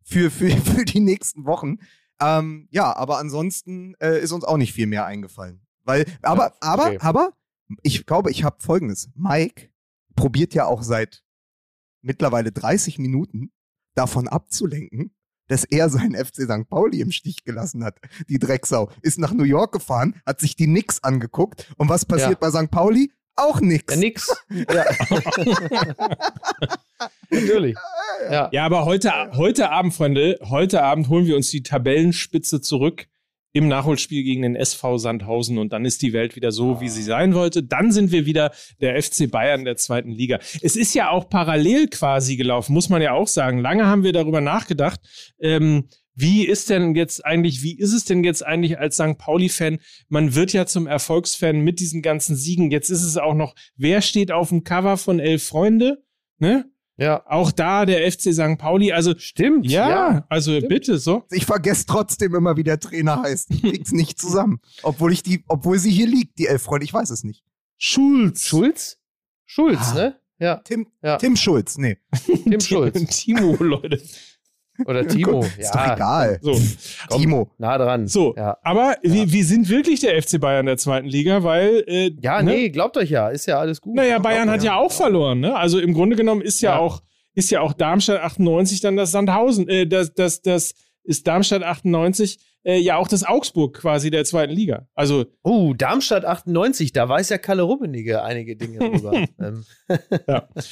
für, 0.05 0.31
für, 0.31 0.51
für 0.51 0.85
die 0.85 1.01
nächsten 1.01 1.47
Wochen. 1.47 1.79
Ähm, 2.21 2.69
ja, 2.71 2.95
aber 2.95 3.19
ansonsten 3.19 3.95
äh, 4.01 4.21
ist 4.21 4.33
uns 4.33 4.45
auch 4.45 4.59
nicht 4.59 4.73
viel 4.73 4.87
mehr 4.87 5.07
eingefallen. 5.07 5.67
Weil, 5.83 6.07
aber, 6.23 6.55
aber, 6.61 6.87
okay. 6.87 6.99
aber, 7.01 7.33
ich 7.83 8.07
glaube, 8.07 8.31
ich 8.31 8.45
habe 8.45 8.63
folgendes. 8.63 9.11
Mike 9.15 9.71
probiert 10.15 10.55
ja 10.55 10.67
auch 10.67 10.83
seit 10.83 11.25
mittlerweile 12.03 12.53
30 12.53 12.99
Minuten 12.99 13.51
davon 13.95 14.29
abzulenken, 14.29 15.15
dass 15.49 15.65
er 15.65 15.89
seinen 15.89 16.15
FC 16.15 16.43
St. 16.43 16.69
Pauli 16.69 17.01
im 17.01 17.13
Stich 17.13 17.45
gelassen 17.45 17.85
hat. 17.85 17.99
Die 18.29 18.39
Drecksau 18.39 18.91
ist 19.03 19.19
nach 19.19 19.33
New 19.33 19.45
York 19.45 19.73
gefahren, 19.73 20.21
hat 20.27 20.41
sich 20.41 20.57
die 20.57 20.67
Nix 20.67 21.03
angeguckt 21.03 21.73
und 21.77 21.89
was 21.89 22.05
passiert 22.05 22.41
bei 22.41 22.51
St. 22.51 22.71
Pauli? 22.71 23.11
Auch 23.37 23.61
nix. 23.61 23.93
Ja, 23.93 24.01
nix. 24.01 24.37
Ja. 24.49 24.85
Natürlich. 27.31 27.77
Ja. 28.31 28.49
Ja, 28.53 28.65
aber 28.65 28.85
heute, 28.85 29.11
heute 29.33 29.71
Abend, 29.71 29.93
Freunde, 29.93 30.39
heute 30.43 30.83
Abend 30.85 31.09
holen 31.09 31.27
wir 31.27 31.35
uns 31.35 31.51
die 31.51 31.65
Tabellenspitze 31.65 32.61
zurück 32.61 33.09
im 33.55 33.69
Nachholspiel 33.69 34.25
gegen 34.25 34.43
den 34.43 34.57
SV 34.57 34.99
Sandhausen 34.99 35.59
und 35.59 35.73
dann 35.73 35.85
ist 35.85 36.03
die 36.03 36.13
Welt 36.13 36.35
wieder 36.35 36.51
so, 36.51 36.81
wie 36.81 36.89
sie 36.89 37.05
sein 37.05 37.35
wollte. 37.35 37.63
Dann 37.63 37.93
sind 37.93 38.11
wir 38.11 38.27
wieder 38.27 38.53
der 38.81 39.01
FC 39.01 39.31
Bayern 39.31 39.65
der 39.65 39.77
zweiten 39.77 40.11
Liga. 40.11 40.41
Es 40.61 40.75
ist 40.75 40.93
ja 40.93 41.11
auch 41.11 41.29
parallel 41.29 41.87
quasi 41.89 42.37
gelaufen, 42.37 42.75
muss 42.75 42.89
man 42.89 43.01
ja 43.01 43.13
auch 43.13 43.29
sagen. 43.29 43.61
Lange 43.61 43.87
haben 43.87 44.03
wir 44.03 44.13
darüber 44.13 44.41
nachgedacht. 44.41 45.01
Ähm, 45.39 45.89
wie 46.17 46.45
ist 46.45 46.69
denn 46.69 46.97
jetzt 46.97 47.25
eigentlich, 47.25 47.63
wie 47.63 47.79
ist 47.79 47.93
es 47.93 48.05
denn 48.05 48.25
jetzt 48.25 48.45
eigentlich 48.45 48.79
als 48.79 48.97
St. 48.97 49.19
Pauli-Fan? 49.19 49.79
Man 50.09 50.35
wird 50.35 50.53
ja 50.53 50.67
zum 50.67 50.89
Erfolgsfan 50.89 51.61
mit 51.61 51.79
diesen 51.79 52.03
ganzen 52.03 52.35
Siegen. 52.35 52.73
Jetzt 52.73 52.91
ist 52.91 53.05
es 53.05 53.17
auch 53.17 53.35
noch, 53.35 53.55
wer 53.77 54.03
steht 54.03 54.33
auf 54.33 54.49
dem 54.49 54.65
Cover 54.65 54.97
von 54.97 55.21
Elf 55.21 55.45
Freunde? 55.45 56.03
Ne? 56.39 56.69
Ja. 56.97 57.23
Auch 57.27 57.51
da 57.53 57.85
der 57.87 58.11
FC 58.11 58.33
St. 58.33 58.59
Pauli. 58.59 58.93
Also 58.93 59.15
Stimmt. 59.19 59.67
ja, 59.71 60.25
also 60.29 60.59
bitte 60.61 60.99
so. 60.99 61.25
Ich 61.31 61.47
vergesse 61.47 61.87
trotzdem 61.87 62.35
immer, 62.35 62.57
wie 62.57 62.65
der 62.65 62.79
Trainer 62.81 63.23
heißt. 63.23 63.51
Ich 63.51 63.63
krieg's 63.63 63.93
nicht 63.93 64.19
zusammen. 64.21 64.61
Obwohl 64.83 65.13
ich 65.13 65.23
die, 65.23 65.45
obwohl 65.49 65.79
sie 65.79 65.91
hier 65.91 66.07
liegt, 66.07 66.39
die 66.39 66.47
Elf-Freunde. 66.47 66.85
Ich 66.85 66.93
weiß 66.95 67.11
es 67.11 67.25
nicht. 67.25 67.43
Schulz. 67.77 68.47
Schulz? 68.47 68.99
Schulz, 69.45 69.81
Ah. 69.91 69.95
ne? 69.95 70.21
Ja. 70.39 70.57
Tim, 70.65 70.87
Ja. 71.03 71.17
Tim 71.17 71.37
Schulz, 71.37 71.79
nee. 71.79 71.97
Tim 72.45 72.61
Schulz. 72.61 73.17
Timo, 73.23 73.57
Leute. 73.63 74.01
Oder 74.87 75.07
Timo. 75.09 75.41
Ist 75.59 75.75
doch 75.75 75.87
Ja. 75.87 75.95
egal. 75.95 76.39
So, 76.43 76.59
Komm. 77.09 77.21
Timo. 77.21 77.51
Nah 77.59 77.79
dran. 77.79 78.07
so. 78.09 78.35
Ja. 78.37 78.59
Aber 78.63 78.97
wir, 79.03 79.31
wir 79.33 79.45
sind 79.45 79.69
wirklich 79.69 80.01
der 80.01 80.21
FC 80.23 80.41
Bayern 80.41 80.67
der 80.67 80.77
zweiten 80.79 81.07
Liga, 81.07 81.43
weil. 81.45 81.85
Äh, 81.87 82.11
Ja, 82.21 82.43
ne? 82.43 82.51
nee, 82.53 82.69
glaubt 82.71 82.97
euch 82.97 83.11
ja. 83.11 83.29
Ist 83.29 83.47
ja 83.47 83.59
alles 83.59 83.81
gut. 83.81 83.95
Naja, 83.95 84.19
Bayern 84.19 84.51
hat 84.51 84.63
ja 84.65 84.77
auch 84.77 84.93
verloren, 84.93 85.41
ne? 85.41 85.55
Also 85.57 85.79
im 85.79 85.95
Grunde 85.95 86.17
genommen 86.17 86.41
ist 86.43 86.61
ja, 86.61 86.73
Ja. 86.73 86.79
auch 86.79 87.03
ist 87.35 87.51
ja 87.51 87.61
auch 87.61 87.73
Darmstadt 87.73 88.21
98 88.23 88.81
dann 88.81 88.97
das 88.97 89.11
Sandhausen, 89.11 89.69
äh, 89.69 89.87
das, 89.87 90.15
das, 90.15 90.41
das 90.43 90.75
ist 91.03 91.27
Darmstadt 91.27 91.63
98 91.65 92.39
äh, 92.63 92.79
ja 92.79 92.97
auch 92.97 93.09
das 93.09 93.25
Augsburg 93.25 93.77
quasi 93.77 94.11
der 94.11 94.25
zweiten 94.25 94.53
Liga. 94.53 94.87
Also 94.95 95.27
Oh, 95.43 95.75
Darmstadt 95.75 96.25
98, 96.25 96.93
da 96.93 97.09
weiß 97.09 97.29
ja 97.31 97.39
Kalle 97.39 97.63
Rummenigge 97.63 98.23
einige 98.23 98.57
Dinge 98.57 98.79
drüber. 98.79 99.13
ähm, 99.41 99.65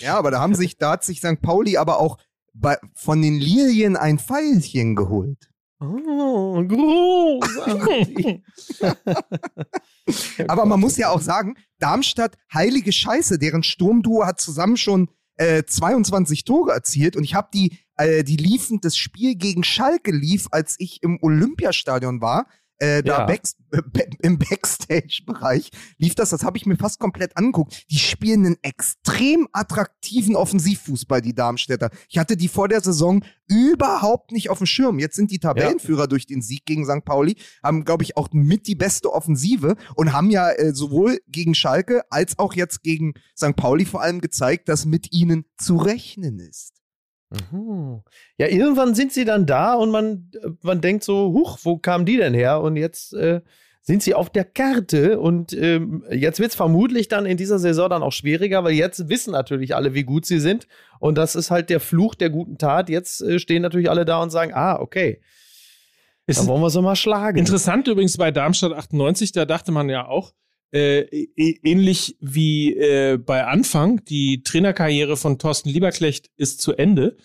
Ja, 0.01 0.17
aber 0.19 0.31
da 0.31 0.41
haben 0.41 0.55
sich, 0.55 0.79
da 0.79 0.93
hat 0.93 1.05
sich 1.05 1.19
St. 1.19 1.41
Pauli 1.43 1.77
aber 1.77 1.99
auch 2.01 2.17
bei, 2.53 2.77
von 2.95 3.23
den 3.23 3.39
Lilien 3.39 3.97
ein 3.97 4.19
Pfeilchen 4.19 4.95
geholt. 4.95 5.51
oh, 5.81 6.65
großartig. 6.65 8.43
Aber 10.49 10.65
man 10.67 10.81
muss 10.81 10.97
ja 10.97 11.11
auch 11.11 11.21
sagen, 11.21 11.57
Darmstadt, 11.79 12.37
heilige 12.53 12.93
Scheiße, 12.93 13.39
deren 13.39 13.63
Sturmduo 13.63 14.25
hat 14.27 14.41
zusammen 14.41 14.77
schon 14.77 15.09
äh, 15.37 15.65
22 15.65 16.45
Tore 16.45 16.73
erzielt 16.73 17.17
und 17.17 17.25
ich 17.25 17.35
habe 17.35 17.49
die, 17.53 17.79
äh, 17.97 18.23
die 18.23 18.37
liefen, 18.37 18.81
das 18.81 18.97
Spiel 18.97 19.35
gegen 19.35 19.65
Schalke 19.65 20.13
lief, 20.13 20.49
als 20.51 20.77
ich 20.79 21.03
im 21.03 21.19
Olympiastadion 21.21 22.21
war. 22.21 22.47
Äh, 22.79 23.03
da 23.03 23.19
Ja. 23.21 23.27
backs- 23.27 23.57
äh, 23.73 23.81
ba- 23.83 24.01
im 24.23 24.39
Backstage-Bereich 24.39 25.71
lief 25.99 26.15
das, 26.15 26.31
das 26.31 26.43
habe 26.45 26.57
ich 26.59 26.67
mir 26.67 26.77
fast 26.77 26.99
komplett 26.99 27.37
angeguckt. 27.37 27.85
Die 27.91 27.99
spielen 27.99 28.45
einen 28.47 28.57
extrem 28.63 29.49
attraktiven 29.53 30.37
Offensivfußball, 30.37 31.21
die 31.23 31.35
Darmstädter. 31.35 31.91
Ich 32.09 32.19
hatte 32.19 32.37
die 32.37 32.49
vor 32.49 32.69
der 32.69 32.81
Saison 32.81 33.25
überhaupt 33.49 34.33
nicht 34.33 34.51
auf 34.51 34.59
dem 34.59 34.67
Schirm. 34.67 34.99
Jetzt 34.99 35.17
sind 35.17 35.31
die 35.31 35.39
Tabellenführer 35.39 36.07
durch 36.09 36.27
den 36.27 36.43
Sieg 36.43 36.65
gegen 36.65 36.85
St. 36.85 37.05
Pauli, 37.05 37.37
haben, 37.63 37.85
glaube 37.85 38.03
ich, 38.05 38.17
auch 38.17 38.29
mit 38.33 38.67
die 38.67 38.75
beste 38.75 39.13
Offensive 39.13 39.77
und 39.95 40.13
haben 40.13 40.31
ja 40.31 40.51
äh, 40.51 40.75
sowohl 40.75 41.21
gegen 41.29 41.55
Schalke 41.55 42.03
als 42.11 42.39
auch 42.39 42.55
jetzt 42.55 42.83
gegen 42.83 43.15
St. 43.37 43.55
Pauli 43.57 43.85
vor 43.85 44.03
allem 44.03 44.21
gezeigt, 44.21 44.69
dass 44.69 44.85
mit 44.87 45.13
ihnen 45.13 45.45
zu 45.57 45.77
rechnen 45.77 46.39
ist. 46.39 46.82
Mhm. 47.51 48.03
Ja, 48.37 48.49
irgendwann 48.49 48.95
sind 48.95 49.13
sie 49.13 49.25
dann 49.25 49.47
da 49.47 49.75
und 49.75 49.91
man, 49.91 50.31
äh, 50.43 50.49
man 50.63 50.81
denkt 50.81 51.05
so, 51.05 51.33
huch, 51.33 51.59
wo 51.63 51.79
kamen 51.79 52.05
die 52.05 52.17
denn 52.17 52.35
her? 52.35 52.61
Und 52.61 52.77
jetzt 52.77 53.15
äh, 53.15 53.41
sind 53.83 54.03
sie 54.03 54.15
auf 54.15 54.31
der 54.31 54.45
Karte 54.45 55.19
und 55.19 55.53
ähm, 55.53 56.05
jetzt 56.11 56.39
wird 56.39 56.51
es 56.51 56.57
vermutlich 56.57 57.09
dann 57.09 57.27
in 57.27 57.37
dieser 57.37 57.59
Saison 57.59 57.91
dann 57.91 58.03
auch 58.03 58.13
schwieriger, 58.13 58.63
weil 58.63 58.75
jetzt 58.75 59.09
wissen 59.09 59.33
natürlich 59.33 59.75
alle, 59.75 59.93
wie 59.95 60.05
gut 60.05 60.25
sie 60.25 60.39
sind. 60.39 60.69
Und 61.01 61.19
das 61.19 61.35
ist 61.35 61.51
halt 61.51 61.69
der 61.69 61.81
Fluch 61.81 62.15
der 62.15 62.31
guten 62.31 62.59
Tat. 62.59 62.89
Jetzt 62.89 63.21
äh, 63.23 63.41
stehen 63.41 63.63
natürlich 63.63 63.91
alle 63.91 64.05
da 64.05 64.23
und 64.23 64.31
sagen, 64.31 64.53
ah, 64.55 64.79
okay, 64.79 65.21
ist 66.27 66.39
dann 66.39 66.47
wollen 66.47 66.63
wir 66.63 66.71
sie 66.71 66.81
mal 66.81 66.95
schlagen. 66.95 67.39
Interessant 67.39 67.89
übrigens 67.89 68.17
bei 68.17 68.31
Darmstadt 68.31 68.73
98, 68.73 69.33
da 69.33 69.45
dachte 69.45 69.73
man 69.73 69.89
ja 69.89 70.07
auch, 70.07 70.33
äh, 70.73 71.01
ähnlich 71.37 72.17
wie 72.21 72.75
äh, 72.75 73.19
bei 73.19 73.45
Anfang, 73.45 74.05
die 74.05 74.43
Trainerkarriere 74.43 75.17
von 75.17 75.39
Thorsten 75.39 75.69
Lieberknecht 75.69 76.31
ist 76.37 76.61
zu 76.61 76.73
Ende. 76.75 77.17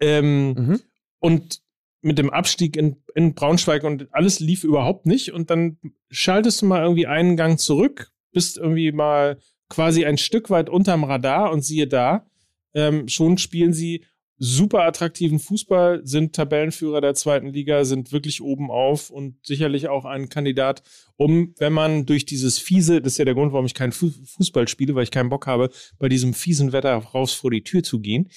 Ähm, 0.00 0.54
Mhm. 0.54 0.80
Und 1.20 1.60
mit 2.02 2.18
dem 2.18 2.30
Abstieg 2.30 2.76
in, 2.76 2.96
in 3.14 3.34
Braunschweig 3.34 3.82
und 3.84 4.08
alles 4.12 4.38
lief 4.40 4.62
überhaupt 4.62 5.06
nicht. 5.06 5.32
Und 5.32 5.48
dann 5.50 5.78
schaltest 6.10 6.60
du 6.60 6.66
mal 6.66 6.82
irgendwie 6.82 7.06
einen 7.06 7.36
Gang 7.36 7.58
zurück, 7.58 8.10
bist 8.32 8.58
irgendwie 8.58 8.92
mal 8.92 9.38
quasi 9.70 10.04
ein 10.04 10.18
Stück 10.18 10.50
weit 10.50 10.68
unterm 10.68 11.04
Radar 11.04 11.50
und 11.50 11.64
siehe 11.64 11.86
da, 11.86 12.26
ähm, 12.74 13.08
schon 13.08 13.38
spielen 13.38 13.72
sie 13.72 14.04
super 14.44 14.82
attraktiven 14.82 15.38
Fußball, 15.38 16.02
sind 16.04 16.34
Tabellenführer 16.34 17.00
der 17.00 17.14
zweiten 17.14 17.48
Liga, 17.48 17.84
sind 17.84 18.12
wirklich 18.12 18.42
oben 18.42 18.70
auf 18.70 19.10
und 19.10 19.36
sicherlich 19.46 19.88
auch 19.88 20.04
ein 20.04 20.28
Kandidat, 20.28 20.82
um, 21.16 21.54
wenn 21.58 21.72
man 21.72 22.06
durch 22.06 22.26
dieses 22.26 22.58
fiese, 22.58 23.00
das 23.00 23.14
ist 23.14 23.18
ja 23.18 23.24
der 23.24 23.34
Grund, 23.34 23.52
warum 23.52 23.66
ich 23.66 23.74
keinen 23.74 23.92
Fu- 23.92 24.10
Fußball 24.36 24.68
spiele, 24.68 24.94
weil 24.94 25.04
ich 25.04 25.10
keinen 25.10 25.30
Bock 25.30 25.46
habe, 25.46 25.70
bei 25.98 26.08
diesem 26.08 26.34
fiesen 26.34 26.72
Wetter 26.72 26.94
raus 26.96 27.32
vor 27.32 27.50
die 27.50 27.62
Tür 27.64 27.82
zu 27.82 28.00
gehen. 28.00 28.28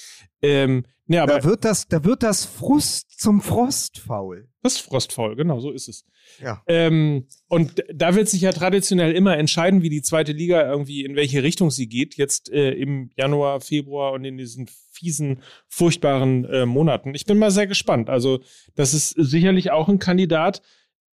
Ähm, 0.42 0.86
ne, 1.08 1.22
aber 1.22 1.40
Da 1.40 1.44
wird 1.44 1.66
das, 1.66 1.88
da 1.88 2.04
wird 2.04 2.24
das 2.24 2.46
Frust 2.46 3.20
zum 3.20 3.42
Frost 3.42 4.00
faul. 4.00 4.48
das 4.62 4.76
ist 4.76 4.82
frostfaul, 4.82 5.36
genau, 5.36 5.60
so 5.60 5.72
ist 5.72 5.88
es. 5.90 6.06
Ja. 6.42 6.62
Ähm, 6.68 7.28
und 7.48 7.84
da 7.94 8.16
wird 8.16 8.30
sich 8.30 8.42
ja 8.42 8.52
traditionell 8.52 9.14
immer 9.14 9.38
entscheiden, 9.38 9.82
wie 9.82 9.90
die 9.90 10.02
zweite 10.02 10.32
Liga 10.32 10.70
irgendwie, 10.70 11.04
in 11.04 11.16
welche 11.16 11.44
Richtung 11.44 11.72
sie 11.72 11.88
geht. 11.88 12.16
Jetzt 12.16 12.52
äh, 12.52 12.72
im 12.72 13.10
Januar, 13.16 13.62
Februar 13.62 14.14
und 14.14 14.26
in 14.26 14.38
diesen 14.38 14.68
fiesen, 14.92 15.42
furchtbaren 15.68 16.46
äh, 16.46 16.66
Monaten. 16.66 17.14
Ich 17.16 17.26
bin 17.26 17.38
mal 17.38 17.52
sehr 17.52 17.68
gespannt. 17.68 18.10
Also, 18.10 18.40
das 18.76 18.94
ist 18.94 19.10
sicherlich 19.12 19.72
auch 19.72 19.88
ein 19.88 20.00
Kandidat, 20.00 20.62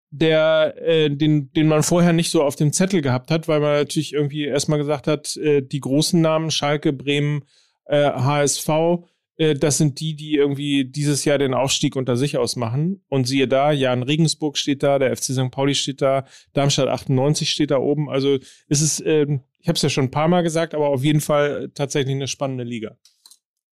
der, 0.10 0.76
äh, 0.82 1.10
den, 1.10 1.52
den 1.54 1.68
man 1.68 1.84
vorher 1.84 2.14
nicht 2.14 2.30
so 2.30 2.44
auf 2.44 2.56
dem 2.56 2.72
Zettel 2.72 3.02
gehabt 3.02 3.32
hat, 3.32 3.48
weil 3.48 3.60
man 3.60 3.74
natürlich 3.74 4.14
irgendwie 4.14 4.46
erstmal 4.46 4.80
gesagt 4.80 5.08
hat, 5.08 5.36
äh, 5.38 5.62
die 5.62 5.80
großen 5.80 6.22
Namen, 6.22 6.52
Schalke, 6.52 6.94
Bremen, 6.94 7.44
HSV, 7.86 8.70
äh, 8.70 8.98
das 9.38 9.78
sind 9.78 10.00
die, 10.00 10.16
die 10.16 10.36
irgendwie 10.36 10.86
dieses 10.86 11.26
Jahr 11.26 11.38
den 11.38 11.54
Aufstieg 11.54 11.96
unter 11.96 12.18
sich 12.18 12.38
ausmachen. 12.38 13.04
Und 13.10 13.28
siehe 13.28 13.48
da, 13.48 13.72
Jan 13.72 14.04
Regensburg 14.04 14.58
steht 14.58 14.84
da, 14.84 15.00
der 15.00 15.16
FC 15.16 15.24
St. 15.34 15.52
Pauli 15.52 15.74
steht 15.76 16.02
da, 16.02 16.26
Darmstadt 16.54 16.88
98 16.88 17.50
steht 17.50 17.72
da 17.72 17.78
oben. 17.78 18.10
Also 18.10 18.38
es 18.68 18.82
ist, 18.82 19.04
ähm, 19.06 19.42
ich 19.60 19.68
habe 19.68 19.76
es 19.76 19.82
ja 19.82 19.90
schon 19.90 20.06
ein 20.06 20.12
paar 20.12 20.28
Mal 20.28 20.44
gesagt, 20.44 20.76
aber 20.76 20.90
auf 20.90 21.04
jeden 21.04 21.22
Fall 21.22 21.72
tatsächlich 21.74 22.14
eine 22.14 22.28
spannende 22.28 22.64
Liga. 22.64 22.98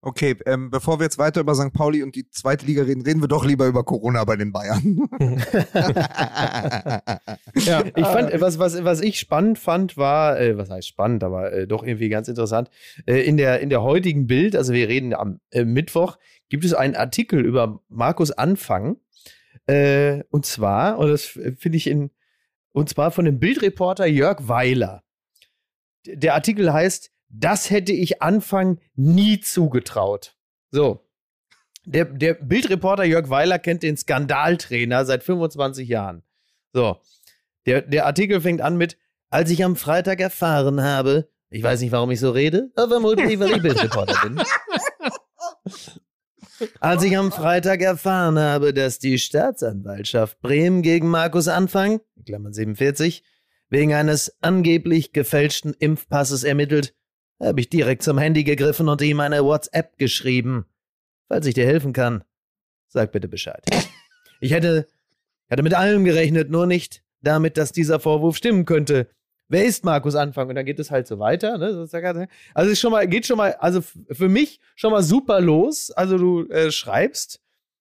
Okay, 0.06 0.36
ähm, 0.46 0.70
bevor 0.70 1.00
wir 1.00 1.04
jetzt 1.04 1.18
weiter 1.18 1.40
über 1.40 1.56
St. 1.56 1.72
Pauli 1.72 2.04
und 2.04 2.14
die 2.14 2.30
zweite 2.30 2.64
Liga 2.64 2.84
reden, 2.84 3.02
reden 3.02 3.20
wir 3.20 3.26
doch 3.26 3.44
lieber 3.44 3.66
über 3.66 3.82
Corona 3.82 4.22
bei 4.22 4.36
den 4.36 4.52
Bayern. 4.52 5.08
Ja, 7.56 7.82
Ich 7.96 8.06
fand, 8.06 8.40
was, 8.40 8.60
was, 8.60 8.84
was 8.84 9.00
ich 9.00 9.18
spannend 9.18 9.58
fand, 9.58 9.96
war, 9.96 10.38
äh, 10.38 10.56
was 10.56 10.70
heißt 10.70 10.86
spannend, 10.86 11.24
aber 11.24 11.52
äh, 11.52 11.66
doch 11.66 11.82
irgendwie 11.82 12.08
ganz 12.08 12.28
interessant. 12.28 12.70
Äh, 13.06 13.22
in, 13.22 13.36
der, 13.36 13.58
in 13.58 13.68
der 13.68 13.82
heutigen 13.82 14.28
Bild, 14.28 14.54
also 14.54 14.72
wir 14.72 14.86
reden 14.86 15.12
am 15.12 15.40
äh, 15.50 15.64
Mittwoch, 15.64 16.18
gibt 16.50 16.64
es 16.64 16.72
einen 16.72 16.94
Artikel 16.94 17.44
über 17.44 17.80
Markus 17.88 18.30
Anfang. 18.30 18.98
Äh, 19.66 20.22
und 20.30 20.46
zwar, 20.46 20.98
und 20.98 21.08
das 21.08 21.24
finde 21.24 21.76
ich 21.78 21.88
in, 21.88 22.10
und 22.70 22.88
zwar 22.88 23.10
von 23.10 23.24
dem 23.24 23.40
Bildreporter 23.40 24.06
Jörg 24.06 24.46
Weiler. 24.46 25.02
Der 26.06 26.34
Artikel 26.34 26.72
heißt, 26.72 27.10
das 27.28 27.70
hätte 27.70 27.92
ich 27.92 28.22
Anfang 28.22 28.80
nie 28.94 29.40
zugetraut. 29.40 30.36
So. 30.70 31.02
Der, 31.84 32.04
der 32.04 32.34
Bildreporter 32.34 33.04
Jörg 33.04 33.30
Weiler 33.30 33.58
kennt 33.58 33.82
den 33.82 33.96
Skandaltrainer 33.96 35.04
seit 35.04 35.22
25 35.22 35.88
Jahren. 35.88 36.22
So. 36.72 37.00
Der, 37.64 37.82
der 37.82 38.06
Artikel 38.06 38.40
fängt 38.40 38.60
an 38.60 38.76
mit, 38.76 38.96
als 39.30 39.50
ich 39.50 39.64
am 39.64 39.76
Freitag 39.76 40.20
erfahren 40.20 40.82
habe, 40.82 41.28
ich 41.48 41.62
weiß 41.62 41.80
nicht, 41.80 41.92
warum 41.92 42.10
ich 42.10 42.20
so 42.20 42.30
rede, 42.30 42.70
aber 42.74 42.88
vermutlich, 42.88 43.38
weil 43.38 43.56
ich 43.56 43.62
Bildreporter 43.62 44.20
bin. 44.22 44.42
Als 46.80 47.02
ich 47.02 47.16
am 47.16 47.32
Freitag 47.32 47.82
erfahren 47.82 48.38
habe, 48.38 48.72
dass 48.72 48.98
die 48.98 49.18
Staatsanwaltschaft 49.18 50.40
Bremen 50.40 50.82
gegen 50.82 51.08
Markus 51.08 51.48
Anfang, 51.48 52.00
Klammern 52.24 52.52
47, 52.52 53.22
wegen 53.68 53.92
eines 53.92 54.36
angeblich 54.42 55.12
gefälschten 55.12 55.74
Impfpasses 55.74 56.44
ermittelt, 56.44 56.94
habe 57.40 57.60
ich 57.60 57.68
direkt 57.68 58.02
zum 58.02 58.18
Handy 58.18 58.44
gegriffen 58.44 58.88
und 58.88 59.02
ihm 59.02 59.20
eine 59.20 59.44
WhatsApp 59.44 59.98
geschrieben. 59.98 60.66
Falls 61.28 61.46
ich 61.46 61.54
dir 61.54 61.66
helfen 61.66 61.92
kann, 61.92 62.24
sag 62.88 63.12
bitte 63.12 63.28
Bescheid. 63.28 63.64
Ich 64.40 64.52
hätte, 64.52 64.86
hätte 65.48 65.62
mit 65.62 65.74
allem 65.74 66.04
gerechnet, 66.04 66.50
nur 66.50 66.66
nicht 66.66 67.02
damit, 67.22 67.56
dass 67.56 67.72
dieser 67.72 68.00
Vorwurf 68.00 68.36
stimmen 68.36 68.64
könnte. 68.64 69.08
Wer 69.48 69.64
ist 69.64 69.84
Markus 69.84 70.14
Anfang? 70.14 70.48
Und 70.48 70.56
dann 70.56 70.66
geht 70.66 70.78
es 70.78 70.90
halt 70.90 71.06
so 71.06 71.18
weiter. 71.18 71.58
Ne? 71.58 71.86
Also 72.54 72.70
es 72.70 72.80
schon 72.80 72.90
mal, 72.90 73.06
geht 73.06 73.26
schon 73.26 73.36
mal, 73.36 73.52
also 73.54 73.80
für 73.80 74.28
mich 74.28 74.60
schon 74.74 74.90
mal 74.90 75.02
super 75.02 75.40
los. 75.40 75.90
Also 75.90 76.18
du 76.18 76.48
äh, 76.48 76.70
schreibst 76.70 77.40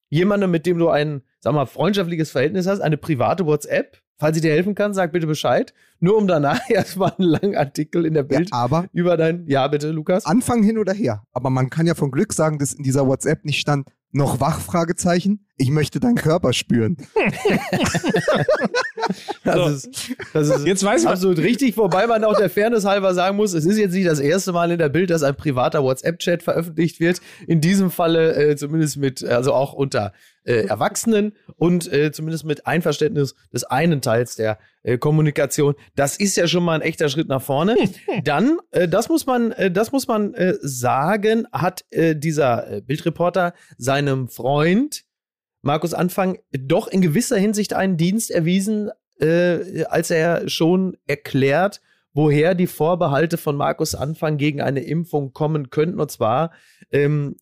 jemandem, 0.09 0.51
mit 0.51 0.65
dem 0.65 0.77
du 0.77 0.89
ein, 0.89 1.23
sag 1.39 1.53
mal, 1.53 1.65
freundschaftliches 1.65 2.31
Verhältnis 2.31 2.67
hast, 2.67 2.81
eine 2.81 2.97
private 2.97 3.45
WhatsApp 3.45 4.01
Falls 4.17 4.37
ich 4.37 4.41
dir 4.41 4.51
helfen 4.51 4.75
kann, 4.75 4.93
sag 4.93 5.11
bitte 5.11 5.27
Bescheid. 5.27 5.73
Nur 5.99 6.17
um 6.17 6.27
danach 6.27 6.59
erstmal 6.69 7.13
einen 7.17 7.29
langen 7.29 7.55
Artikel 7.55 8.05
in 8.05 8.13
der 8.13 8.23
Bild 8.23 8.49
ja, 8.51 8.57
aber 8.57 8.87
über 8.93 9.17
dein. 9.17 9.45
Ja, 9.47 9.67
bitte, 9.67 9.91
Lukas. 9.91 10.25
Anfang 10.25 10.63
hin 10.63 10.77
oder 10.77 10.93
her. 10.93 11.23
Aber 11.33 11.49
man 11.49 11.69
kann 11.69 11.85
ja 11.85 11.95
von 11.95 12.11
Glück 12.11 12.33
sagen, 12.33 12.57
dass 12.57 12.73
in 12.73 12.83
dieser 12.83 13.07
WhatsApp 13.07 13.43
nicht 13.43 13.59
stand, 13.59 13.89
noch 14.11 14.39
wach? 14.39 14.61
Fragezeichen. 14.61 15.44
Ich 15.57 15.69
möchte 15.69 16.01
deinen 16.01 16.15
Körper 16.15 16.51
spüren. 16.51 16.97
das, 19.43 19.55
so. 19.55 19.65
ist, 19.67 20.15
das 20.33 20.49
ist 20.49 20.65
jetzt 20.67 20.83
weiß 20.83 21.05
man. 21.05 21.13
absolut 21.13 21.37
richtig, 21.37 21.77
wobei 21.77 22.07
man 22.07 22.25
auch 22.25 22.35
der 22.35 22.49
Fairness 22.49 22.83
halber 22.83 23.13
sagen 23.13 23.37
muss, 23.37 23.53
es 23.53 23.65
ist 23.65 23.77
jetzt 23.77 23.93
nicht 23.93 24.05
das 24.05 24.19
erste 24.19 24.51
Mal 24.51 24.71
in 24.71 24.79
der 24.79 24.89
Bild, 24.89 25.09
dass 25.09 25.23
ein 25.23 25.35
privater 25.35 25.81
WhatsApp-Chat 25.81 26.43
veröffentlicht 26.43 26.99
wird. 26.99 27.21
In 27.47 27.61
diesem 27.61 27.89
Falle 27.89 28.35
äh, 28.35 28.57
zumindest 28.57 28.97
mit, 28.97 29.23
also 29.23 29.53
auch 29.53 29.71
unter 29.71 30.11
äh, 30.43 30.65
Erwachsenen 30.65 31.33
und 31.55 31.91
äh, 31.91 32.11
zumindest 32.11 32.43
mit 32.43 32.67
Einverständnis 32.67 33.35
des 33.53 33.63
einen 33.63 34.01
Teils 34.01 34.35
der 34.35 34.59
äh, 34.83 34.97
Kommunikation. 34.97 35.75
Das 35.95 36.17
ist 36.17 36.35
ja 36.35 36.47
schon 36.47 36.63
mal 36.63 36.75
ein 36.75 36.81
echter 36.81 37.07
Schritt 37.07 37.29
nach 37.29 37.41
vorne. 37.41 37.77
Dann, 38.25 38.57
äh, 38.71 38.89
das 38.89 39.07
muss 39.07 39.25
man, 39.25 39.53
äh, 39.53 39.71
das 39.71 39.93
muss 39.93 40.07
man 40.07 40.33
äh, 40.33 40.55
sagen, 40.61 41.47
hat 41.53 41.85
äh, 41.91 42.13
dieser 42.13 42.69
äh, 42.69 42.81
Bildreporter 42.81 43.53
seinem 43.77 44.27
Freund 44.27 45.04
Markus 45.65 45.95
Anfang 45.95 46.37
doch 46.51 46.87
in 46.87 47.01
gewisser 47.01 47.37
Hinsicht 47.37 47.73
einen 47.73 47.97
Dienst 47.97 48.29
erwiesen, 48.29 48.91
äh, 49.19 49.83
als 49.85 50.11
er 50.11 50.47
schon 50.47 50.95
erklärt, 51.07 51.81
woher 52.13 52.53
die 52.53 52.67
Vorbehalte 52.67 53.37
von 53.37 53.55
Markus 53.55 53.95
Anfang 53.95 54.37
gegen 54.37 54.61
eine 54.61 54.81
Impfung 54.81 55.33
kommen 55.33 55.71
könnten. 55.71 55.99
Und 55.99 56.11
zwar 56.11 56.51
ähm, 56.91 57.35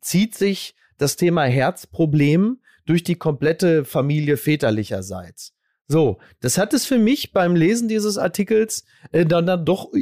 zieht 0.00 0.34
sich 0.34 0.74
das 0.96 1.16
Thema 1.16 1.44
Herzproblem 1.44 2.62
durch 2.86 3.04
die 3.04 3.16
komplette 3.16 3.84
Familie 3.84 4.38
väterlicherseits. 4.38 5.55
So, 5.88 6.18
das 6.40 6.58
hat 6.58 6.74
es 6.74 6.84
für 6.84 6.98
mich 6.98 7.32
beim 7.32 7.54
Lesen 7.54 7.86
dieses 7.86 8.18
Artikels 8.18 8.84
äh, 9.12 9.24
dann, 9.24 9.46
dann 9.46 9.64
doch 9.64 9.92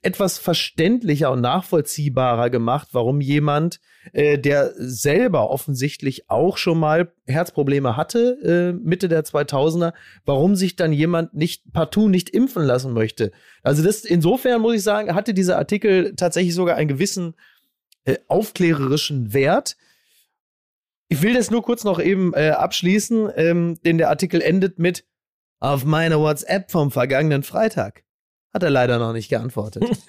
etwas 0.00 0.38
verständlicher 0.38 1.32
und 1.32 1.40
nachvollziehbarer 1.40 2.48
gemacht, 2.48 2.88
warum 2.92 3.20
jemand, 3.20 3.80
äh, 4.12 4.38
der 4.38 4.72
selber 4.76 5.50
offensichtlich 5.50 6.30
auch 6.30 6.58
schon 6.58 6.78
mal 6.78 7.12
Herzprobleme 7.26 7.96
hatte, 7.96 8.72
äh, 8.72 8.72
Mitte 8.72 9.08
der 9.08 9.24
2000er, 9.24 9.94
warum 10.24 10.54
sich 10.54 10.76
dann 10.76 10.92
jemand 10.92 11.34
nicht 11.34 11.72
partout 11.72 12.08
nicht 12.08 12.30
impfen 12.30 12.62
lassen 12.62 12.92
möchte. 12.92 13.32
Also 13.64 13.82
das 13.82 14.04
insofern 14.04 14.60
muss 14.60 14.76
ich 14.76 14.82
sagen, 14.84 15.12
hatte 15.12 15.34
dieser 15.34 15.58
Artikel 15.58 16.14
tatsächlich 16.14 16.54
sogar 16.54 16.76
einen 16.76 16.88
gewissen 16.88 17.34
äh, 18.04 18.18
aufklärerischen 18.28 19.34
Wert. 19.34 19.76
Ich 21.08 21.20
will 21.20 21.34
das 21.34 21.50
nur 21.50 21.62
kurz 21.62 21.82
noch 21.82 22.00
eben 22.00 22.32
äh, 22.32 22.50
abschließen, 22.50 23.28
ähm, 23.34 23.78
denn 23.84 23.98
der 23.98 24.08
Artikel 24.08 24.40
endet 24.40 24.78
mit 24.78 25.04
auf 25.62 25.84
meine 25.84 26.18
WhatsApp 26.18 26.70
vom 26.70 26.90
vergangenen 26.90 27.44
Freitag. 27.44 28.02
Hat 28.52 28.64
er 28.64 28.70
leider 28.70 28.98
noch 28.98 29.12
nicht 29.12 29.28
geantwortet. 29.28 29.84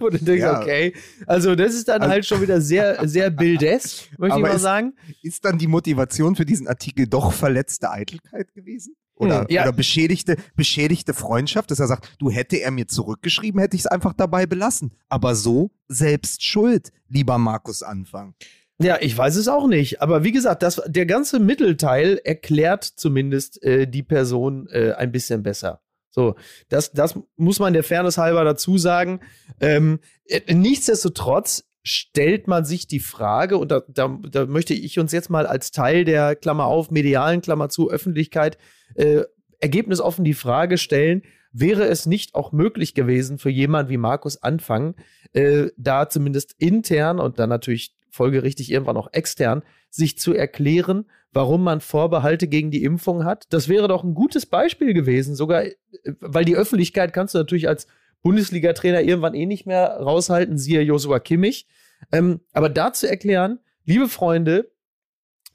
Wo 0.00 0.08
du 0.08 0.18
denkst, 0.18 0.42
ja. 0.42 0.60
okay. 0.60 0.94
Also, 1.26 1.54
das 1.54 1.74
ist 1.74 1.86
dann 1.88 2.00
also, 2.00 2.12
halt 2.12 2.26
schon 2.26 2.40
wieder 2.40 2.60
sehr, 2.60 3.06
sehr 3.06 3.30
bildesk, 3.30 4.08
möchte 4.18 4.38
ich 4.38 4.42
mal 4.42 4.56
ist, 4.56 4.62
sagen. 4.62 4.94
Ist 5.22 5.44
dann 5.44 5.58
die 5.58 5.66
Motivation 5.66 6.34
für 6.34 6.46
diesen 6.46 6.66
Artikel 6.66 7.06
doch 7.06 7.32
verletzte 7.32 7.90
Eitelkeit 7.90 8.54
gewesen? 8.54 8.96
Oder, 9.14 9.42
hm, 9.42 9.46
ja. 9.50 9.62
oder 9.62 9.72
beschädigte, 9.72 10.36
beschädigte 10.56 11.14
Freundschaft, 11.14 11.70
dass 11.70 11.78
er 11.78 11.86
sagt, 11.86 12.16
du 12.18 12.30
hätte 12.30 12.56
er 12.56 12.70
mir 12.70 12.88
zurückgeschrieben, 12.88 13.60
hätte 13.60 13.76
ich 13.76 13.82
es 13.82 13.86
einfach 13.86 14.14
dabei 14.14 14.46
belassen. 14.46 14.92
Aber 15.08 15.34
so 15.34 15.70
selbst 15.88 16.42
schuld, 16.42 16.90
lieber 17.08 17.38
Markus 17.38 17.82
Anfang. 17.82 18.34
Ja, 18.78 18.98
ich 19.00 19.16
weiß 19.16 19.36
es 19.36 19.48
auch 19.48 19.66
nicht. 19.66 20.02
Aber 20.02 20.22
wie 20.22 20.32
gesagt, 20.32 20.62
das, 20.62 20.82
der 20.86 21.06
ganze 21.06 21.38
Mittelteil 21.40 22.20
erklärt 22.22 22.84
zumindest 22.84 23.62
äh, 23.62 23.86
die 23.86 24.02
Person 24.02 24.68
äh, 24.70 24.92
ein 24.92 25.12
bisschen 25.12 25.42
besser. 25.42 25.80
So, 26.10 26.34
das, 26.68 26.92
das 26.92 27.18
muss 27.36 27.58
man 27.58 27.72
der 27.72 27.84
Fairness 27.84 28.18
halber 28.18 28.44
dazu 28.44 28.78
sagen. 28.78 29.20
Ähm, 29.60 30.00
äh, 30.26 30.54
nichtsdestotrotz 30.54 31.64
stellt 31.82 32.48
man 32.48 32.64
sich 32.64 32.86
die 32.86 33.00
Frage, 33.00 33.58
und 33.58 33.70
da, 33.70 33.82
da, 33.88 34.18
da 34.30 34.46
möchte 34.46 34.74
ich 34.74 34.98
uns 34.98 35.12
jetzt 35.12 35.30
mal 35.30 35.46
als 35.46 35.70
Teil 35.70 36.04
der 36.04 36.34
Klammer 36.34 36.66
auf, 36.66 36.90
medialen 36.90 37.42
Klammer 37.42 37.68
zu, 37.68 37.90
Öffentlichkeit, 37.90 38.58
äh, 38.94 39.22
ergebnisoffen 39.60 40.24
die 40.24 40.34
Frage 40.34 40.78
stellen, 40.78 41.22
wäre 41.52 41.86
es 41.86 42.04
nicht 42.04 42.34
auch 42.34 42.52
möglich 42.52 42.94
gewesen 42.94 43.38
für 43.38 43.50
jemand 43.50 43.88
wie 43.88 43.96
Markus 43.96 44.42
Anfang, 44.42 44.96
äh, 45.32 45.68
da 45.76 46.08
zumindest 46.08 46.54
intern 46.58 47.18
und 47.18 47.38
dann 47.38 47.48
natürlich 47.48 47.95
folgerichtig 48.16 48.72
irgendwann 48.72 48.96
auch 48.96 49.12
extern, 49.12 49.62
sich 49.90 50.18
zu 50.18 50.34
erklären, 50.34 51.04
warum 51.32 51.62
man 51.62 51.80
Vorbehalte 51.80 52.48
gegen 52.48 52.70
die 52.70 52.82
Impfung 52.82 53.24
hat. 53.24 53.44
Das 53.50 53.68
wäre 53.68 53.88
doch 53.88 54.02
ein 54.02 54.14
gutes 54.14 54.46
Beispiel 54.46 54.94
gewesen, 54.94 55.34
sogar, 55.34 55.64
äh, 55.64 55.74
weil 56.20 56.44
die 56.44 56.56
Öffentlichkeit 56.56 57.12
kannst 57.12 57.34
du 57.34 57.38
natürlich 57.38 57.68
als 57.68 57.86
Bundesliga-Trainer 58.22 59.02
irgendwann 59.02 59.34
eh 59.34 59.46
nicht 59.46 59.66
mehr 59.66 59.98
raushalten, 60.00 60.58
siehe 60.58 60.80
Joshua 60.80 61.20
Kimmich. 61.20 61.68
Ähm, 62.10 62.40
aber 62.52 62.68
da 62.68 62.92
zu 62.92 63.08
erklären, 63.08 63.60
liebe 63.84 64.08
Freunde, 64.08 64.72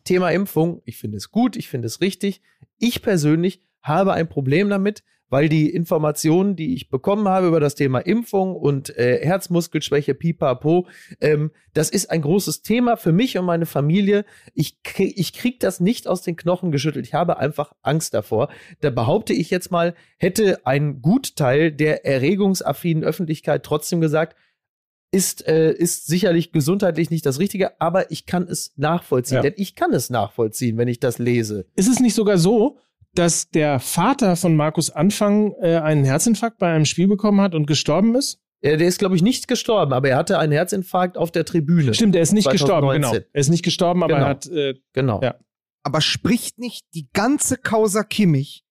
Thema 0.03 0.29
Impfung, 0.31 0.81
ich 0.85 0.97
finde 0.97 1.17
es 1.17 1.31
gut, 1.31 1.55
ich 1.55 1.67
finde 1.67 1.87
es 1.87 2.01
richtig. 2.01 2.41
Ich 2.77 3.01
persönlich 3.01 3.61
habe 3.81 4.13
ein 4.13 4.29
Problem 4.29 4.69
damit, 4.69 5.03
weil 5.31 5.49
die 5.49 5.69
Informationen, 5.69 6.55
die 6.55 6.75
ich 6.75 6.89
bekommen 6.89 7.27
habe 7.27 7.47
über 7.47 7.61
das 7.61 7.73
Thema 7.73 7.99
Impfung 7.99 8.53
und 8.55 8.95
äh, 8.97 9.25
Herzmuskelschwäche, 9.25 10.13
pipapo, 10.13 10.87
ähm, 11.21 11.51
das 11.73 11.89
ist 11.89 12.11
ein 12.11 12.21
großes 12.21 12.63
Thema 12.63 12.97
für 12.97 13.13
mich 13.13 13.37
und 13.37 13.45
meine 13.45 13.65
Familie. 13.65 14.25
Ich, 14.53 14.83
krieg, 14.83 15.13
ich 15.17 15.31
krieg 15.31 15.61
das 15.61 15.79
nicht 15.79 16.05
aus 16.05 16.21
den 16.21 16.35
Knochen 16.35 16.73
geschüttelt. 16.73 17.07
Ich 17.07 17.13
habe 17.13 17.37
einfach 17.37 17.71
Angst 17.81 18.13
davor. 18.13 18.49
Da 18.81 18.89
behaupte 18.89 19.31
ich 19.31 19.49
jetzt 19.49 19.71
mal, 19.71 19.95
hätte 20.17 20.65
ein 20.65 21.01
Gutteil 21.01 21.71
der 21.71 22.05
erregungsaffinen 22.05 23.05
Öffentlichkeit 23.05 23.63
trotzdem 23.63 24.01
gesagt, 24.01 24.35
ist, 25.11 25.47
äh, 25.47 25.71
ist 25.71 26.07
sicherlich 26.07 26.51
gesundheitlich 26.51 27.09
nicht 27.09 27.25
das 27.25 27.39
Richtige, 27.39 27.79
aber 27.79 28.11
ich 28.11 28.25
kann 28.25 28.43
es 28.43 28.73
nachvollziehen. 28.75 29.37
Ja. 29.37 29.41
Denn 29.41 29.53
ich 29.55 29.75
kann 29.75 29.93
es 29.93 30.09
nachvollziehen, 30.09 30.77
wenn 30.77 30.89
ich 30.89 30.99
das 30.99 31.19
lese. 31.19 31.65
Ist 31.75 31.89
es 31.89 32.01
nicht 32.01 32.15
sogar 32.15 32.37
so, 32.37 32.79
dass 33.13 33.49
der 33.49 33.79
Vater 33.79 34.35
von 34.35 34.55
Markus 34.55 34.89
Anfang 34.89 35.53
äh, 35.61 35.77
einen 35.77 36.05
Herzinfarkt 36.05 36.57
bei 36.57 36.73
einem 36.73 36.85
Spiel 36.85 37.07
bekommen 37.07 37.41
hat 37.41 37.55
und 37.55 37.65
gestorben 37.65 38.15
ist? 38.15 38.39
Ja, 38.63 38.77
der 38.77 38.87
ist, 38.87 38.99
glaube 38.99 39.15
ich, 39.15 39.23
nicht 39.23 39.47
gestorben, 39.47 39.91
aber 39.91 40.09
er 40.09 40.17
hatte 40.17 40.37
einen 40.37 40.51
Herzinfarkt 40.51 41.17
auf 41.17 41.31
der 41.31 41.45
Tribüne. 41.45 41.93
Stimmt, 41.93 42.15
er 42.15 42.21
ist 42.21 42.31
nicht 42.31 42.43
2019. 42.43 43.01
gestorben, 43.01 43.01
genau. 43.01 43.25
Er 43.33 43.41
ist 43.41 43.49
nicht 43.49 43.63
gestorben, 43.63 44.03
aber 44.03 44.13
genau. 44.13 44.25
er 44.25 44.29
hat. 44.29 44.47
Äh, 44.47 44.75
genau. 44.93 45.21
Ja. 45.21 45.35
Aber 45.83 45.99
spricht 45.99 46.59
nicht 46.59 46.85
die 46.93 47.09
ganze 47.11 47.57
Causa 47.57 48.03
Kimmich 48.03 48.63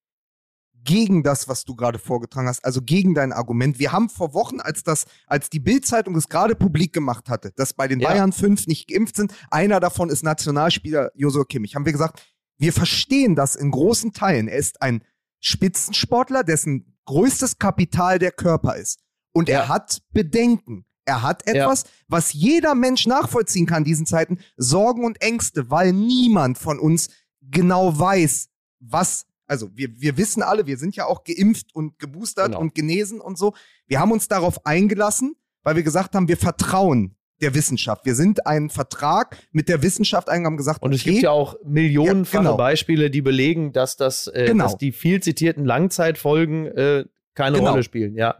gegen 0.83 1.23
das, 1.23 1.47
was 1.47 1.63
du 1.65 1.75
gerade 1.75 1.99
vorgetragen 1.99 2.47
hast, 2.47 2.63
also 2.65 2.81
gegen 2.81 3.13
dein 3.13 3.33
Argument. 3.33 3.79
Wir 3.79 3.91
haben 3.91 4.09
vor 4.09 4.33
Wochen, 4.33 4.59
als 4.61 4.83
das, 4.83 5.05
als 5.27 5.49
die 5.49 5.59
Bildzeitung 5.59 6.15
es 6.15 6.29
gerade 6.29 6.55
publik 6.55 6.93
gemacht 6.93 7.29
hatte, 7.29 7.51
dass 7.55 7.73
bei 7.73 7.87
den 7.87 7.99
ja. 7.99 8.09
Bayern 8.09 8.31
fünf 8.31 8.67
nicht 8.67 8.87
geimpft 8.87 9.15
sind, 9.15 9.33
einer 9.51 9.79
davon 9.79 10.09
ist 10.09 10.23
Nationalspieler 10.23 11.11
Josua 11.15 11.43
Kimmich, 11.43 11.75
haben 11.75 11.85
wir 11.85 11.91
gesagt, 11.91 12.23
wir 12.61 12.73
verstehen 12.73 13.35
das 13.35 13.55
in 13.55 13.71
großen 13.71 14.13
Teilen. 14.13 14.47
Er 14.47 14.57
ist 14.57 14.83
ein 14.83 15.03
Spitzensportler, 15.39 16.43
dessen 16.43 16.95
größtes 17.05 17.57
Kapital 17.57 18.19
der 18.19 18.31
Körper 18.31 18.75
ist. 18.75 18.99
Und 19.33 19.49
ja. 19.49 19.61
er 19.61 19.67
hat 19.67 20.03
Bedenken. 20.11 20.85
Er 21.03 21.23
hat 21.23 21.47
etwas, 21.47 21.83
ja. 21.83 21.89
was 22.07 22.33
jeder 22.33 22.75
Mensch 22.75 23.07
nachvollziehen 23.07 23.65
kann 23.65 23.79
in 23.79 23.85
diesen 23.85 24.05
Zeiten, 24.05 24.37
Sorgen 24.57 25.03
und 25.05 25.23
Ängste, 25.23 25.71
weil 25.71 25.91
niemand 25.91 26.59
von 26.59 26.77
uns 26.77 27.09
genau 27.41 27.97
weiß, 27.97 28.49
was, 28.79 29.25
also 29.47 29.75
wir, 29.75 29.99
wir 29.99 30.15
wissen 30.17 30.43
alle, 30.43 30.67
wir 30.67 30.77
sind 30.77 30.95
ja 30.95 31.07
auch 31.07 31.23
geimpft 31.23 31.73
und 31.73 31.97
geboostert 31.97 32.49
genau. 32.49 32.59
und 32.59 32.75
genesen 32.75 33.19
und 33.19 33.39
so. 33.39 33.55
Wir 33.87 33.99
haben 33.99 34.11
uns 34.11 34.27
darauf 34.27 34.67
eingelassen, 34.67 35.35
weil 35.63 35.75
wir 35.75 35.83
gesagt 35.83 36.13
haben, 36.13 36.27
wir 36.27 36.37
vertrauen 36.37 37.15
der 37.41 37.53
Wissenschaft. 37.55 38.05
Wir 38.05 38.15
sind 38.15 38.45
einen 38.45 38.69
Vertrag 38.69 39.37
mit 39.51 39.69
der 39.69 39.81
Wissenschaft 39.81 40.29
eingegangen 40.29 40.57
gesagt. 40.57 40.81
Und 40.81 40.93
es 40.93 41.01
okay, 41.01 41.11
gibt 41.11 41.23
ja 41.23 41.31
auch 41.31 41.55
millionenfache 41.63 42.43
ja, 42.43 42.51
genau. 42.51 42.57
Beispiele, 42.57 43.09
die 43.09 43.21
belegen, 43.21 43.73
dass 43.73 43.97
das, 43.97 44.27
äh, 44.27 44.45
genau. 44.47 44.65
dass 44.65 44.77
die 44.77 44.91
viel 44.91 45.21
zitierten 45.21 45.65
Langzeitfolgen 45.65 46.67
äh, 46.67 47.05
keine 47.33 47.57
genau. 47.57 47.71
Rolle 47.71 47.83
spielen. 47.83 48.15
Ja. 48.15 48.35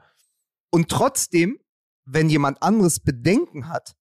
Und 0.69 0.89
trotzdem, 0.89 1.59
wenn 2.05 2.29
jemand 2.29 2.61
anderes 2.61 2.99
Bedenken 2.99 3.67
hat, 3.67 3.95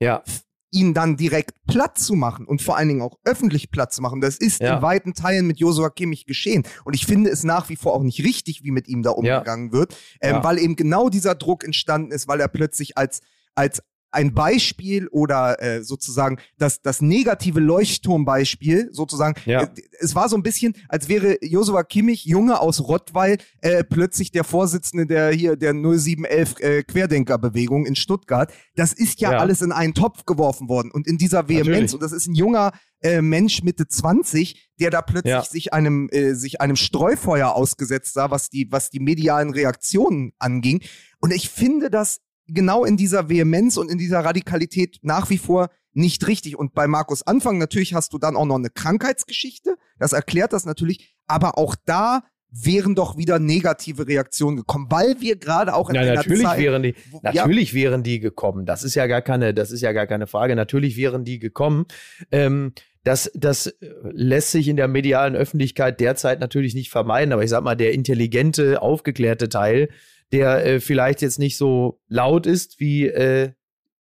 ja. 0.00 0.22
ihn 0.70 0.94
dann 0.94 1.16
direkt 1.16 1.64
platt 1.66 1.98
zu 1.98 2.14
machen 2.14 2.46
und 2.46 2.62
vor 2.62 2.76
allen 2.76 2.88
Dingen 2.88 3.02
auch 3.02 3.18
öffentlich 3.24 3.70
platt 3.70 3.92
zu 3.92 4.02
machen. 4.02 4.20
Das 4.20 4.36
ist 4.36 4.60
Ja. 4.60 4.76
in 4.76 4.82
weiten 4.82 5.14
Teilen 5.14 5.46
mit 5.46 5.58
Josua 5.58 5.90
Kimmich 5.90 6.26
geschehen. 6.26 6.64
Und 6.84 6.94
ich 6.94 7.06
finde 7.06 7.30
es 7.30 7.44
nach 7.44 7.68
wie 7.68 7.76
vor 7.76 7.94
auch 7.94 8.02
nicht 8.02 8.22
richtig, 8.24 8.64
wie 8.64 8.70
mit 8.70 8.88
ihm 8.88 9.02
da 9.02 9.10
umgegangen 9.10 9.72
wird, 9.72 9.96
ähm, 10.20 10.36
Ja. 10.36 10.44
weil 10.44 10.58
eben 10.58 10.76
genau 10.76 11.08
dieser 11.08 11.34
Druck 11.34 11.64
entstanden 11.64 12.12
ist, 12.12 12.28
weil 12.28 12.40
er 12.40 12.48
plötzlich 12.48 12.96
als, 12.98 13.20
als 13.54 13.82
ein 14.10 14.32
Beispiel 14.34 15.08
oder 15.08 15.62
äh, 15.62 15.82
sozusagen 15.82 16.38
das, 16.56 16.80
das 16.82 17.00
negative 17.02 17.60
Leuchtturmbeispiel 17.60 18.88
sozusagen. 18.92 19.34
Ja. 19.44 19.62
Äh, 19.64 19.68
es 20.00 20.14
war 20.14 20.28
so 20.28 20.36
ein 20.36 20.42
bisschen, 20.42 20.74
als 20.88 21.08
wäre 21.08 21.36
Josua 21.42 21.82
Kimmich, 21.82 22.24
Junge 22.24 22.60
aus 22.60 22.80
Rottweil, 22.80 23.38
äh, 23.60 23.84
plötzlich 23.84 24.30
der 24.30 24.44
Vorsitzende 24.44 25.06
der 25.06 25.30
hier 25.32 25.56
der 25.56 25.74
0711 25.74 26.60
äh, 26.60 26.82
Querdenkerbewegung 26.84 27.86
in 27.86 27.96
Stuttgart. 27.96 28.52
Das 28.76 28.92
ist 28.92 29.20
ja, 29.20 29.32
Ja. 29.32 29.38
alles 29.38 29.62
in 29.62 29.72
einen 29.72 29.94
Topf 29.94 30.24
geworfen 30.24 30.68
worden. 30.68 30.90
Und 30.90 31.06
in 31.06 31.18
dieser 31.18 31.48
Vehemenz, 31.48 31.68
Natürlich. 31.68 31.94
und 31.94 32.02
das 32.02 32.12
ist 32.12 32.26
ein 32.26 32.34
junger 32.34 32.72
äh, 33.00 33.20
Mensch 33.22 33.62
Mitte 33.62 33.86
20, 33.86 34.70
der 34.80 34.90
da 34.90 35.02
plötzlich 35.02 35.30
Ja. 35.32 35.42
sich 35.44 35.72
einem 35.72 36.08
äh, 36.10 36.34
sich 36.34 36.60
einem 36.60 36.76
Streufeuer 36.76 37.54
ausgesetzt 37.54 38.14
sah, 38.14 38.30
was 38.30 38.48
die 38.50 38.68
was 38.70 38.90
die 38.90 39.00
medialen 39.00 39.50
Reaktionen 39.50 40.32
anging. 40.38 40.82
Und 41.20 41.32
ich 41.32 41.48
finde 41.48 41.90
das 41.90 42.18
genau 42.48 42.84
in 42.84 42.96
dieser 42.96 43.28
Vehemenz 43.28 43.76
und 43.76 43.90
in 43.90 43.98
dieser 43.98 44.20
Radikalität 44.20 44.98
nach 45.02 45.30
wie 45.30 45.38
vor 45.38 45.68
nicht 45.92 46.26
richtig. 46.26 46.56
Und 46.58 46.74
bei 46.74 46.86
Markus 46.86 47.26
Anfang 47.26 47.58
natürlich 47.58 47.94
hast 47.94 48.12
du 48.12 48.18
dann 48.18 48.36
auch 48.36 48.44
noch 48.46 48.56
eine 48.56 48.70
Krankheitsgeschichte. 48.70 49.76
Das 49.98 50.12
erklärt 50.12 50.52
das 50.52 50.64
natürlich. 50.64 51.16
Aber 51.26 51.58
auch 51.58 51.74
da 51.84 52.22
wären 52.50 52.94
doch 52.94 53.18
wieder 53.18 53.38
negative 53.38 54.06
Reaktionen 54.08 54.56
gekommen, 54.56 54.86
weil 54.90 55.20
wir 55.20 55.36
gerade 55.36 55.74
auch 55.74 55.90
in 55.90 55.96
Ja, 55.96 56.00
einer 56.02 56.14
natürlich 56.14 56.44
Zeit, 56.44 56.58
wären 56.60 56.82
die, 56.82 56.94
wo- 57.10 57.20
ja, 57.22 57.32
natürlich 57.34 57.74
wären 57.74 58.02
die 58.02 58.20
gekommen. 58.20 58.64
Das 58.64 58.84
ist 58.84 58.94
ja 58.94 59.06
gar 59.06 59.20
keine, 59.20 59.52
das 59.52 59.70
ist 59.70 59.82
ja 59.82 59.92
gar 59.92 60.06
keine 60.06 60.26
Frage. 60.26 60.56
Natürlich 60.56 60.96
wären 60.96 61.24
die 61.24 61.38
gekommen. 61.38 61.84
Ähm, 62.30 62.72
das, 63.04 63.30
das 63.34 63.74
lässt 64.02 64.50
sich 64.52 64.68
in 64.68 64.76
der 64.76 64.88
medialen 64.88 65.36
Öffentlichkeit 65.36 66.00
derzeit 66.00 66.40
natürlich 66.40 66.74
nicht 66.74 66.90
vermeiden. 66.90 67.32
Aber 67.32 67.42
ich 67.44 67.50
sag 67.50 67.62
mal, 67.64 67.74
der 67.76 67.92
intelligente, 67.92 68.80
aufgeklärte 68.80 69.48
Teil, 69.48 69.90
der 70.32 70.64
äh, 70.64 70.80
vielleicht 70.80 71.22
jetzt 71.22 71.38
nicht 71.38 71.56
so 71.56 72.00
laut 72.08 72.46
ist 72.46 72.80
wie 72.80 73.06
äh, 73.06 73.52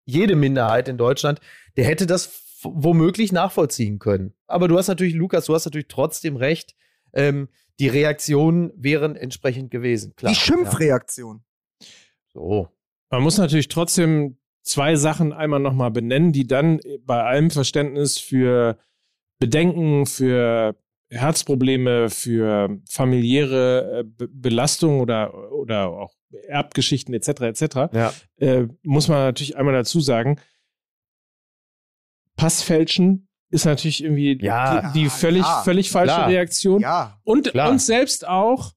jede 0.04 0.36
Minderheit 0.36 0.88
in 0.88 0.98
Deutschland, 0.98 1.40
der 1.76 1.84
hätte 1.84 2.06
das 2.06 2.42
womöglich 2.62 3.32
nachvollziehen 3.32 3.98
können. 3.98 4.34
Aber 4.46 4.68
du 4.68 4.78
hast 4.78 4.88
natürlich, 4.88 5.14
Lukas, 5.14 5.46
du 5.46 5.54
hast 5.54 5.64
natürlich 5.64 5.88
trotzdem 5.88 6.36
recht. 6.36 6.74
Ähm, 7.12 7.48
die 7.78 7.88
Reaktionen 7.88 8.72
wären 8.76 9.16
entsprechend 9.16 9.70
gewesen. 9.70 10.14
Klar. 10.16 10.32
die 10.32 10.38
Schimpfreaktion. 10.38 11.42
Ja. 11.80 11.86
So. 12.32 12.68
Man 13.10 13.22
muss 13.22 13.38
natürlich 13.38 13.68
trotzdem 13.68 14.38
zwei 14.62 14.96
Sachen 14.96 15.32
einmal 15.32 15.60
nochmal 15.60 15.90
benennen, 15.90 16.32
die 16.32 16.46
dann 16.46 16.80
bei 17.04 17.22
allem 17.22 17.50
Verständnis 17.50 18.18
für 18.18 18.78
Bedenken, 19.38 20.06
für 20.06 20.76
Herzprobleme, 21.10 22.10
für 22.10 22.80
familiäre 22.88 24.00
äh, 24.00 24.04
Be 24.04 24.28
Belastung 24.28 25.00
oder, 25.00 25.52
oder 25.52 25.88
auch 25.88 26.12
Erbgeschichten 26.48 27.14
etc. 27.14 27.28
etc. 27.42 27.62
Ja. 27.92 28.12
Äh, 28.38 28.66
muss 28.82 29.08
man 29.08 29.18
natürlich 29.18 29.56
einmal 29.56 29.74
dazu 29.74 30.00
sagen, 30.00 30.40
Passfälschen 32.36 33.28
ist 33.50 33.64
natürlich 33.64 34.02
irgendwie 34.02 34.38
Ja. 34.42 34.90
die, 34.92 35.00
die 35.04 35.08
völlig, 35.08 35.42
Ja, 35.42 35.62
völlig 35.62 35.90
falsche 35.90 36.14
klar. 36.14 36.28
Reaktion. 36.28 36.80
Ja, 36.80 37.20
Und, 37.24 37.50
Klar. 37.52 37.70
und 37.70 37.80
selbst 37.80 38.26
auch, 38.26 38.72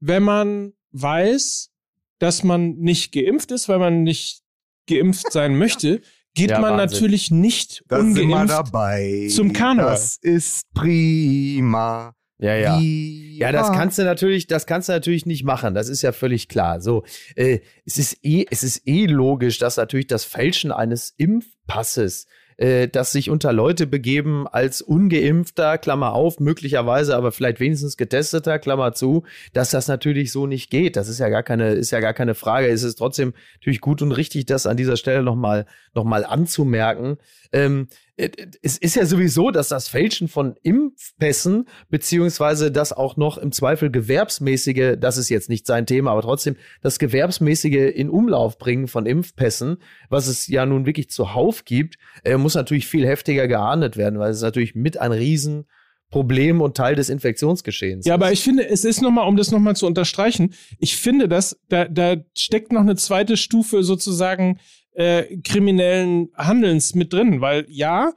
wenn 0.00 0.22
man 0.22 0.72
weiß, 0.90 1.70
dass 2.18 2.42
man 2.42 2.76
nicht 2.78 3.12
geimpft 3.12 3.52
ist, 3.52 3.68
weil 3.68 3.78
man 3.78 4.02
nicht 4.02 4.42
geimpft 4.88 5.30
sein 5.32 5.56
möchte, 5.58 6.00
geht 6.38 6.50
Ja, 6.50 6.60
man 6.60 6.78
Wahnsinn. 6.78 6.94
natürlich 6.96 7.30
nicht 7.30 7.84
da 7.88 7.98
sind 8.00 8.16
wir 8.16 8.22
ungeimpft. 8.24 8.54
dabei. 8.54 9.28
zum 9.30 9.52
Karneval. 9.52 9.92
Das 9.92 10.16
ist 10.16 10.72
prima. 10.74 12.14
Ja, 12.40 12.54
ja. 12.54 12.78
Ja, 12.80 13.50
das 13.52 13.72
kannst 13.72 13.98
du 13.98 14.04
natürlich, 14.04 14.46
das 14.46 14.66
kannst 14.66 14.88
du 14.88 14.92
natürlich 14.92 15.26
nicht 15.26 15.42
machen. 15.44 15.74
Das 15.74 15.88
ist 15.88 16.02
ja 16.02 16.12
völlig 16.12 16.48
klar. 16.48 16.80
So, 16.80 17.04
äh, 17.34 17.58
es 17.84 17.98
ist 17.98 18.18
eh, 18.22 18.46
es 18.50 18.62
ist 18.62 18.86
eh 18.86 19.06
logisch, 19.06 19.58
dass 19.58 19.76
natürlich 19.76 20.06
das 20.06 20.24
Fälschen 20.24 20.70
eines 20.70 21.12
Impfpasses, 21.16 22.26
äh, 22.58 22.88
das 22.88 23.12
sich 23.12 23.30
unter 23.30 23.52
Leute 23.52 23.86
begeben 23.86 24.46
als 24.46 24.82
ungeimpfter, 24.82 25.78
Klammer 25.78 26.12
auf, 26.12 26.40
möglicherweise 26.40 27.16
aber 27.16 27.32
vielleicht 27.32 27.60
wenigstens 27.60 27.96
getesteter, 27.96 28.58
Klammer 28.58 28.92
zu, 28.92 29.24
dass 29.52 29.70
das 29.70 29.88
natürlich 29.88 30.30
so 30.32 30.46
nicht 30.46 30.70
geht. 30.70 30.96
Das 30.96 31.08
ist 31.08 31.18
ja 31.18 31.28
gar 31.28 31.42
keine, 31.42 31.70
ist 31.72 31.90
ja 31.90 32.00
gar 32.00 32.14
keine 32.14 32.34
Frage. 32.34 32.68
Es 32.68 32.82
ist 32.82 32.96
trotzdem 32.96 33.32
natürlich 33.54 33.80
gut 33.80 34.02
und 34.02 34.12
richtig, 34.12 34.46
das 34.46 34.66
an 34.66 34.76
dieser 34.76 34.96
Stelle 34.96 35.22
nochmal, 35.22 35.66
noch 35.94 36.04
mal 36.04 36.24
anzumerken. 36.24 37.16
Ähm, 37.52 37.88
äh, 37.88 38.07
es 38.18 38.78
ist 38.78 38.96
ja 38.96 39.06
sowieso, 39.06 39.52
dass 39.52 39.68
das 39.68 39.86
Fälschen 39.86 40.26
von 40.26 40.56
Impfpässen, 40.62 41.68
beziehungsweise 41.88 42.72
das 42.72 42.92
auch 42.92 43.16
noch 43.16 43.38
im 43.38 43.52
Zweifel 43.52 43.90
gewerbsmäßige, 43.90 44.96
das 44.98 45.18
ist 45.18 45.28
jetzt 45.28 45.48
nicht 45.48 45.66
sein 45.66 45.86
Thema, 45.86 46.10
aber 46.10 46.22
trotzdem 46.22 46.56
das 46.82 46.98
gewerbsmäßige 46.98 47.92
in 47.94 48.10
Umlauf 48.10 48.58
bringen 48.58 48.88
von 48.88 49.06
Impfpässen, 49.06 49.78
was 50.08 50.26
es 50.26 50.48
ja 50.48 50.66
nun 50.66 50.84
wirklich 50.84 51.10
zuhauf 51.10 51.64
gibt, 51.64 51.96
äh, 52.24 52.36
muss 52.36 52.56
natürlich 52.56 52.88
viel 52.88 53.06
heftiger 53.06 53.46
geahndet 53.46 53.96
werden, 53.96 54.18
weil 54.18 54.32
es 54.32 54.38
ist 54.38 54.42
natürlich 54.42 54.74
mit 54.74 54.98
ein 54.98 55.12
Riesenproblem 55.12 56.60
und 56.60 56.76
Teil 56.76 56.96
des 56.96 57.10
Infektionsgeschehens. 57.10 58.04
Ja, 58.04 58.14
ist. 58.14 58.20
aber 58.20 58.32
ich 58.32 58.42
finde, 58.42 58.68
es 58.68 58.84
ist 58.84 59.00
nochmal, 59.00 59.28
um 59.28 59.36
das 59.36 59.52
nochmal 59.52 59.76
zu 59.76 59.86
unterstreichen, 59.86 60.54
ich 60.80 60.96
finde, 60.96 61.28
dass 61.28 61.56
da, 61.68 61.84
da 61.84 62.16
steckt 62.36 62.72
noch 62.72 62.80
eine 62.80 62.96
zweite 62.96 63.36
Stufe 63.36 63.84
sozusagen 63.84 64.58
äh, 64.98 65.38
kriminellen 65.44 66.28
Handelns 66.34 66.96
mit 66.96 67.12
drin, 67.12 67.40
weil 67.40 67.66
ja, 67.68 68.12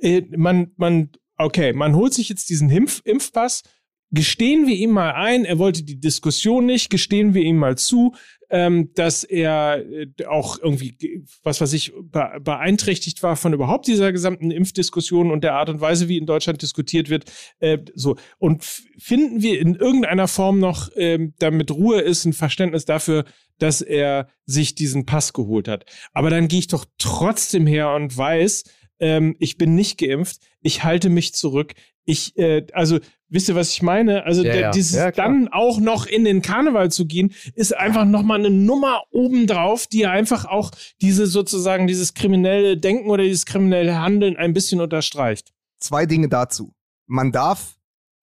äh, 0.00 0.22
man, 0.36 0.70
man, 0.76 1.10
okay, 1.36 1.72
man 1.72 1.96
holt 1.96 2.14
sich 2.14 2.28
jetzt 2.28 2.50
diesen 2.50 2.70
Impf 2.70 3.02
Impfpass, 3.04 3.64
gestehen 4.12 4.68
wir 4.68 4.76
ihm 4.76 4.90
mal 4.90 5.12
ein, 5.12 5.44
er 5.44 5.58
wollte 5.58 5.82
die 5.82 5.98
Diskussion 5.98 6.66
nicht, 6.66 6.88
gestehen 6.88 7.34
wir 7.34 7.42
ihm 7.42 7.56
mal 7.56 7.76
zu, 7.76 8.14
ähm, 8.50 8.92
dass 8.94 9.24
er 9.24 9.84
äh, 9.90 10.26
auch 10.26 10.58
irgendwie, 10.60 10.92
ge- 10.92 11.22
was 11.42 11.60
weiß 11.60 11.72
ich, 11.72 11.92
be 12.02 12.40
beeinträchtigt 12.42 13.22
war 13.22 13.36
von 13.36 13.52
überhaupt 13.52 13.86
dieser 13.86 14.12
gesamten 14.12 14.50
Impfdiskussion 14.50 15.30
und 15.30 15.42
der 15.44 15.54
Art 15.54 15.68
und 15.68 15.80
Weise, 15.80 16.08
wie 16.08 16.18
in 16.18 16.26
Deutschland 16.26 16.60
diskutiert 16.60 17.08
wird. 17.10 17.24
Äh, 17.60 17.78
so. 17.94 18.16
Und 18.38 18.64
finden 18.98 19.42
wir 19.42 19.60
in 19.60 19.76
irgendeiner 19.76 20.28
Form 20.28 20.58
noch, 20.58 20.90
ähm, 20.96 21.34
damit 21.38 21.70
Ruhe 21.70 22.00
ist, 22.00 22.24
ein 22.24 22.32
Verständnis 22.32 22.84
dafür, 22.84 23.24
dass 23.58 23.80
er 23.82 24.28
sich 24.46 24.74
diesen 24.74 25.06
Pass 25.06 25.32
geholt 25.32 25.68
hat. 25.68 25.84
Aber 26.12 26.30
dann 26.30 26.48
gehe 26.48 26.58
ich 26.58 26.68
doch 26.68 26.84
trotzdem 26.98 27.66
her 27.66 27.90
und 27.94 28.16
weiß, 28.16 28.64
ähm, 28.98 29.36
ich 29.38 29.56
bin 29.56 29.74
nicht 29.74 29.98
geimpft, 29.98 30.38
ich 30.60 30.82
halte 30.84 31.08
mich 31.08 31.34
zurück. 31.34 31.74
Ich, 32.04 32.36
äh, 32.36 32.66
also, 32.72 32.98
wisst 33.30 33.48
ihr, 33.48 33.54
was 33.54 33.70
ich 33.70 33.82
meine? 33.82 34.24
Also, 34.24 34.42
Ja, 34.44 34.52
der, 34.52 34.60
ja. 34.60 34.70
dieses 34.72 34.96
Ja, 34.96 35.10
dann 35.10 35.48
auch 35.48 35.80
noch 35.80 36.06
in 36.06 36.24
den 36.24 36.42
Karneval 36.42 36.90
zu 36.90 37.06
gehen, 37.06 37.32
ist 37.54 37.74
einfach 37.76 38.04
nochmal 38.04 38.38
eine 38.40 38.50
Nummer 38.50 39.02
obendrauf, 39.10 39.86
die 39.86 40.06
einfach 40.06 40.44
auch 40.44 40.70
diese 41.00 41.26
sozusagen 41.26 41.86
dieses 41.86 42.14
kriminelle 42.14 42.76
Denken 42.76 43.08
oder 43.10 43.22
dieses 43.24 43.46
kriminelle 43.46 43.98
Handeln 44.00 44.36
ein 44.36 44.52
bisschen 44.52 44.80
unterstreicht. 44.80 45.52
zwei 45.78 46.04
Dinge 46.06 46.28
dazu. 46.28 46.74
Man 47.06 47.32
darf 47.32 47.76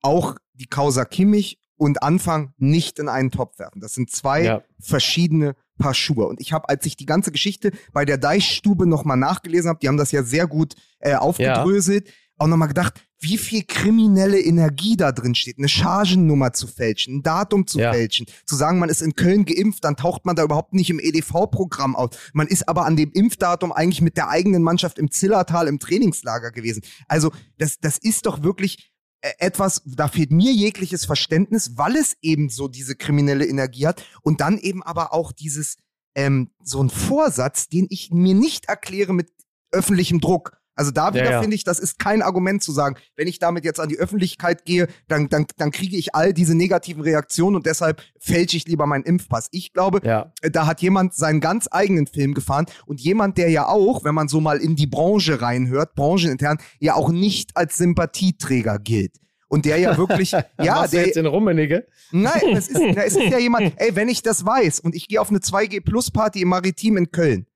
auch 0.03 0.35
die 0.53 0.67
Causa 0.67 1.05
Kimmich 1.05 1.57
und 1.75 2.01
Anfang 2.03 2.53
nicht 2.57 2.99
in 2.99 3.07
einen 3.09 3.31
Topf 3.31 3.57
werfen. 3.59 3.81
Das 3.81 3.93
sind 3.93 4.09
zwei 4.11 4.43
Ja. 4.43 4.61
verschiedene 4.79 5.55
Paar 5.77 5.93
Schuhe. 5.93 6.25
Und 6.27 6.41
ich 6.41 6.53
habe, 6.53 6.69
als 6.69 6.85
ich 6.87 6.95
die 6.97 7.05
ganze 7.05 7.31
Geschichte 7.31 7.71
bei 7.93 8.03
der 8.03 8.17
Deichstube 8.17 8.87
nochmal 8.87 9.17
nachgelesen 9.17 9.69
habe, 9.69 9.79
die 9.79 9.87
haben 9.87 9.97
das 9.97 10.11
ja 10.11 10.23
sehr 10.23 10.47
gut 10.47 10.73
äh, 10.99 11.13
aufgedröselt, 11.15 12.11
auch 12.37 12.47
nochmal 12.47 12.67
gedacht, 12.67 13.03
wie 13.20 13.38
viel 13.38 13.63
kriminelle 13.63 14.39
Energie 14.39 14.95
da 14.95 15.11
drin 15.11 15.34
steht, 15.36 15.57
eine 15.57 15.68
Chargennummer 15.68 16.53
zu 16.53 16.68
fälschen, 16.68 17.18
ein 17.18 17.24
Datum 17.24 17.65
zu 17.65 17.80
Ja. 17.80 17.91
fälschen, 17.91 18.28
zu 18.45 18.55
sagen, 18.55 18.80
man 18.80 18.89
ist 18.89 19.01
in 19.01 19.15
Köln 19.15 19.45
geimpft, 19.45 19.84
dann 19.84 19.95
taucht 19.95 20.26
man 20.26 20.36
da 20.36 20.43
überhaupt 20.43 20.74
nicht 20.74 20.89
im 20.89 20.99
EDV-Programm 20.99 21.95
auf. 21.95 22.11
Man 22.34 22.47
ist 22.47 22.68
aber 22.70 22.86
an 22.86 22.95
dem 22.95 23.11
Impfdatum 23.11 23.72
eigentlich 23.72 24.01
mit 24.01 24.18
der 24.18 24.30
eigenen 24.30 24.61
Mannschaft 24.63 24.99
im 24.99 25.09
Zillertal 25.11 25.68
im 25.68 25.80
Trainingslager 25.80 26.51
gewesen. 26.51 26.84
Also 27.07 27.32
das, 27.57 27.80
das 27.80 27.97
ist 27.97 28.26
doch 28.28 28.43
wirklich 28.43 28.91
äh, 29.22 29.32
etwas, 29.39 29.82
da 29.86 30.07
fehlt 30.07 30.32
mir 30.32 30.51
jegliches 30.51 31.05
Verständnis, 31.05 31.72
weil 31.76 31.95
es 31.95 32.15
eben 32.22 32.49
so 32.49 32.68
diese 32.68 32.95
kriminelle 32.95 33.47
Energie 33.47 33.88
hat 33.88 34.05
und 34.22 34.41
dann 34.41 34.59
eben 34.59 34.84
aber 34.84 35.11
auch 35.13 35.32
dieses, 35.32 35.78
ähm, 36.15 36.51
so 36.63 36.84
ein 36.84 36.89
Vorsatz, 36.91 37.68
den 37.68 37.88
ich 37.89 38.11
mir 38.11 38.36
nicht 38.36 38.65
erkläre 38.65 39.13
mit 39.13 39.32
öffentlichem 39.72 40.20
Druck. 40.22 40.56
Also 40.78 40.91
da 40.91 41.13
wieder 41.13 41.25
Ja, 41.25 41.32
ja. 41.32 41.41
finde 41.41 41.55
ich, 41.55 41.63
das 41.65 41.80
ist 41.80 41.99
kein 41.99 42.21
Argument 42.21 42.63
zu 42.63 42.71
sagen, 42.71 42.95
wenn 43.15 43.28
ich 43.28 43.39
damit 43.39 43.65
jetzt 43.65 43.80
an 43.80 43.89
die 43.89 43.97
Öffentlichkeit 43.97 44.63
gehe, 44.63 44.88
dann, 45.09 45.28
dann, 45.28 45.45
dann 45.57 45.71
kriege 45.71 45.97
ich 45.97 46.15
all 46.15 46.34
diese 46.34 46.55
negativen 46.55 47.01
Reaktionen 47.01 47.55
und 47.57 47.65
deshalb 47.65 48.01
fälsche 48.19 48.55
ich 48.55 48.65
lieber 48.67 48.86
meinen 48.86 49.03
Impfpass. 49.03 49.49
Ich 49.51 49.73
glaube, 49.73 49.99
Ja. 50.03 50.32
äh, 50.41 50.49
da 50.51 50.65
hat 50.67 50.82
jemand 50.82 51.13
seinen 51.15 51.41
ganz 51.41 51.67
eigenen 51.71 52.07
Film 52.07 52.34
gefahren 52.34 52.67
und 52.86 53.01
jemand, 53.01 53.38
der 53.38 53.49
ja 53.49 53.67
auch, 53.67 54.03
wenn 54.05 54.15
man 54.15 54.28
so 54.30 54.39
mal 54.39 54.57
in 54.59 54.75
die 54.75 54.88
Branche 54.88 55.41
reinhört, 55.41 55.95
branchenintern, 55.95 56.59
ja 56.80 56.93
auch 56.95 57.09
nicht 57.09 57.57
als 57.57 57.78
Sympathieträger 57.78 58.80
gilt. 58.80 59.13
Und 59.49 59.65
der 59.65 59.78
ja 59.80 59.97
wirklich, 59.97 60.32
ja, 60.61 60.88
der, 60.88 61.05
jetzt 61.07 61.17
in 61.17 61.25
Rummenigge? 61.25 61.88
nein, 62.11 62.41
es 62.55 62.67
ist, 62.67 62.82
es 62.82 63.15
ist 63.15 63.32
ja 63.32 63.39
jemand, 63.39 63.73
ey, 63.78 63.95
wenn 63.95 64.09
ich 64.09 64.21
das 64.21 64.45
weiß 64.45 64.80
und 64.82 64.93
ich 64.93 65.07
gehe 65.07 65.19
auf 65.21 65.30
eine 65.30 65.39
2G 65.39 65.82
Plus 65.82 66.11
Party 66.11 66.41
im 66.41 66.49
Maritim 66.49 66.97
in 66.97 67.11
Köln, 67.11 67.47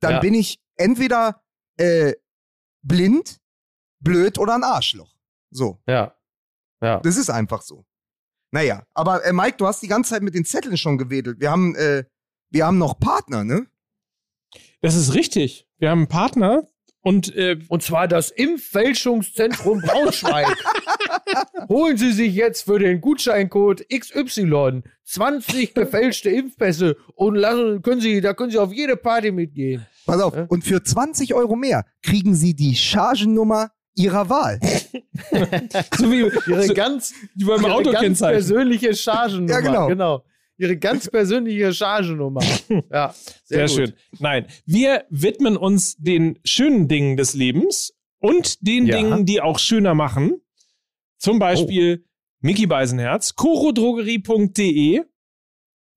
dann 0.00 0.20
bin 0.20 0.34
ich 0.34 0.58
entweder 0.76 1.40
äh, 1.76 2.12
blind, 2.84 3.40
blöd 4.00 4.38
oder 4.38 4.54
ein 4.54 4.62
Arschloch. 4.64 5.14
So, 5.50 5.80
Ja. 5.86 6.14
Ja. 6.82 7.00
das 7.00 7.16
ist 7.16 7.30
einfach 7.30 7.62
so. 7.62 7.84
Naja, 8.52 8.86
aber 8.94 9.24
äh, 9.24 9.32
Mike, 9.32 9.56
du 9.56 9.66
hast 9.66 9.82
die 9.82 9.88
ganze 9.88 10.10
Zeit 10.10 10.22
mit 10.22 10.34
den 10.34 10.44
Zetteln 10.44 10.76
schon 10.76 10.98
gewedelt. 10.98 11.40
Wir 11.40 11.50
haben, 11.50 11.74
äh, 11.74 12.04
wir 12.50 12.66
haben 12.66 12.78
noch 12.78 12.98
Partner, 12.98 13.42
ne? 13.42 13.66
Das 14.80 14.94
ist 14.94 15.14
richtig. 15.14 15.66
Wir 15.78 15.90
haben 15.90 16.00
einen 16.00 16.08
Partner 16.08 16.68
und 17.04 17.34
äh, 17.36 17.58
Und 17.68 17.82
zwar 17.82 18.08
das 18.08 18.30
Impffälschungszentrum 18.30 19.80
Braunschweig. 19.80 20.46
Holen 21.68 21.96
Sie 21.96 22.12
sich 22.12 22.34
jetzt 22.34 22.62
für 22.62 22.78
den 22.78 23.00
Gutscheincode 23.00 23.84
XY 23.88 24.82
20 25.04 25.74
gefälschte 25.74 26.30
Impfpässe 26.30 26.96
und 27.14 27.36
lassen, 27.36 27.82
können 27.82 28.00
Sie, 28.00 28.20
da 28.20 28.32
können 28.34 28.50
Sie 28.50 28.58
auf 28.58 28.72
jede 28.72 28.96
Party 28.96 29.30
mitgehen. 29.30 29.86
Pass 30.06 30.20
auf, 30.20 30.34
Ja. 30.34 30.46
und 30.48 30.64
für 30.64 30.82
20 30.82 31.34
Euro 31.34 31.56
mehr 31.56 31.84
kriegen 32.02 32.34
Sie 32.34 32.54
die 32.54 32.74
Chargennummer 32.74 33.70
Ihrer 33.96 34.28
Wahl. 34.28 34.58
so 35.96 36.10
wie 36.10 36.30
Ihre 36.50 36.62
so, 36.64 36.74
ganz, 36.74 37.12
wie 37.34 37.44
beim 37.44 37.60
ihre 37.60 37.68
ganz 37.68 37.86
Autokennzeichen. 37.88 38.32
persönliche 38.34 38.94
Chargennummer. 38.94 39.50
Ja, 39.52 39.60
genau. 39.60 39.86
genau. 39.88 40.24
Ihre 40.56 40.76
ganz 40.76 41.10
persönliche 41.10 41.72
Chargennummer. 41.72 42.40
Ja, 42.90 43.14
Sehr, 43.44 43.66
sehr, 43.66 43.68
schön. 43.68 43.92
Nein, 44.20 44.46
wir 44.66 45.04
widmen 45.10 45.56
uns 45.56 45.96
den 45.96 46.38
schönen 46.44 46.86
Dingen 46.88 47.16
des 47.16 47.34
Lebens 47.34 47.92
und 48.20 48.66
den 48.66 48.86
Ja. 48.86 48.96
Dingen, 48.96 49.26
die 49.26 49.40
auch 49.40 49.58
schöner 49.58 49.94
machen. 49.94 50.40
Zum 51.18 51.38
Beispiel 51.38 52.04
Mickey 52.40 52.66
Beisenherz, 52.66 53.34
chorodrogerie.de. 53.34 55.02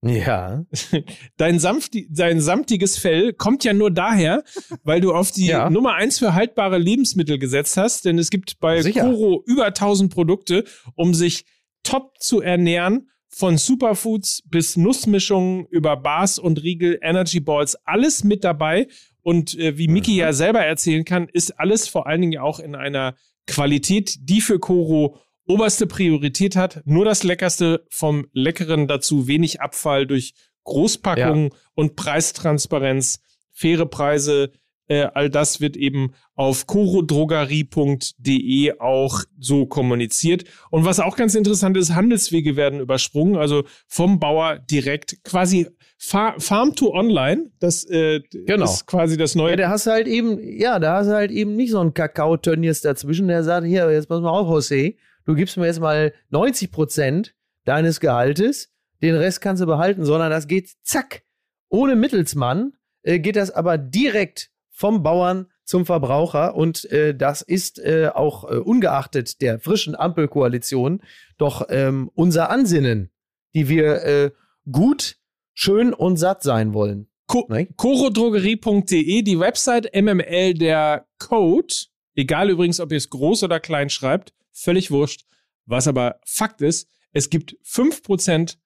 Ja. 0.04 0.64
Dein, 1.36 1.58
sanfti 1.58 2.08
dein 2.10 2.40
samtiges 2.40 2.96
Fell 2.96 3.32
kommt 3.32 3.64
ja 3.64 3.72
nur 3.72 3.90
daher, 3.90 4.44
weil 4.84 5.00
du 5.00 5.12
auf 5.12 5.32
die 5.32 5.46
Ja. 5.46 5.68
Nummer 5.70 5.94
eins 5.94 6.18
für 6.20 6.34
haltbare 6.34 6.78
Lebensmittel 6.78 7.38
gesetzt 7.38 7.76
hast, 7.76 8.04
denn 8.04 8.16
es 8.18 8.30
gibt 8.30 8.60
bei 8.60 8.80
Sicher. 8.82 9.02
Koro 9.02 9.42
über 9.46 9.66
1000 9.66 10.12
Produkte, 10.12 10.64
um 10.94 11.14
sich 11.14 11.46
top 11.82 12.16
zu 12.20 12.40
ernähren, 12.40 13.10
von 13.28 13.58
Superfoods 13.58 14.42
bis 14.46 14.76
Nussmischungen 14.76 15.66
über 15.66 15.96
Bars 15.96 16.38
und 16.38 16.62
Riegel, 16.62 16.98
Energy 17.02 17.40
Balls, 17.40 17.76
alles 17.84 18.24
mit 18.24 18.44
dabei. 18.44 18.88
Und 19.22 19.58
äh, 19.58 19.76
wie 19.76 19.88
Miki 19.88 20.16
ja 20.16 20.32
selber 20.32 20.64
erzählen 20.64 21.04
kann, 21.04 21.28
ist 21.28 21.58
alles 21.60 21.88
vor 21.88 22.06
allen 22.06 22.22
Dingen 22.22 22.38
auch 22.38 22.60
in 22.60 22.74
einer 22.74 23.14
Qualität, 23.46 24.16
die 24.22 24.40
für 24.40 24.58
Koro 24.58 25.18
oberste 25.46 25.86
Priorität 25.86 26.56
hat. 26.56 26.82
Nur 26.84 27.04
das 27.04 27.22
Leckerste 27.22 27.86
vom 27.90 28.26
Leckeren 28.32 28.86
dazu, 28.86 29.26
wenig 29.26 29.60
Abfall 29.60 30.06
durch 30.06 30.34
Großpackungen 30.64 31.50
und 31.74 31.96
Preistransparenz, 31.96 33.20
faire 33.52 33.86
Preise. 33.86 34.52
Äh, 34.88 35.08
all 35.14 35.30
das 35.30 35.60
wird 35.60 35.76
eben 35.76 36.12
auf 36.34 36.66
chorodrogerie.de 36.66 38.80
auch 38.80 39.20
so 39.38 39.66
kommuniziert. 39.66 40.44
Und 40.70 40.84
was 40.84 41.00
auch 41.00 41.16
ganz 41.16 41.34
interessant 41.34 41.76
ist, 41.76 41.94
Handelswege 41.94 42.56
werden 42.56 42.80
übersprungen, 42.80 43.36
also 43.36 43.64
vom 43.86 44.18
Bauer 44.18 44.58
direkt 44.58 45.22
quasi 45.24 45.68
Fa 46.00 46.34
Farm 46.38 46.76
to 46.76 46.94
Online. 46.94 47.50
Das 47.58 47.84
äh, 47.84 48.20
Genau. 48.46 48.64
ist 48.64 48.86
quasi 48.86 49.16
das 49.16 49.34
neue. 49.34 49.50
Ja, 49.50 49.56
da 49.56 49.68
hast 49.70 49.86
du 49.86 49.90
halt 49.90 50.06
eben, 50.06 50.38
ja, 50.40 50.78
da 50.78 50.98
hast 50.98 51.08
du 51.08 51.12
halt 51.14 51.30
eben 51.32 51.56
nicht 51.56 51.72
so 51.72 51.80
einen 51.80 51.92
Kakao-Tönnies 51.92 52.82
dazwischen, 52.82 53.26
der 53.28 53.42
sagt, 53.42 53.66
hier, 53.66 53.90
jetzt 53.90 54.08
pass 54.08 54.20
mal 54.20 54.30
auf, 54.30 54.46
José, 54.48 54.96
du 55.26 55.34
gibst 55.34 55.56
mir 55.56 55.66
jetzt 55.66 55.80
mal 55.80 56.14
90 56.30 56.70
Prozent 56.70 57.34
deines 57.64 57.98
Gehaltes, 58.00 58.70
den 59.02 59.16
Rest 59.16 59.40
kannst 59.40 59.60
du 59.60 59.66
behalten, 59.66 60.04
sondern 60.04 60.30
das 60.30 60.46
geht 60.46 60.70
zack, 60.84 61.22
ohne 61.68 61.96
Mittelsmann, 61.96 62.72
äh, 63.02 63.18
geht 63.18 63.34
das 63.36 63.50
aber 63.50 63.76
direkt 63.76 64.50
vom 64.78 65.02
Bauern 65.02 65.48
zum 65.64 65.84
Verbraucher 65.84 66.54
und 66.54 66.84
äh, 66.92 67.12
das 67.12 67.42
ist 67.42 67.80
äh, 67.80 68.10
auch 68.14 68.48
äh, 68.48 68.58
ungeachtet 68.58 69.42
der 69.42 69.58
frischen 69.58 69.96
Ampelkoalition 69.96 71.02
doch 71.36 71.66
ähm, 71.68 72.12
unser 72.14 72.48
Ansinnen, 72.48 73.10
die 73.56 73.68
wir 73.68 74.04
äh, 74.04 74.30
gut, 74.70 75.16
schön 75.52 75.92
und 75.92 76.16
satt 76.16 76.44
sein 76.44 76.74
wollen. 76.74 77.08
Co 77.26 77.48
chorodrogerie.de, 77.76 79.22
die 79.22 79.40
Website 79.40 79.90
MML, 80.00 80.54
der 80.54 81.08
Code, 81.18 81.74
egal 82.14 82.48
übrigens, 82.48 82.78
ob 82.78 82.92
ihr 82.92 82.98
es 82.98 83.10
groß 83.10 83.42
oder 83.42 83.58
klein 83.58 83.90
schreibt, 83.90 84.32
völlig 84.52 84.92
wurscht. 84.92 85.26
Was 85.66 85.88
aber 85.88 86.20
Fakt 86.24 86.62
ist, 86.62 86.88
es 87.12 87.30
gibt 87.30 87.56
5% 87.66 88.56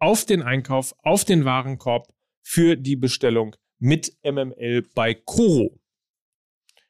auf 0.00 0.24
den 0.24 0.42
Einkauf, 0.42 0.96
auf 1.04 1.24
den 1.24 1.44
Warenkorb 1.44 2.12
für 2.42 2.76
die 2.76 2.96
Bestellung 2.96 3.54
mit 3.82 4.12
MML 4.22 4.84
bei 4.94 5.12
Koro. 5.12 5.76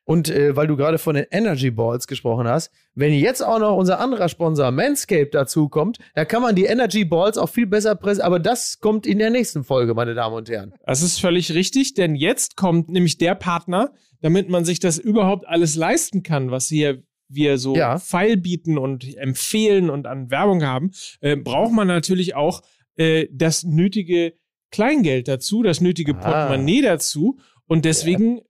Und 0.04 0.28
äh, 0.28 0.54
weil 0.56 0.66
du 0.66 0.76
gerade 0.76 0.98
von 0.98 1.14
den 1.14 1.26
Energy 1.30 1.70
Balls 1.70 2.06
gesprochen 2.06 2.46
hast, 2.46 2.70
wenn 2.94 3.14
jetzt 3.14 3.40
auch 3.40 3.58
noch 3.60 3.76
unser 3.76 3.98
anderer 4.00 4.28
Sponsor 4.28 4.70
Manscaped 4.70 5.32
dazukommt, 5.34 5.98
da 6.14 6.24
kann 6.24 6.42
man 6.42 6.54
die 6.56 6.64
Energy 6.64 7.04
Balls 7.04 7.38
auch 7.38 7.48
viel 7.48 7.66
besser 7.66 7.94
pressen. 7.94 8.20
Aber 8.22 8.38
das 8.40 8.80
kommt 8.80 9.06
in 9.06 9.18
der 9.18 9.30
nächsten 9.30 9.64
Folge, 9.64 9.94
meine 9.94 10.14
Damen 10.14 10.34
und 10.34 10.50
Herren. 10.50 10.74
Das 10.84 11.02
ist 11.02 11.18
völlig 11.20 11.54
richtig, 11.54 11.94
denn 11.94 12.14
jetzt 12.14 12.56
kommt 12.56 12.90
nämlich 12.90 13.16
der 13.16 13.36
Partner, 13.36 13.92
damit 14.20 14.48
man 14.48 14.64
sich 14.64 14.80
das 14.80 14.98
überhaupt 14.98 15.46
alles 15.46 15.76
leisten 15.76 16.22
kann, 16.22 16.50
was 16.50 16.66
hier 16.68 17.02
wir 17.28 17.56
so 17.56 17.74
Ja. 17.76 17.98
feil 17.98 18.36
bieten 18.36 18.76
und 18.76 19.16
empfehlen 19.16 19.88
und 19.88 20.06
an 20.06 20.30
Werbung 20.30 20.62
haben, 20.64 20.90
äh, 21.20 21.36
braucht 21.36 21.72
man 21.72 21.86
natürlich 21.86 22.34
auch 22.34 22.60
äh, 22.96 23.28
das 23.32 23.62
nötige 23.64 24.34
Kleingeld 24.72 25.28
dazu, 25.28 25.62
das 25.62 25.80
nötige 25.80 26.16
Ah. 26.16 26.20
Portemonnaie 26.48 26.82
dazu. 26.82 27.38
Und 27.68 27.84
deswegen 27.84 28.40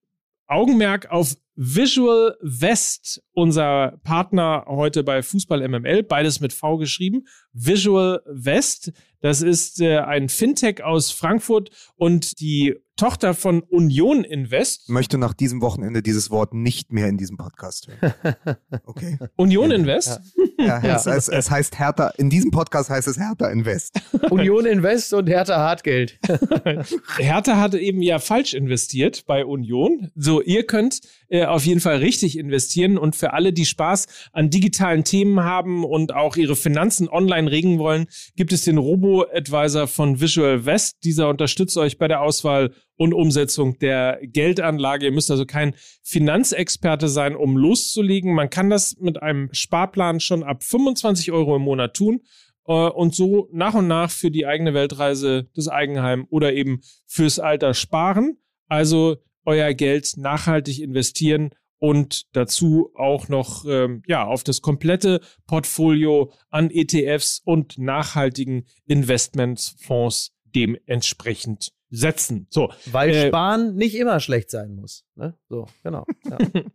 Augenmerk 0.46 1.10
auf 1.10 1.36
Visual 1.54 2.36
West, 2.40 3.22
unser 3.32 3.98
Partner 4.04 4.64
heute 4.66 5.02
bei 5.04 5.22
Fußball 5.22 5.60
MML, 5.68 6.02
beides 6.02 6.40
mit 6.40 6.52
V 6.54 6.78
geschrieben. 6.78 7.26
Visual 7.52 8.22
West, 8.26 8.92
das 9.22 9.40
ist 9.40 9.80
äh, 9.80 9.98
ein 9.98 10.28
Fintech 10.28 10.82
aus 10.84 11.10
Frankfurt 11.10 11.70
und 11.96 12.40
die 12.40 12.76
Tochter 12.96 13.32
von 13.34 13.62
Union 13.62 14.22
Invest. 14.22 14.88
möchte 14.90 15.16
nach 15.16 15.32
diesem 15.32 15.62
Wochenende 15.62 16.02
dieses 16.02 16.30
Wort 16.30 16.52
nicht 16.52 16.92
mehr 16.92 17.08
in 17.08 17.16
diesem 17.16 17.36
Podcast 17.36 17.88
hören. 17.88 18.14
Okay. 18.84 19.18
Union 19.36 19.70
Invest? 19.70 20.20
Ja, 20.58 20.82
Ja. 20.82 20.96
Es, 20.96 21.06
es, 21.06 21.28
es 21.28 21.50
heißt 21.50 21.78
Hertha, 21.78 22.08
in 22.18 22.30
diesem 22.30 22.50
Podcast 22.50 22.90
heißt 22.90 23.08
es 23.08 23.18
Hertha 23.18 23.48
Invest. 23.48 23.98
Union 24.30 24.66
Invest 24.66 25.14
und 25.14 25.28
Hertha 25.28 25.56
Hartgeld. 25.56 26.18
Hertha 27.18 27.56
hatte 27.56 27.78
eben 27.78 28.02
ja 28.02 28.18
falsch 28.18 28.54
investiert 28.54 29.24
bei 29.26 29.44
Union. 29.44 30.10
So, 30.14 30.42
ihr 30.42 30.64
könnt 30.64 31.00
äh, 31.28 31.46
auf 31.46 31.64
jeden 31.64 31.80
Fall 31.80 31.96
richtig 31.96 32.38
investieren 32.38 32.98
und 32.98 33.16
für 33.16 33.32
alle, 33.32 33.52
die 33.52 33.66
Spaß 33.66 34.06
an 34.32 34.50
digitalen 34.50 35.04
Themen 35.04 35.42
haben 35.42 35.84
und 35.84 36.14
auch 36.14 36.36
ihre 36.36 36.56
Finanzen 36.56 37.08
online 37.08 37.50
regeln 37.50 37.78
wollen, 37.78 38.06
gibt 38.36 38.52
es 38.52 38.62
den 38.62 38.78
Robo-Advisor 39.12 39.86
von 39.86 40.20
Visual 40.20 40.64
West. 40.64 41.04
Dieser 41.04 41.28
unterstützt 41.28 41.76
euch 41.76 41.98
bei 41.98 42.08
der 42.08 42.22
Auswahl 42.22 42.72
und 42.96 43.12
Umsetzung 43.12 43.78
der 43.78 44.18
Geldanlage. 44.22 45.06
Ihr 45.06 45.12
müsst 45.12 45.30
also 45.30 45.44
kein 45.44 45.74
Finanzexperte 46.02 47.08
sein, 47.08 47.36
um 47.36 47.56
loszulegen. 47.56 48.34
Man 48.34 48.48
kann 48.48 48.70
das 48.70 48.96
mit 48.98 49.22
einem 49.22 49.50
Sparplan 49.52 50.20
schon 50.20 50.42
ab 50.42 50.64
25 50.64 51.30
Euro 51.32 51.56
im 51.56 51.62
Monat 51.62 51.94
tun 51.94 52.22
äh, 52.66 52.72
und 52.72 53.14
so 53.14 53.48
nach 53.52 53.74
und 53.74 53.86
nach 53.86 54.10
für 54.10 54.30
die 54.30 54.46
eigene 54.46 54.72
Weltreise, 54.72 55.48
das 55.54 55.68
Eigenheim 55.68 56.26
oder 56.30 56.54
eben 56.54 56.80
fürs 57.06 57.38
Alter 57.38 57.74
sparen. 57.74 58.38
Also 58.68 59.16
euer 59.44 59.74
Geld 59.74 60.14
nachhaltig 60.16 60.80
investieren 60.80 61.50
und 61.82 62.36
dazu 62.36 62.92
auch 62.94 63.28
noch 63.28 63.64
ähm, 63.66 64.04
ja 64.06 64.24
auf 64.24 64.44
das 64.44 64.62
komplette 64.62 65.20
Portfolio 65.48 66.32
an 66.48 66.70
ETFs 66.70 67.42
und 67.44 67.76
nachhaltigen 67.76 68.66
Investmentfonds 68.86 70.32
dementsprechend 70.54 71.72
setzen. 71.90 72.46
So, 72.50 72.72
Weil 72.92 73.10
Äh, 73.10 73.26
Sparen 73.26 73.74
nicht 73.74 73.96
immer 73.96 74.20
schlecht 74.20 74.52
sein 74.52 74.76
muss. 74.76 75.04
Ne? 75.16 75.36
So, 75.48 75.66
genau. 75.82 76.06
Ja. 76.30 76.38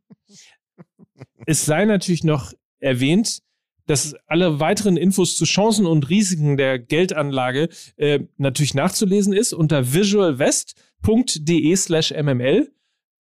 es 1.46 1.66
sei 1.66 1.86
natürlich 1.86 2.26
noch 2.26 2.52
erwähnt, 2.80 3.40
dass 3.86 4.14
alle 4.26 4.60
weiteren 4.60 4.98
Infos 4.98 5.38
zu 5.38 5.46
Chancen 5.46 5.86
und 5.86 6.10
Risiken 6.10 6.58
der 6.58 6.80
Geldanlage 6.80 7.70
äh, 7.96 8.20
natürlich 8.36 8.74
nachzulesen 8.74 9.32
ist 9.32 9.54
unter 9.54 9.94
visualwest.de 9.94 11.76
slash 11.78 12.12
mml. 12.12 12.74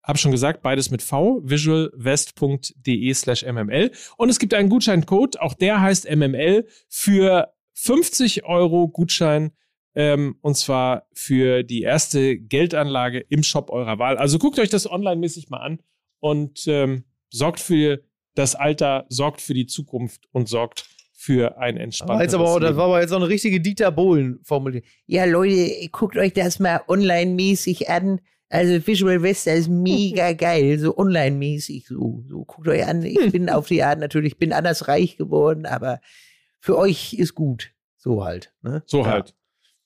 Hab 0.06 0.18
schon 0.20 0.32
gesagt, 0.32 0.62
beides 0.62 0.92
mit 0.92 1.02
V, 1.02 1.42
visualwest.de 1.44 3.14
slash 3.14 3.44
mml. 3.46 3.92
Und 4.18 4.30
es 4.30 4.40
gibt 4.40 4.54
einen 4.54 4.70
Gutscheincode, 4.70 5.40
auch 5.40 5.54
der 5.54 5.82
heißt 5.82 6.10
mml, 6.10 6.68
für 6.90 7.54
50 7.74 8.46
Euro 8.46 8.88
Gutschein 8.88 9.52
ähm, 9.96 10.38
und 10.42 10.56
zwar 10.56 11.08
für 11.14 11.64
die 11.64 11.82
erste 11.82 12.38
Geldanlage 12.38 13.20
im 13.30 13.44
Shop 13.44 13.70
eurer 13.70 13.98
Wahl. 14.00 14.18
Also 14.18 14.40
guckt 14.40 14.60
euch 14.60 14.70
das 14.70 14.90
online-mäßig 14.90 15.50
mal 15.50 15.60
an 15.60 15.80
und 16.20 16.66
ähm, 16.68 17.06
sorgt 17.30 17.60
für 17.60 18.02
das 18.36 18.56
Alter, 18.56 19.06
sorgt 19.10 19.42
für 19.42 19.54
die 19.54 19.66
Zukunft 19.66 20.28
und 20.32 20.48
sorgt 20.50 20.86
für 21.18 21.58
ein 21.58 21.76
Aber 21.76 21.84
entspanntes 21.84 22.24
jetzt 22.24 22.36
aber, 22.36 22.44
auch- 22.50 22.60
das 22.60 22.76
war 22.76 22.86
aber 22.86 23.02
jetzt 23.02 23.10
so 23.10 23.16
eine 23.16 23.28
richtige 23.30 23.60
Dieter 23.62 23.92
Bohlen-Formulierung. 23.92 24.86
Ja, 25.08 25.26
Leute, 25.26 25.72
guckt 25.92 26.18
euch 26.18 26.34
das 26.34 26.60
mal 26.60 26.82
online-mäßig 26.88 27.90
an. 27.90 28.20
Also 28.56 28.88
Visual 28.88 29.22
Wester 29.22 29.54
ist 29.54 29.68
mega 29.70 30.32
geil, 30.48 30.80
so 30.80 30.98
online-mäßig, 30.98 31.88
so, 31.88 32.24
so 32.28 32.46
guckt 32.46 32.68
euch 32.68 32.86
an. 32.86 33.04
Ich 33.04 33.32
bin 33.32 33.50
auf 33.50 33.68
die 33.68 33.84
Art 33.84 34.00
natürlich, 34.00 34.38
bin 34.38 34.54
anders 34.54 34.88
reich 34.88 35.18
geworden, 35.18 35.66
aber 35.66 36.00
für 36.60 36.78
euch 36.78 37.14
ist 37.14 37.36
gut. 37.36 37.72
So 37.98 38.24
halt. 38.24 38.54
Ne? 38.62 38.84
So 38.86 39.00
Ja. 39.00 39.06
halt. 39.08 39.36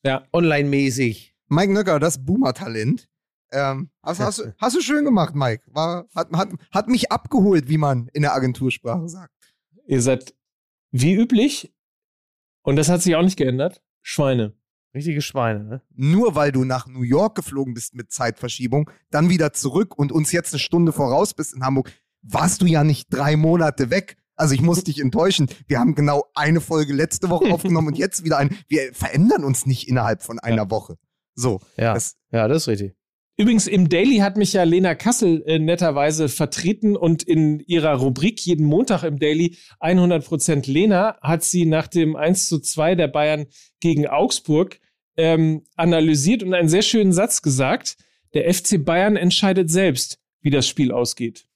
Ja. 0.03 0.27
Online-mäßig. 0.33 1.35
Mike 1.47 1.73
Nöcker, 1.73 1.99
das 1.99 2.23
Boomer-Talent. 2.23 3.09
Ähm, 3.51 3.89
hast, 4.03 4.19
hast, 4.19 4.39
du- 4.39 4.53
hast 4.59 4.75
du 4.75 4.81
schön 4.81 5.03
gemacht, 5.05 5.33
Mike. 5.33 5.63
War, 5.67 6.07
hat, 6.13 6.29
hat, 6.33 6.49
hat 6.71 6.87
mich 6.87 7.11
abgeholt, 7.11 7.67
wie 7.67 7.77
man 7.79 8.07
in 8.13 8.21
der 8.21 8.33
Agentursprache 8.35 9.09
sagt. 9.09 9.33
Ihr 9.87 10.01
seid 10.03 10.35
wie 10.91 11.13
üblich, 11.15 11.73
und 12.61 12.75
das 12.75 12.89
hat 12.89 13.01
sich 13.01 13.15
auch 13.15 13.23
nicht 13.23 13.37
geändert, 13.37 13.81
Schweine. 14.03 14.53
Richtige 14.93 15.21
Schweine, 15.21 15.63
ne? 15.63 15.81
Nur 15.95 16.35
weil 16.35 16.51
du 16.51 16.63
nach 16.63 16.87
New 16.87 17.03
York 17.03 17.35
geflogen 17.35 17.73
bist 17.73 17.93
mit 17.93 18.11
Zeitverschiebung, 18.11 18.89
dann 19.11 19.29
wieder 19.29 19.53
zurück 19.53 19.97
und 19.97 20.11
uns 20.11 20.31
jetzt 20.31 20.53
eine 20.53 20.59
Stunde 20.59 20.91
voraus 20.91 21.33
bist 21.33 21.53
in 21.53 21.63
Hamburg, 21.63 21.91
warst 22.21 22.61
du 22.61 22.65
ja 22.65 22.83
nicht 22.83 23.07
drei 23.13 23.35
Monate 23.35 23.91
weg. 23.91 24.17
Also 24.35 24.55
ich 24.55 24.61
muss 24.61 24.83
dich 24.85 24.99
enttäuschen. 24.99 25.47
Wir 25.67 25.79
haben 25.79 25.93
genau 25.93 26.25
eine 26.33 26.59
Folge 26.59 26.93
letzte 26.93 27.29
Woche 27.29 27.45
aufgenommen 27.53 27.89
und 27.89 27.97
jetzt 27.97 28.23
wieder 28.23 28.37
ein. 28.37 28.57
Wir 28.67 28.93
verändern 28.93 29.43
uns 29.43 29.65
nicht 29.65 29.87
innerhalb 29.87 30.23
von 30.23 30.39
einer 30.39 30.71
Woche. 30.71 30.97
So. 31.35 31.59
Ja. 31.77 31.93
Das, 31.93 32.15
ja, 32.31 32.47
das 32.47 32.63
ist 32.63 32.67
richtig. 32.67 32.95
Übrigens, 33.39 33.67
im 33.67 33.87
Daily 33.87 34.17
hat 34.17 34.35
mich 34.35 34.51
ja 34.51 34.63
Lena 34.63 34.95
Kassel 34.95 35.41
äh, 35.45 35.59
netterweise 35.59 36.27
vertreten 36.27 36.97
und 36.97 37.23
in 37.23 37.61
ihrer 37.61 37.93
Rubrik 37.93 38.45
jeden 38.45 38.65
Montag 38.65 39.03
im 39.03 39.17
Daily 39.17 39.55
100% 39.79 40.69
Lena 40.69 41.17
hat 41.21 41.45
sie 41.45 41.65
nach 41.65 41.87
dem 41.87 42.17
1 42.17 42.49
zu 42.49 42.59
2 42.59 42.95
der 42.95 43.07
Bayern 43.07 43.45
gegen 43.79 44.07
Augsburg 44.07 44.81
ähm, 45.15 45.63
analysiert 45.77 46.43
und 46.43 46.53
einen 46.53 46.67
sehr 46.67 46.81
schönen 46.81 47.13
Satz 47.13 47.41
gesagt. 47.41 47.95
Der 48.33 48.53
FC 48.53 48.83
Bayern 48.83 49.15
entscheidet 49.15 49.71
selbst, 49.71 50.19
wie 50.41 50.49
das 50.49 50.67
Spiel 50.67 50.91
ausgeht. 50.91 51.47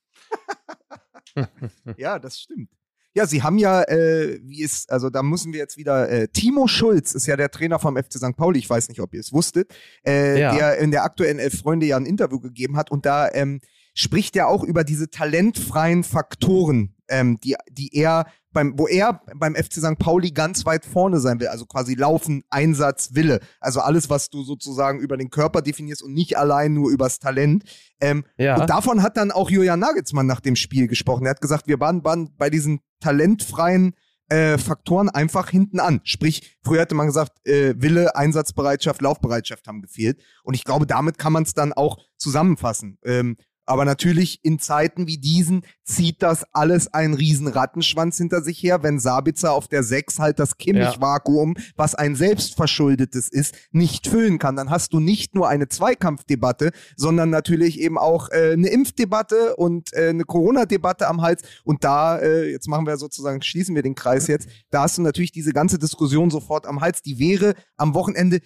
ja, 1.98 2.18
das 2.18 2.40
stimmt. 2.40 2.70
Ja, 3.16 3.28
sie 3.28 3.44
haben 3.44 3.58
ja, 3.60 3.84
äh, 3.84 4.40
wie 4.44 4.64
es, 4.64 4.88
also 4.90 5.10
da 5.10 5.22
müssen 5.22 5.54
wir 5.54 5.60
jetzt 5.60 5.78
wieder, 5.78 6.10
äh, 6.10 6.28
Timo 6.30 6.68
Schulz 6.68 7.14
ist 7.14 7.28
ja 7.28 7.36
der 7.38 7.52
Trainer 7.52 7.78
vom 7.80 7.96
FC 7.96 8.14
St. 8.14 8.36
Pauli, 8.36 8.58
ich 8.60 8.70
weiß 8.70 8.90
nicht, 8.90 9.02
ob 9.02 9.14
ihr 9.14 9.20
es 9.20 9.32
wusstet, 9.32 9.72
äh, 10.06 10.40
Ja. 10.40 10.56
der 10.56 10.78
in 10.80 10.90
der 10.92 11.04
aktuellen 11.04 11.38
Elf 11.40 11.60
Freunde 11.60 11.86
ja 11.86 11.98
ein 11.98 12.06
Interview 12.08 12.40
gegeben 12.40 12.76
hat 12.76 12.90
und 12.92 13.06
da 13.06 13.30
ähm, 13.32 13.62
spricht 13.94 14.36
er 14.36 14.48
auch 14.48 14.64
über 14.64 14.84
diese 14.84 15.10
talentfreien 15.12 16.04
Faktoren, 16.04 16.96
ähm, 17.14 17.40
die, 17.44 17.56
die 17.72 17.96
er 17.96 18.26
beim, 18.52 18.78
wo 18.78 18.88
er 18.88 19.22
beim 19.36 19.56
FC 19.56 19.74
St. 19.74 19.98
Pauli 19.98 20.32
ganz 20.32 20.66
weit 20.66 20.86
vorne 20.86 21.20
sein 21.20 21.40
will, 21.40 21.48
also 21.48 21.66
quasi 21.66 21.96
Laufen, 21.96 22.44
Einsatz, 22.50 23.10
Wille, 23.14 23.40
also 23.60 23.80
alles, 23.82 24.10
was 24.10 24.30
du 24.30 24.44
sozusagen 24.44 25.00
über 25.00 25.18
den 25.18 25.30
Körper 25.30 25.62
definierst 25.62 26.04
und 26.04 26.14
nicht 26.14 26.38
allein 26.38 26.74
nur 26.74 26.92
übers 26.92 27.20
Talent. 27.20 27.64
Ähm, 28.00 28.26
Ja. 28.38 28.60
und 28.60 28.70
davon 28.70 29.02
hat 29.02 29.18
dann 29.18 29.32
auch 29.32 29.50
Julian 29.50 29.80
Nagelsmann 29.80 30.26
nach 30.28 30.40
dem 30.42 30.56
Spiel 30.56 30.88
gesprochen. 30.88 31.26
Er 31.26 31.32
hat 31.32 31.42
gesagt, 31.42 31.68
wir 31.68 31.80
waren, 31.80 32.04
waren 32.04 32.36
bei 32.38 32.50
diesen 32.50 32.80
talentfreien 33.00 33.94
äh, 34.30 34.58
Faktoren 34.58 35.10
einfach 35.10 35.50
hinten 35.50 35.80
an. 35.80 36.02
Sprich, 36.04 36.58
früher 36.64 36.82
hätte 36.82 36.96
man 36.96 37.08
gesagt, 37.08 37.46
äh, 37.48 37.74
Wille, 37.78 38.16
Einsatzbereitschaft, 38.16 39.02
Laufbereitschaft 39.02 39.68
haben 39.68 39.82
gefehlt. 39.82 40.22
Und 40.44 40.54
ich 40.54 40.64
glaube, 40.64 40.88
damit 40.88 41.18
kann 41.18 41.34
man 41.34 41.44
es 41.44 41.54
dann 41.54 41.74
auch 41.74 41.98
zusammenfassen. 42.18 42.98
Ähm, 43.04 43.36
aber 43.66 43.86
natürlich 43.86 44.40
in 44.44 44.60
Zeiten 44.60 45.08
wie 45.08 45.18
diesen 45.18 45.66
zieht 45.84 46.22
das 46.22 46.46
alles 46.54 46.94
einen 46.94 47.14
riesen 47.14 47.48
Rattenschwanz 47.48 48.18
hinter 48.18 48.42
sich 48.42 48.62
her, 48.62 48.84
wenn 48.84 49.00
Sabitzer 49.00 49.54
auf 49.54 49.68
der 49.68 49.84
6 49.84 50.20
halt 50.20 50.40
das 50.40 50.58
Kimmich-Vakuum, 50.58 51.56
was 51.76 51.96
ein 51.96 52.16
selbstverschuldetes 52.16 53.30
ist, 53.30 53.56
nicht 53.72 54.08
füllen 54.08 54.40
kann. 54.40 54.56
Dann 54.56 54.70
hast 54.70 54.94
du 54.94 55.00
nicht 55.00 55.36
nur 55.36 55.48
eine 55.48 55.68
Zweikampfdebatte, 55.68 56.72
sondern 56.96 57.30
natürlich 57.30 57.80
eben 57.80 57.98
auch 57.98 58.30
äh, 58.30 58.54
eine 58.54 58.70
Impfdebatte 58.70 59.56
und 59.56 59.94
äh, 59.94 60.10
eine 60.10 60.24
Corona-Debatte 60.24 61.08
am 61.08 61.22
Hals. 61.22 61.44
Und 61.64 61.84
da, 61.84 62.20
äh, 62.20 62.52
jetzt 62.52 62.68
machen 62.68 62.86
wir 62.86 62.98
sozusagen, 62.98 63.42
schließen 63.42 63.76
wir 63.76 63.84
den 63.84 63.96
Kreis 63.96 64.28
jetzt, 64.28 64.50
da 64.70 64.84
hast 64.84 64.98
du 64.98 65.02
natürlich 65.02 65.32
diese 65.32 65.54
ganze 65.54 65.80
Diskussion 65.80 66.30
sofort 66.32 66.66
am 66.66 66.82
Hals. 66.82 67.02
Die 67.02 67.20
wäre 67.20 67.56
am 67.78 67.94
Wochenende 67.94 68.40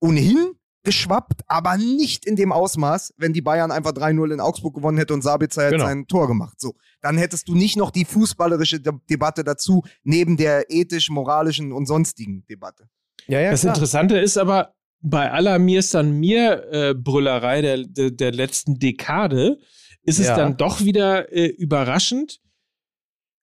ohnehin 0.00 0.54
geschwappt, 0.84 1.40
aber 1.46 1.76
nicht 1.76 2.24
in 2.26 2.36
dem 2.36 2.52
Ausmaß, 2.52 3.14
wenn 3.16 3.32
die 3.32 3.40
Bayern 3.42 3.70
einfach 3.70 3.92
3-0 3.92 4.32
in 4.32 4.40
Augsburg 4.40 4.74
gewonnen 4.74 4.98
hätte 4.98 5.14
und 5.14 5.22
Sabitzer 5.22 5.62
hätte 5.64 5.72
Genau. 5.76 5.86
sein 5.86 6.06
Tor 6.06 6.28
gemacht. 6.28 6.60
So, 6.60 6.74
dann 7.00 7.18
hättest 7.18 7.48
du 7.48 7.54
nicht 7.54 7.76
noch 7.76 7.90
die 7.90 8.04
fußballerische 8.04 8.80
De 8.80 8.92
Debatte 9.10 9.42
dazu, 9.44 9.82
neben 10.02 10.36
der 10.36 10.70
ethisch-moralischen 10.70 11.72
und 11.72 11.86
sonstigen 11.86 12.44
Debatte. 12.48 12.88
Ja, 13.26 13.40
ja, 13.40 13.50
das 13.50 13.62
klar. 13.62 13.74
Interessante 13.74 14.18
ist 14.18 14.36
aber, 14.36 14.74
bei 15.00 15.30
aller 15.30 15.58
Mir 15.58 15.80
ist 15.80 15.92
dann 15.94 16.12
mir 16.18 16.64
äh, 16.72 16.94
Brüllerei 16.94 17.60
der, 17.62 17.84
der, 17.84 18.10
der 18.10 18.32
letzten 18.32 18.78
Dekade, 18.78 19.58
ist 20.02 20.18
es 20.18 20.26
Ja. 20.28 20.36
dann 20.36 20.56
doch 20.56 20.80
wieder 20.84 21.32
äh, 21.32 21.46
überraschend, 21.46 22.40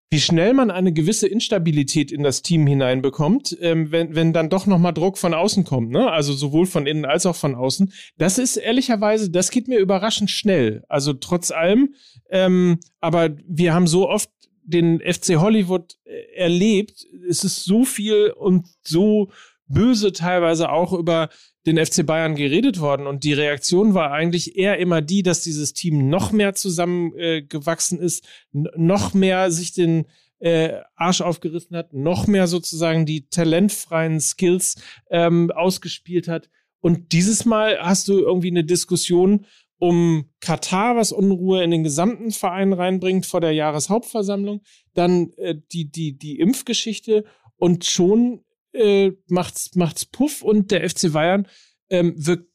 wie 0.10 0.20
schnell 0.22 0.54
man 0.54 0.72
eine 0.72 0.94
gewisse 0.94 1.28
Instabilität 1.28 2.12
in 2.12 2.24
das 2.24 2.42
Team 2.42 2.66
hineinbekommt, 2.66 3.58
ähm, 3.60 3.92
wenn, 3.92 4.16
wenn 4.16 4.32
dann 4.32 4.50
doch 4.50 4.66
nochmal 4.66 4.94
Druck 4.94 5.18
von 5.18 5.34
außen 5.34 5.66
kommt, 5.66 5.92
ne? 5.92 6.10
Also 6.10 6.34
sowohl 6.34 6.66
von 6.66 6.88
innen 6.88 7.04
als 7.06 7.26
auch 7.26 7.36
von 7.36 7.56
außen. 7.56 7.92
Das 8.18 8.38
ist 8.38 8.56
ehrlicherweise, 8.56 9.30
das 9.30 9.52
geht 9.52 9.68
mir 9.68 9.80
überraschend 9.80 10.32
schnell. 10.32 10.84
Also 10.88 11.14
trotz 11.14 11.52
allem, 11.52 11.94
ähm, 12.30 12.80
aber 13.02 13.36
wir 13.46 13.74
haben 13.74 13.88
so 13.88 14.10
oft 14.10 14.30
den 14.64 15.00
FC 15.02 15.36
Hollywood 15.36 15.98
äh, 16.06 16.36
erlebt. 16.36 17.06
Es 17.28 17.44
ist 17.44 17.66
so 17.66 17.84
viel 17.84 18.32
und 18.32 18.66
so 18.84 19.30
böse 19.68 20.12
teilweise 20.12 20.70
auch 20.70 20.94
über 20.94 21.30
den 21.66 21.84
FC 21.84 22.06
Bayern 22.06 22.36
geredet 22.36 22.80
worden 22.80 23.08
und 23.08 23.24
die 23.24 23.34
Reaktion 23.34 23.94
war 23.94 24.12
eigentlich 24.12 24.58
eher 24.58 24.78
immer 24.78 25.02
die, 25.02 25.24
dass 25.24 25.42
dieses 25.42 25.74
Team 25.74 26.10
noch 26.10 26.32
mehr 26.32 26.56
zusammengewachsen 26.56 28.00
äh, 28.00 28.06
ist, 28.06 28.26
noch 28.54 29.14
mehr 29.14 29.52
sich 29.52 29.74
den 29.74 30.06
äh, 30.40 30.80
Arsch 30.96 31.22
aufgerissen 31.22 31.76
hat, 31.76 31.94
noch 31.94 32.28
mehr 32.28 32.48
sozusagen 32.48 33.06
die 33.06 33.28
talentfreien 33.28 34.20
Skills 34.20 34.76
ähm, 35.10 35.52
ausgespielt 35.52 36.28
hat. 36.28 36.50
Und 36.80 37.12
dieses 37.12 37.46
Mal 37.46 37.80
hast 37.80 38.08
du 38.08 38.20
irgendwie 38.20 38.52
eine 38.52 38.64
Diskussion 38.64 39.46
um 39.80 40.30
Katar, 40.40 40.96
was 40.96 41.12
Unruhe 41.12 41.64
in 41.64 41.72
den 41.72 41.84
gesamten 41.84 42.32
Verein 42.32 42.74
reinbringt 42.74 43.26
vor 43.26 43.42
der 43.42 43.52
Jahreshauptversammlung, 43.52 44.62
dann 44.94 45.32
äh, 45.38 45.56
die, 45.72 45.92
die, 45.92 46.18
die 46.18 46.40
Impfgeschichte 46.40 47.26
und 47.58 47.86
schon 47.86 48.44
äh, 48.78 49.14
macht's, 49.28 49.76
macht's 49.76 50.06
Puff 50.06 50.42
und 50.42 50.72
der 50.72 50.88
FC 50.90 51.12
Bayern 51.12 51.48
ähm, 51.90 52.14
wirkt 52.18 52.50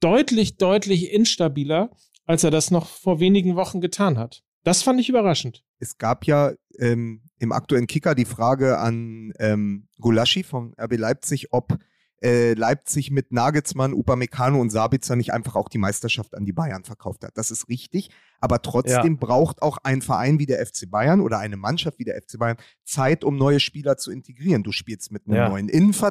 deutlich, 0.00 0.56
deutlich 0.56 1.12
instabiler, 1.12 1.90
als 2.26 2.44
er 2.44 2.50
das 2.50 2.70
noch 2.70 2.86
vor 2.86 3.20
wenigen 3.20 3.56
Wochen 3.56 3.80
getan 3.80 4.18
hat. 4.18 4.42
Das 4.62 4.82
fand 4.82 5.00
ich 5.00 5.08
überraschend. 5.08 5.64
Es 5.78 5.98
gab 5.98 6.26
ja 6.26 6.52
ähm, 6.78 7.22
im 7.38 7.52
aktuellen 7.52 7.86
Kicker 7.86 8.14
die 8.14 8.24
Frage 8.24 8.78
an 8.78 9.32
ähm, 9.38 9.88
Gulaschi 10.00 10.42
vom 10.42 10.74
RB 10.80 10.96
Leipzig, 10.96 11.52
ob 11.52 11.78
äh, 12.24 12.54
Leipzig 12.54 13.10
mit 13.10 13.32
Nagelsmann, 13.32 13.92
Upamecano 13.92 14.58
und 14.60 14.70
Sabitzer 14.70 15.14
nicht 15.14 15.32
einfach 15.34 15.54
auch 15.56 15.68
die 15.68 15.78
Meisterschaft 15.78 16.34
an 16.34 16.46
die 16.46 16.52
Bayern 16.54 16.82
verkauft 16.82 17.22
hat. 17.22 17.32
Das 17.36 17.50
ist 17.50 17.68
richtig, 17.68 18.10
aber 18.40 18.62
trotzdem 18.62 19.18
braucht 19.18 19.60
auch 19.62 19.76
ein 19.84 20.00
Verein 20.02 20.38
wie 20.38 20.46
der 20.46 20.64
FC 20.64 20.90
Bayern 20.90 21.20
oder 21.20 21.38
eine 21.38 21.56
Mannschaft 21.56 21.98
wie 21.98 22.04
der 22.04 22.16
FC 22.20 22.38
Bayern 22.38 22.56
Zeit, 22.84 23.24
um 23.24 23.36
neue 23.36 23.60
Spieler 23.60 23.96
zu 23.98 24.10
integrieren. 24.10 24.62
Du 24.62 24.72
spielst 24.72 25.12
mit 25.12 25.26
einem 25.26 25.36
Ja. 25.36 25.48
neuen 25.50 25.68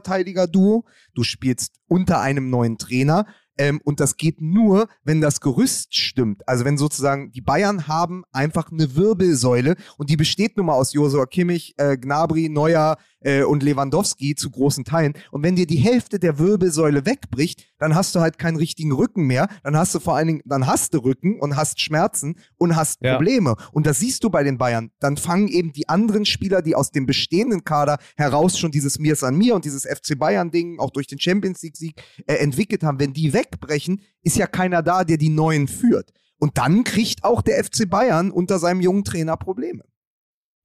Innenverteidiger-Duo, 0.08 0.86
du 1.16 1.24
spielst 1.24 1.80
unter 1.88 2.22
einem 2.22 2.50
neuen 2.50 2.78
Trainer. 2.78 3.26
Ähm, 3.56 3.80
und 3.84 4.00
das 4.00 4.18
geht 4.18 4.42
nur, 4.42 4.88
wenn 5.04 5.22
das 5.22 5.40
Gerüst 5.40 5.96
stimmt. 5.96 6.48
Also 6.48 6.66
wenn 6.66 6.76
sozusagen 6.80 7.32
die 7.32 7.42
Bayern 7.42 7.88
haben 7.88 8.24
einfach 8.32 8.72
eine 8.72 8.96
Wirbelsäule 8.96 9.76
und 9.98 10.10
die 10.10 10.18
besteht 10.18 10.58
nun 10.58 10.66
mal 10.66 10.74
aus 10.74 10.92
Josua 10.94 11.28
Kimmich, 11.28 11.76
äh, 11.78 11.96
Gnabry, 11.96 12.50
Neuer 12.50 12.98
äh, 13.24 13.44
und 13.44 13.64
Lewandowski 13.64 14.36
zu 14.36 14.50
großen 14.52 14.86
Teilen. 14.86 15.14
Und 15.32 15.44
wenn 15.44 15.56
dir 15.56 15.66
die 15.68 15.78
Hälfte 15.78 16.20
der 16.20 16.40
Wirbelsäule 16.40 17.06
wegbricht, 17.06 17.66
dann 17.80 17.96
hast 17.96 18.16
du 18.16 18.20
halt 18.20 18.38
keinen 18.38 18.58
richtigen 18.58 18.92
Rücken 18.92 19.24
mehr. 19.26 19.48
Dann 19.64 19.76
hast 19.76 19.94
du 19.96 20.00
vor 20.00 20.16
allen 20.16 20.28
Dingen, 20.28 20.42
dann 20.46 20.68
hast 20.68 20.94
du 20.94 21.00
Rücken 21.00 21.40
und 21.40 21.56
hast 21.56 21.82
Schmerzen 21.82 22.36
und 22.58 22.76
hast 22.76 23.02
Ja. 23.02 23.16
Probleme. 23.16 23.56
Und 23.72 23.88
das 23.88 24.00
siehst 24.00 24.24
du 24.24 24.30
bei 24.30 24.44
den 24.44 24.58
Bayern. 24.58 24.92
Dann 25.00 25.18
fangen 25.18 25.48
eben 25.48 25.74
die 25.74 25.90
anderen 25.90 26.26
Spieler, 26.26 26.62
die 26.62 26.76
aus 26.76 26.92
dem 26.92 27.06
bestehenden 27.06 27.64
Kader 27.64 27.98
heraus 28.16 28.58
schon 28.58 28.72
dieses 28.72 29.00
Mir 29.00 29.14
ist 29.14 29.24
an 29.24 29.36
mir 29.36 29.56
und 29.56 29.66
dieses 29.66 29.84
FC 29.86 30.18
Bayern-Ding 30.18 30.80
auch 30.80 30.92
durch 30.92 31.08
den 31.08 31.20
Champions 31.20 31.62
League-Sieg 31.62 32.02
äh, 32.28 32.36
entwickelt 32.36 32.84
haben, 32.84 33.00
wenn 33.00 33.14
die 33.14 33.34
wegbrechen, 33.34 34.02
ist 34.22 34.38
ja 34.38 34.48
keiner 34.48 34.82
da, 34.84 35.04
der 35.04 35.18
die 35.18 35.30
Neuen 35.30 35.68
führt. 35.68 36.12
Und 36.38 36.58
dann 36.58 36.84
kriegt 36.84 37.24
auch 37.24 37.42
der 37.42 37.64
FC 37.64 37.90
Bayern 37.90 38.32
unter 38.32 38.60
seinem 38.60 38.82
jungen 38.82 39.04
Trainer 39.04 39.38
Probleme. 39.38 39.84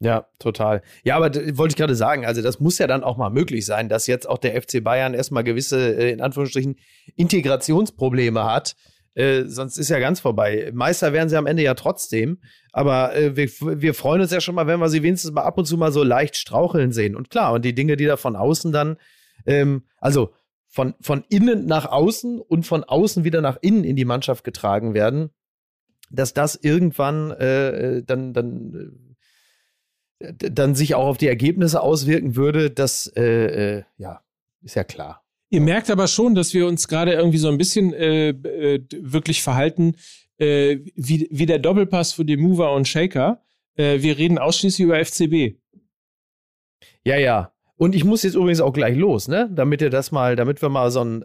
Ja, 0.00 0.26
total. 0.38 0.82
Ja, 1.02 1.16
aber 1.16 1.34
wollte 1.56 1.72
ich 1.72 1.76
gerade 1.76 1.96
sagen, 1.96 2.24
also 2.24 2.40
das 2.40 2.60
muss 2.60 2.78
ja 2.78 2.86
dann 2.86 3.02
auch 3.02 3.16
mal 3.16 3.30
möglich 3.30 3.66
sein, 3.66 3.88
dass 3.88 4.06
jetzt 4.06 4.28
auch 4.28 4.38
der 4.38 4.60
FC 4.60 4.82
Bayern 4.82 5.12
erstmal 5.12 5.42
gewisse, 5.42 5.96
äh, 5.96 6.12
in 6.12 6.20
Anführungsstrichen, 6.20 6.76
Integrationsprobleme 7.16 8.44
hat. 8.44 8.76
Äh, 9.14 9.46
sonst 9.46 9.76
ist 9.76 9.88
ja 9.88 9.98
ganz 9.98 10.20
vorbei. 10.20 10.70
Meister 10.72 11.12
werden 11.12 11.28
sie 11.28 11.36
am 11.36 11.46
Ende 11.46 11.64
ja 11.64 11.74
trotzdem. 11.74 12.38
Aber 12.72 13.16
äh, 13.16 13.34
wir, 13.34 13.48
wir 13.80 13.92
freuen 13.92 14.20
uns 14.20 14.30
ja 14.30 14.40
schon 14.40 14.54
mal, 14.54 14.68
wenn 14.68 14.78
wir 14.78 14.88
sie 14.88 15.02
wenigstens 15.02 15.32
mal 15.32 15.42
ab 15.42 15.58
und 15.58 15.64
zu 15.64 15.76
mal 15.76 15.90
so 15.90 16.04
leicht 16.04 16.36
straucheln 16.36 16.92
sehen. 16.92 17.16
Und 17.16 17.28
klar, 17.28 17.52
und 17.52 17.64
die 17.64 17.74
Dinge, 17.74 17.96
die 17.96 18.06
da 18.06 18.16
von 18.16 18.36
außen 18.36 18.70
dann, 18.70 18.98
ähm, 19.46 19.82
also 19.96 20.30
von, 20.68 20.94
von 21.00 21.24
innen 21.28 21.66
nach 21.66 21.86
außen 21.86 22.40
und 22.40 22.66
von 22.66 22.84
außen 22.84 23.24
wieder 23.24 23.40
nach 23.40 23.58
innen 23.60 23.82
in 23.82 23.96
die 23.96 24.04
Mannschaft 24.04 24.44
getragen 24.44 24.94
werden, 24.94 25.30
dass 26.10 26.34
das 26.34 26.54
irgendwann 26.54 27.32
äh, 27.32 28.04
dann, 28.04 28.32
dann, 28.32 28.74
äh, 28.74 29.07
dann 30.20 30.74
sich 30.74 30.94
auch 30.94 31.06
auf 31.06 31.18
die 31.18 31.28
Ergebnisse 31.28 31.80
auswirken 31.80 32.36
würde, 32.36 32.70
das 32.70 33.06
äh, 33.16 33.76
äh, 33.78 33.82
ja, 33.96 34.22
ist 34.62 34.74
ja 34.74 34.84
klar. 34.84 35.24
Ihr 35.50 35.60
merkt 35.60 35.90
aber 35.90 36.08
schon, 36.08 36.34
dass 36.34 36.52
wir 36.52 36.66
uns 36.66 36.88
gerade 36.88 37.12
irgendwie 37.12 37.38
so 37.38 37.48
ein 37.48 37.58
bisschen 37.58 37.94
äh, 37.94 38.30
äh, 38.30 38.84
wirklich 39.00 39.42
verhalten 39.42 39.96
äh, 40.38 40.78
wie, 40.94 41.28
wie 41.30 41.46
der 41.46 41.58
Doppelpass 41.58 42.12
für 42.12 42.24
den 42.24 42.40
Mover 42.40 42.74
und 42.74 42.86
Shaker. 42.86 43.42
Äh, 43.76 44.02
wir 44.02 44.18
reden 44.18 44.38
ausschließlich 44.38 44.84
über 44.84 45.02
FCB. 45.02 45.56
Ja, 47.04 47.16
ja. 47.16 47.52
Und 47.76 47.94
ich 47.94 48.04
muss 48.04 48.24
jetzt 48.24 48.34
übrigens 48.34 48.60
auch 48.60 48.72
gleich 48.72 48.96
los, 48.96 49.28
ne? 49.28 49.48
Damit 49.52 49.80
ihr 49.80 49.90
das 49.90 50.10
mal, 50.10 50.34
damit 50.34 50.60
wir 50.60 50.68
mal 50.68 50.90
so 50.90 51.04
ein, 51.04 51.24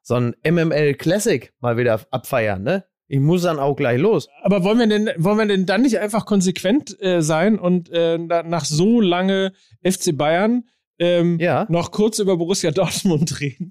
so 0.00 0.14
ein 0.14 0.36
MML 0.48 0.94
Classic 0.94 1.52
mal 1.58 1.76
wieder 1.76 2.00
abfeiern, 2.12 2.62
ne? 2.62 2.84
Ich 3.14 3.20
muss 3.20 3.42
dann 3.42 3.58
auch 3.58 3.76
gleich 3.76 4.00
los. 4.00 4.26
Aber 4.42 4.64
wollen 4.64 4.78
wir 4.78 4.86
denn, 4.86 5.10
wollen 5.18 5.36
wir 5.36 5.44
denn 5.44 5.66
dann 5.66 5.82
nicht 5.82 5.98
einfach 5.98 6.24
konsequent 6.24 6.96
äh, 7.02 7.20
sein 7.20 7.58
und 7.58 7.90
äh, 7.90 8.16
nach 8.16 8.64
so 8.64 9.02
lange 9.02 9.52
FC 9.86 10.16
Bayern 10.16 10.64
ähm, 10.98 11.38
Ja. 11.38 11.66
noch 11.68 11.90
kurz 11.90 12.20
über 12.20 12.38
Borussia 12.38 12.70
Dortmund 12.70 13.38
reden? 13.40 13.70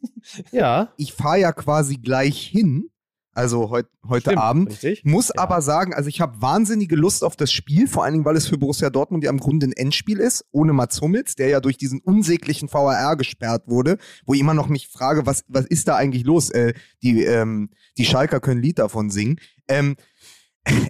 Ja. 0.52 0.94
Ich 0.96 1.14
fahre 1.14 1.40
ja 1.40 1.54
quasi 1.54 1.96
gleich 1.98 2.38
hin, 2.46 2.92
also 3.34 3.70
heut, 3.70 3.88
heute 4.08 4.32
Stimmt, 4.32 4.38
Abend. 4.38 4.70
Richtig. 4.70 5.06
Muss 5.06 5.30
Ja. 5.30 5.44
aber 5.44 5.62
sagen, 5.62 5.94
also 5.94 6.10
ich 6.10 6.20
habe 6.20 6.42
wahnsinnige 6.42 6.96
Lust 6.96 7.24
auf 7.24 7.36
das 7.36 7.52
Spiel, 7.52 7.88
vor 7.88 8.04
allen 8.04 8.14
Dingen, 8.14 8.26
weil 8.26 8.36
es 8.36 8.48
für 8.48 8.58
Borussia 8.58 8.90
Dortmund 8.90 9.24
ja 9.24 9.30
im 9.30 9.40
Grunde 9.40 9.68
ein 9.68 9.74
Endspiel 9.74 10.20
ist, 10.20 10.46
ohne 10.52 10.74
Mats 10.74 11.00
Hummels, 11.02 11.36
der 11.36 11.48
ja 11.48 11.60
durch 11.62 11.78
diesen 11.78 12.02
unsäglichen 12.02 12.72
VAR 12.72 13.16
gesperrt 13.16 13.64
wurde, 13.68 13.98
wo 14.26 14.34
ich 14.34 14.40
immer 14.40 14.54
noch 14.54 14.68
mich 14.68 14.88
frage, 14.90 15.26
was, 15.26 15.46
was 15.48 15.66
ist 15.66 15.88
da 15.88 15.96
eigentlich 15.96 16.26
los? 16.26 16.50
Äh, 16.50 16.74
die, 17.04 17.24
ähm, 17.24 17.70
die 17.98 18.06
Schalker 18.06 18.40
können 18.40 18.62
Lied 18.62 18.80
davon 18.80 19.10
singen. 19.10 19.38
Ähm, 19.68 19.96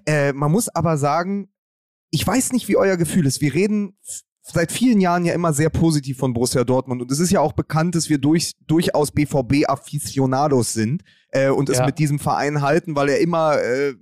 äh, 0.05 0.33
man 0.33 0.51
muss 0.51 0.67
aber 0.69 0.97
sagen, 0.97 1.49
ich 2.09 2.25
weiß 2.25 2.51
nicht, 2.51 2.67
wie 2.67 2.75
euer 2.75 2.97
Gefühl 2.97 3.25
ist. 3.25 3.41
Wir 3.41 3.53
reden 3.53 3.97
seit 4.43 4.71
vielen 4.71 4.99
Jahren 4.99 5.23
ja 5.25 5.33
immer 5.33 5.53
sehr 5.53 5.69
positiv 5.69 6.17
von 6.17 6.33
Borussia 6.33 6.63
Dortmund 6.63 7.01
und 7.01 7.11
es 7.11 7.19
ist 7.19 7.31
ja 7.31 7.39
auch 7.41 7.53
bekannt, 7.53 7.95
dass 7.95 8.09
wir 8.09 8.17
durch, 8.17 8.53
durchaus 8.67 9.11
BVB-Afficionados 9.11 10.73
sind 10.73 11.03
äh, 11.29 11.49
und 11.49 11.69
es 11.69 11.77
Ja. 11.77 11.85
mit 11.85 11.99
diesem 11.99 12.19
Verein 12.19 12.61
halten, 12.61 12.95
weil 12.95 13.09
er 13.09 13.19
immer 13.19 13.57
äh, 13.61 13.93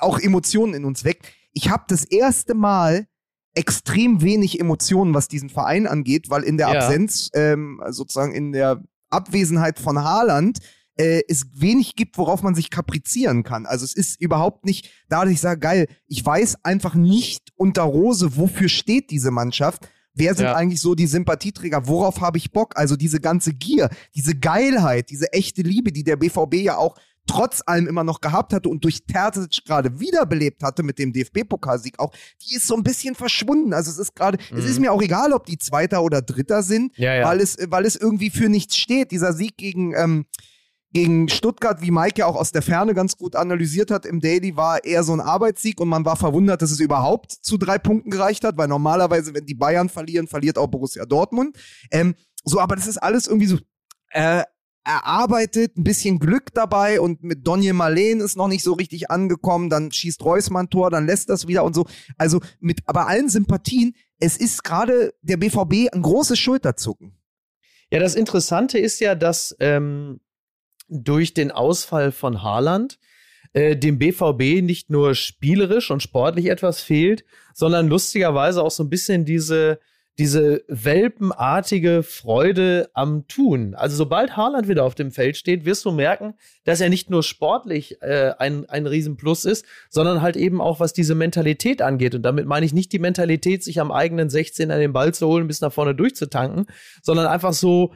auch 0.00 0.18
Emotionen 0.18 0.74
in 0.74 0.84
uns 0.84 1.04
weckt. 1.04 1.26
Ich 1.52 1.70
habe 1.70 1.84
das 1.88 2.04
erste 2.04 2.54
Mal 2.54 3.06
extrem 3.54 4.22
wenig 4.22 4.60
Emotionen, 4.60 5.14
was 5.14 5.26
diesen 5.28 5.50
Verein 5.50 5.86
angeht, 5.86 6.30
weil 6.30 6.42
in 6.44 6.56
der 6.56 6.68
Ja. 6.72 6.80
Absenz, 6.80 7.30
ähm, 7.34 7.82
sozusagen 7.90 8.32
in 8.32 8.52
der 8.52 8.82
Abwesenheit 9.08 9.78
von 9.80 9.98
Haaland, 9.98 10.58
äh, 11.00 11.22
es 11.28 11.46
wenig 11.54 11.96
gibt, 11.96 12.18
worauf 12.18 12.42
man 12.42 12.54
sich 12.54 12.68
kaprizieren 12.70 13.42
kann. 13.42 13.64
Also 13.66 13.84
es 13.84 13.94
ist 13.94 14.20
überhaupt 14.20 14.64
nicht 14.66 14.90
da, 15.08 15.24
ich 15.24 15.40
sage, 15.40 15.60
geil, 15.60 15.86
ich 16.06 16.24
weiß 16.24 16.56
einfach 16.64 16.94
nicht 16.94 17.50
unter 17.56 17.82
Rose, 17.82 18.36
wofür 18.36 18.68
steht 18.68 19.10
diese 19.10 19.30
Mannschaft. 19.30 19.88
Wer 20.12 20.34
sind 20.34 20.46
Ja. 20.46 20.54
eigentlich 20.56 20.80
so 20.80 20.94
die 20.94 21.06
Sympathieträger? 21.06 21.86
Worauf 21.86 22.20
habe 22.20 22.36
ich 22.36 22.52
Bock? 22.52 22.76
Also 22.76 22.96
diese 22.96 23.20
ganze 23.20 23.54
Gier, 23.54 23.88
diese 24.14 24.34
Geilheit, 24.34 25.08
diese 25.08 25.32
echte 25.32 25.62
Liebe, 25.62 25.92
die 25.92 26.04
der 26.04 26.16
BVB 26.16 26.54
ja 26.56 26.76
auch 26.76 26.96
trotz 27.26 27.62
allem 27.64 27.86
immer 27.86 28.02
noch 28.02 28.20
gehabt 28.20 28.52
hatte 28.52 28.68
und 28.68 28.82
durch 28.82 29.04
Terzic 29.06 29.64
gerade 29.64 30.00
wiederbelebt 30.00 30.62
hatte 30.64 30.82
mit 30.82 30.98
dem 30.98 31.12
DFB-Pokalsieg 31.12 31.98
auch, 32.00 32.12
die 32.42 32.56
ist 32.56 32.66
so 32.66 32.74
ein 32.74 32.82
bisschen 32.82 33.14
verschwunden. 33.14 33.72
Also 33.72 33.90
es 33.90 33.98
ist 33.98 34.16
gerade, 34.16 34.36
es 34.54 34.64
ist 34.64 34.80
mir 34.80 34.90
auch 34.92 35.00
egal, 35.00 35.32
ob 35.32 35.46
die 35.46 35.58
Zweiter 35.58 36.02
oder 36.02 36.22
Dritter 36.22 36.62
sind, 36.64 36.92
Ja, 36.98 37.14
ja. 37.14 37.24
weil 37.26 37.40
es, 37.40 37.56
weil 37.68 37.86
es 37.86 37.94
irgendwie 37.94 38.30
für 38.30 38.48
nichts 38.48 38.76
steht. 38.76 39.12
Dieser 39.12 39.32
Sieg 39.32 39.56
gegen, 39.56 39.94
ähm, 39.94 40.24
gegen 40.92 41.28
Stuttgart, 41.28 41.80
wie 41.82 41.90
Mike 41.90 42.20
ja 42.20 42.26
auch 42.26 42.36
aus 42.36 42.52
der 42.52 42.62
Ferne 42.62 42.94
ganz 42.94 43.16
gut 43.16 43.36
analysiert 43.36 43.90
hat 43.90 44.06
im 44.06 44.20
Daily, 44.20 44.56
war 44.56 44.84
eher 44.84 45.04
so 45.04 45.12
ein 45.12 45.20
Arbeitssieg 45.20 45.80
und 45.80 45.88
man 45.88 46.04
war 46.04 46.16
verwundert, 46.16 46.62
dass 46.62 46.70
es 46.70 46.80
überhaupt 46.80 47.30
zu 47.30 47.58
drei 47.58 47.78
Punkten 47.78 48.10
gereicht 48.10 48.44
hat, 48.44 48.56
weil 48.56 48.68
normalerweise, 48.68 49.32
wenn 49.34 49.46
die 49.46 49.54
Bayern 49.54 49.88
verlieren, 49.88 50.26
verliert 50.26 50.58
auch 50.58 50.66
Borussia 50.66 51.04
Dortmund. 51.06 51.56
Ähm, 51.90 52.14
so, 52.44 52.58
aber 52.58 52.74
das 52.74 52.86
ist 52.86 52.98
alles 52.98 53.28
irgendwie 53.28 53.46
so 53.46 53.58
äh, 54.10 54.42
erarbeitet, 54.84 55.76
ein 55.76 55.84
bisschen 55.84 56.18
Glück 56.18 56.52
dabei 56.54 57.00
und 57.00 57.22
mit 57.22 57.46
Donje 57.46 57.72
Marleen 57.72 58.20
ist 58.20 58.36
noch 58.36 58.48
nicht 58.48 58.64
so 58.64 58.72
richtig 58.72 59.10
angekommen, 59.10 59.70
dann 59.70 59.92
schießt 59.92 60.24
Reusmann 60.24 60.70
Tor, 60.70 60.90
dann 60.90 61.06
lässt 61.06 61.28
das 61.28 61.46
wieder 61.46 61.64
und 61.64 61.74
so. 61.74 61.86
Also 62.16 62.40
mit 62.58 62.80
aber 62.86 63.06
allen 63.06 63.28
Sympathien, 63.28 63.94
es 64.18 64.36
ist 64.36 64.64
gerade 64.64 65.14
der 65.22 65.36
BVB 65.36 65.92
ein 65.92 66.02
großes 66.02 66.38
Schulterzucken. 66.38 67.16
Ja, 67.92 68.00
das 68.00 68.14
Interessante 68.14 68.78
ist 68.78 69.00
ja, 69.00 69.14
dass 69.14 69.54
ähm, 69.60 70.20
durch 70.90 71.32
den 71.34 71.50
Ausfall 71.50 72.12
von 72.12 72.42
Haaland 72.42 72.98
äh, 73.52 73.76
dem 73.76 73.98
BVB 73.98 74.62
nicht 74.62 74.90
nur 74.90 75.14
spielerisch 75.14 75.90
und 75.90 76.02
sportlich 76.02 76.46
etwas 76.46 76.82
fehlt, 76.82 77.24
sondern 77.54 77.88
lustigerweise 77.88 78.62
auch 78.62 78.70
so 78.70 78.84
ein 78.84 78.90
bisschen 78.90 79.24
diese, 79.24 79.80
diese 80.18 80.62
welpenartige 80.68 82.02
Freude 82.02 82.90
am 82.94 83.26
Tun. 83.26 83.74
Also 83.74 83.96
sobald 83.96 84.36
Haaland 84.36 84.68
wieder 84.68 84.84
auf 84.84 84.94
dem 84.94 85.10
Feld 85.10 85.36
steht, 85.36 85.64
wirst 85.64 85.84
du 85.84 85.90
merken, 85.90 86.34
dass 86.64 86.80
er 86.80 86.90
nicht 86.90 87.10
nur 87.10 87.22
sportlich 87.22 88.00
äh, 88.02 88.34
ein, 88.38 88.68
ein 88.68 88.86
Riesenplus 88.86 89.44
ist, 89.44 89.64
sondern 89.88 90.22
halt 90.22 90.36
eben 90.36 90.60
auch, 90.60 90.78
was 90.78 90.92
diese 90.92 91.14
Mentalität 91.14 91.82
angeht. 91.82 92.14
Und 92.14 92.22
damit 92.22 92.46
meine 92.46 92.66
ich 92.66 92.72
nicht 92.72 92.92
die 92.92 92.98
Mentalität, 92.98 93.64
sich 93.64 93.80
am 93.80 93.90
eigenen 93.90 94.30
16 94.30 94.70
an 94.70 94.78
den 94.78 94.92
Ball 94.92 95.14
zu 95.14 95.26
holen, 95.26 95.46
bis 95.46 95.60
nach 95.60 95.72
vorne 95.72 95.94
durchzutanken, 95.94 96.66
sondern 97.02 97.26
einfach 97.26 97.52
so 97.52 97.94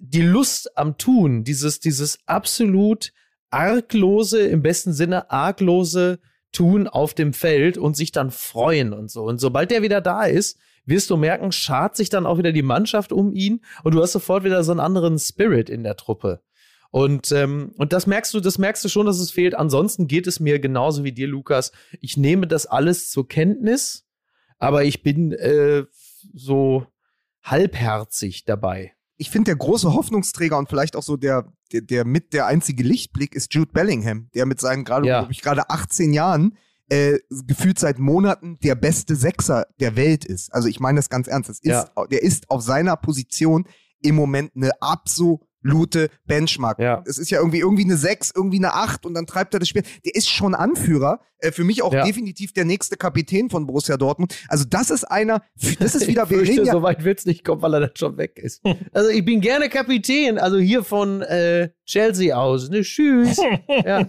die 0.00 0.22
Lust 0.22 0.76
am 0.78 0.96
Tun, 0.96 1.44
dieses, 1.44 1.78
dieses 1.78 2.18
absolut 2.26 3.12
arglose, 3.50 4.40
im 4.40 4.62
besten 4.62 4.92
Sinne 4.92 5.30
arglose 5.30 6.20
Tun 6.52 6.88
auf 6.88 7.14
dem 7.14 7.32
Feld 7.32 7.78
und 7.78 7.96
sich 7.96 8.10
dann 8.10 8.30
freuen 8.30 8.92
und 8.92 9.10
so. 9.10 9.24
Und 9.24 9.38
sobald 9.40 9.70
der 9.70 9.82
wieder 9.82 10.00
da 10.00 10.24
ist, 10.24 10.58
wirst 10.84 11.10
du 11.10 11.16
merken, 11.16 11.52
schart 11.52 11.96
sich 11.96 12.08
dann 12.08 12.26
auch 12.26 12.38
wieder 12.38 12.52
die 12.52 12.62
Mannschaft 12.62 13.12
um 13.12 13.32
ihn 13.32 13.60
und 13.84 13.94
du 13.94 14.02
hast 14.02 14.12
sofort 14.12 14.42
wieder 14.42 14.64
so 14.64 14.72
einen 14.72 14.80
anderen 14.80 15.18
Spirit 15.18 15.68
in 15.68 15.84
der 15.84 15.96
Truppe. 15.96 16.40
Und, 16.90 17.30
ähm, 17.30 17.72
und 17.76 17.92
das 17.92 18.08
merkst 18.08 18.34
du, 18.34 18.40
das 18.40 18.58
merkst 18.58 18.84
du 18.84 18.88
schon, 18.88 19.06
dass 19.06 19.20
es 19.20 19.30
fehlt. 19.30 19.54
Ansonsten 19.54 20.08
geht 20.08 20.26
es 20.26 20.40
mir 20.40 20.58
genauso 20.58 21.04
wie 21.04 21.12
dir, 21.12 21.28
Lukas. 21.28 21.70
Ich 22.00 22.16
nehme 22.16 22.48
das 22.48 22.66
alles 22.66 23.10
zur 23.10 23.28
Kenntnis, 23.28 24.08
aber 24.58 24.82
ich 24.82 25.04
bin 25.04 25.30
äh, 25.32 25.84
so 26.34 26.86
halbherzig 27.42 28.44
dabei. 28.44 28.94
Ich 29.20 29.30
finde, 29.30 29.50
der 29.50 29.56
große 29.56 29.92
Hoffnungsträger 29.92 30.56
und 30.56 30.70
vielleicht 30.70 30.96
auch 30.96 31.02
so 31.02 31.18
der, 31.18 31.52
der, 31.72 31.82
der 31.82 32.04
mit 32.06 32.32
der 32.32 32.46
einzige 32.46 32.82
Lichtblick 32.82 33.34
ist 33.34 33.52
Jude 33.54 33.70
Bellingham, 33.70 34.30
der 34.34 34.46
mit 34.46 34.60
seinen 34.60 34.82
gerade, 34.82 35.06
Ja. 35.06 35.28
ich, 35.30 35.42
gerade 35.42 35.68
18 35.68 36.14
Jahren 36.14 36.56
äh, 36.88 37.18
gefühlt 37.46 37.78
seit 37.78 37.98
Monaten 37.98 38.58
der 38.60 38.74
beste 38.76 39.14
Sechser 39.16 39.66
der 39.78 39.94
Welt 39.94 40.24
ist. 40.24 40.52
Also 40.54 40.68
ich 40.68 40.80
meine 40.80 40.96
das 40.98 41.10
ganz 41.10 41.28
ernst. 41.28 41.50
Das 41.50 41.58
ist, 41.58 41.66
Ja. 41.66 42.06
Der 42.10 42.22
ist 42.22 42.50
auf 42.50 42.62
seiner 42.62 42.96
Position 42.96 43.66
im 44.00 44.14
Moment 44.14 44.52
eine 44.56 44.70
absolute 44.80 45.44
Benchmark. 46.26 46.78
Ja. 46.78 47.02
Es 47.06 47.18
ist 47.18 47.30
ja 47.30 47.38
irgendwie, 47.38 47.60
irgendwie 47.60 47.84
eine 47.84 47.96
6, 47.96 48.32
irgendwie 48.34 48.58
eine 48.58 48.74
8 48.74 49.06
und 49.06 49.14
dann 49.14 49.26
treibt 49.26 49.54
er 49.54 49.60
das 49.60 49.68
Spiel. 49.68 49.82
Der 50.04 50.14
ist 50.14 50.28
schon 50.28 50.54
Anführer. 50.54 51.20
Äh, 51.38 51.52
für 51.52 51.64
mich 51.64 51.82
auch 51.82 51.92
Ja. 51.92 52.04
definitiv 52.04 52.52
der 52.52 52.64
nächste 52.66 52.96
Kapitän 52.96 53.48
von 53.50 53.66
Borussia 53.66 53.96
Dortmund. 53.96 54.34
Also 54.48 54.64
das 54.68 54.90
ist 54.90 55.04
einer, 55.04 55.42
das 55.78 55.94
ist 55.94 56.06
wieder, 56.08 56.24
ich 56.24 56.28
fürchte, 56.28 56.62
ja, 56.64 56.72
so 56.72 56.82
weit 56.82 57.04
wird's 57.04 57.24
nicht 57.26 57.44
kommen, 57.44 57.62
weil 57.62 57.74
er 57.74 57.80
dann 57.80 57.90
schon 57.96 58.16
weg 58.18 58.38
ist. 58.38 58.62
Also 58.92 59.08
ich 59.10 59.24
bin 59.24 59.40
gerne 59.40 59.68
Kapitän, 59.68 60.38
also 60.38 60.58
hier 60.58 60.84
von 60.84 61.22
äh, 61.22 61.70
Chelsea 61.90 62.36
aus. 62.36 62.68
Ne, 62.70 62.82
tschüss. 62.82 63.36
ja. 63.84 64.06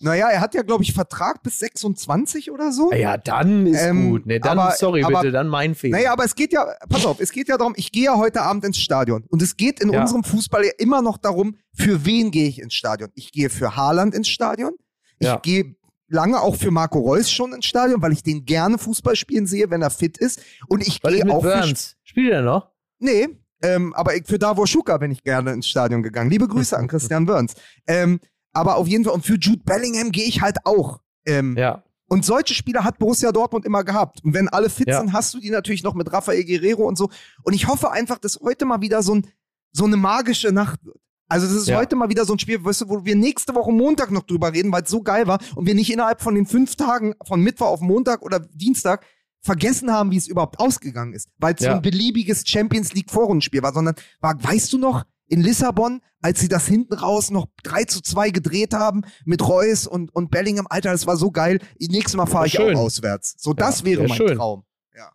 naja, 0.00 0.28
er 0.28 0.40
hat 0.40 0.54
ja, 0.54 0.62
glaube 0.62 0.82
ich, 0.82 0.92
Vertrag 0.92 1.42
bis 1.42 1.58
26 1.60 2.50
oder 2.50 2.72
so. 2.72 2.92
ja, 2.92 3.16
dann 3.16 3.66
ist 3.66 3.80
Ähm, 3.82 4.10
gut. 4.10 4.26
Ne, 4.26 4.40
dann, 4.40 4.58
aber- 4.58 4.72
sorry 4.72 5.04
aber- 5.04 5.20
bitte, 5.20 5.32
dann 5.32 5.48
mein 5.48 5.74
Fehler. 5.74 5.98
Naja, 5.98 6.12
aber 6.12 6.24
es 6.24 6.34
geht 6.34 6.52
ja, 6.52 6.66
pass 6.88 7.06
auf, 7.06 7.20
es 7.20 7.30
geht 7.32 7.48
ja 7.48 7.56
darum, 7.56 7.74
ich 7.76 7.92
gehe 7.92 8.04
ja 8.04 8.16
heute 8.16 8.42
Abend 8.42 8.64
ins 8.64 8.78
Stadion. 8.78 9.24
Und 9.28 9.40
es 9.40 9.56
geht 9.56 9.80
in 9.80 9.92
Ja. 9.92 10.00
unserem 10.00 10.24
Fußball 10.24 10.64
ja 10.64 10.72
immer 10.78 11.00
noch 11.00 11.16
darum, 11.18 11.56
für 11.74 12.04
wen 12.04 12.30
gehe 12.30 12.48
ich 12.48 12.60
ins 12.60 12.74
Stadion. 12.74 13.10
Ich 13.14 13.30
gehe 13.32 13.48
für 13.50 13.76
Haaland 13.76 14.14
ins 14.14 14.28
Stadion. 14.28 14.72
Ich 15.18 15.26
Ja. 15.28 15.36
gehe 15.36 15.76
lange 16.08 16.40
auch 16.40 16.56
für 16.56 16.70
Marco 16.70 16.98
Reus 16.98 17.30
schon 17.30 17.54
ins 17.54 17.64
Stadion, 17.66 18.02
weil 18.02 18.12
ich 18.12 18.22
den 18.22 18.44
gerne 18.44 18.76
Fußball 18.78 19.16
spielen 19.16 19.46
sehe, 19.46 19.70
wenn 19.70 19.80
er 19.80 19.90
fit 19.90 20.18
ist. 20.18 20.42
Und 20.68 20.86
ich 20.86 21.00
gehe 21.00 21.24
mit 21.24 21.32
auch 21.32 21.40
für. 21.42 21.48
Burns? 21.60 21.96
Spielt 22.02 22.32
er 22.32 22.42
noch? 22.42 22.70
Nee, 22.98 23.28
ähm, 23.62 23.94
aber 23.94 24.16
ich- 24.16 24.26
für 24.26 24.38
Davor 24.38 24.66
Schuka 24.66 24.98
bin 24.98 25.10
ich 25.10 25.22
gerne 25.22 25.52
ins 25.52 25.66
Stadion 25.68 26.02
gegangen. 26.02 26.30
Liebe 26.30 26.48
Grüße 26.48 26.76
an 26.76 26.88
Christian 26.88 27.26
Burns. 27.26 27.54
Ähm, 27.86 28.20
aber 28.52 28.76
auf 28.76 28.86
jeden 28.86 29.04
Fall, 29.04 29.14
und 29.14 29.24
für 29.24 29.36
Jude 29.36 29.62
Bellingham 29.64 30.12
gehe 30.12 30.24
ich 30.26 30.42
halt 30.42 30.58
auch. 30.64 31.00
Ähm, 31.24 31.56
Ja. 31.56 31.82
und 32.08 32.24
solche 32.26 32.52
Spieler 32.54 32.84
hat 32.84 32.98
Borussia 32.98 33.32
Dortmund 33.32 33.64
immer 33.64 33.84
gehabt. 33.84 34.22
Und 34.24 34.34
wenn 34.34 34.48
alle 34.48 34.68
fit 34.68 34.88
Ja. 34.88 35.00
sind, 35.00 35.12
hast 35.12 35.32
du 35.32 35.40
die 35.40 35.50
natürlich 35.50 35.82
noch 35.82 35.94
mit 35.94 36.12
Rafael 36.12 36.44
Guerrero 36.44 36.86
und 36.86 36.98
so. 36.98 37.08
Und 37.44 37.54
ich 37.54 37.68
hoffe 37.68 37.90
einfach, 37.92 38.18
dass 38.18 38.38
heute 38.42 38.66
mal 38.66 38.80
wieder 38.82 39.02
so, 39.02 39.14
ein, 39.14 39.26
so 39.72 39.84
eine 39.86 39.96
magische 39.96 40.52
Nacht 40.52 40.84
wird. 40.84 40.96
Also 41.28 41.46
das 41.46 41.56
ist 41.56 41.68
Ja. 41.68 41.78
heute 41.78 41.96
mal 41.96 42.10
wieder 42.10 42.26
so 42.26 42.34
ein 42.34 42.38
Spiel, 42.38 42.62
weißt 42.62 42.82
du, 42.82 42.88
wo 42.90 43.04
wir 43.06 43.16
nächste 43.16 43.54
Woche 43.54 43.72
Montag 43.72 44.10
noch 44.10 44.24
drüber 44.24 44.52
reden, 44.52 44.70
weil 44.70 44.82
es 44.82 44.90
so 44.90 45.00
geil 45.02 45.26
war 45.26 45.38
und 45.54 45.64
wir 45.66 45.74
nicht 45.74 45.90
innerhalb 45.90 46.20
von 46.20 46.34
den 46.34 46.44
fünf 46.44 46.76
Tagen 46.76 47.14
von 47.26 47.40
Mittwoch 47.40 47.68
auf 47.68 47.80
Montag 47.80 48.20
oder 48.20 48.40
Dienstag 48.40 49.06
vergessen 49.42 49.90
haben, 49.92 50.10
wie 50.12 50.16
es 50.16 50.28
überhaupt 50.28 50.58
ausgegangen 50.60 51.12
ist, 51.14 51.28
weil 51.38 51.54
es 51.54 51.60
so 51.60 51.66
Ja. 51.66 51.74
ein 51.76 51.82
beliebiges 51.82 52.44
Champions 52.46 52.92
League 52.94 53.10
Vorrundenspiel 53.10 53.62
war, 53.62 53.72
sondern 53.74 53.94
war, 54.20 54.42
weißt 54.42 54.72
du 54.72 54.78
noch, 54.78 55.04
in 55.28 55.40
Lissabon, 55.40 56.02
als 56.20 56.40
sie 56.40 56.48
das 56.48 56.66
hinten 56.66 56.92
raus 56.92 57.30
noch 57.30 57.46
3 57.62 57.84
zu 57.84 58.02
2 58.02 58.30
gedreht 58.30 58.74
haben 58.74 59.02
mit 59.24 59.46
Reus 59.48 59.86
und, 59.86 60.14
und 60.14 60.30
Bellingham. 60.30 60.66
Alter, 60.68 60.92
das 60.92 61.06
war 61.06 61.16
so 61.16 61.30
geil. 61.30 61.58
Nächstes 61.80 62.14
Mal 62.16 62.26
fahre 62.26 62.46
ich 62.46 62.52
Schön. 62.52 62.76
auch 62.76 62.80
auswärts. 62.82 63.34
So, 63.38 63.54
das 63.54 63.80
Ja, 63.80 63.86
wäre 63.86 64.08
mein 64.08 64.16
schön. 64.16 64.36
Traum. 64.36 64.64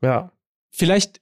Ja. 0.01 0.32
Vielleicht 0.71 1.21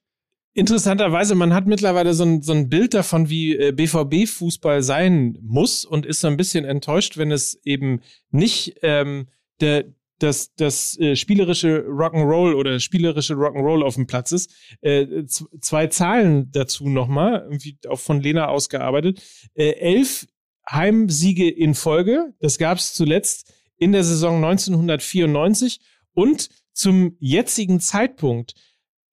interessanterweise, 0.53 1.35
man 1.35 1.53
hat 1.53 1.67
mittlerweile 1.67 2.13
so 2.13 2.23
ein, 2.23 2.41
so 2.41 2.53
ein 2.53 2.69
Bild 2.69 2.93
davon, 2.93 3.27
wie 3.29 3.55
äh, 3.57 3.71
BVB-Fußball 3.73 4.81
sein 4.81 5.37
muss 5.41 5.83
und 5.83 6.05
ist 6.05 6.21
so 6.21 6.27
ein 6.27 6.37
bisschen 6.37 6.63
enttäuscht, 6.63 7.17
wenn 7.17 7.31
es 7.31 7.59
eben 7.65 7.99
nicht 8.31 8.77
ähm, 8.81 9.27
der, 9.59 9.85
das, 10.19 10.53
das 10.55 10.97
äh, 10.99 11.15
spielerische 11.15 11.85
Rock'n'Roll 11.87 12.53
oder 12.53 12.79
spielerische 12.79 13.33
Rock'n'Roll 13.33 13.83
auf 13.83 13.95
dem 13.95 14.07
Platz 14.07 14.31
ist. 14.31 14.53
Äh, 14.81 15.25
zwei 15.25 15.87
Zahlen 15.87 16.51
dazu 16.51 16.89
nochmal, 16.89 17.41
irgendwie 17.43 17.77
auch 17.87 17.99
von 17.99 18.21
Lena 18.21 18.47
ausgearbeitet. 18.47 19.21
Äh, 19.53 19.71
elf 19.71 20.27
Heimsiege 20.69 21.49
in 21.49 21.75
Folge, 21.75 22.33
das 22.39 22.57
gab 22.57 22.77
es 22.77 22.93
zuletzt 22.93 23.53
in 23.77 23.91
der 23.91 24.03
Saison 24.03 24.43
1994 24.43 25.79
und 26.13 26.49
zum 26.73 27.15
jetzigen 27.19 27.79
Zeitpunkt 27.79 28.53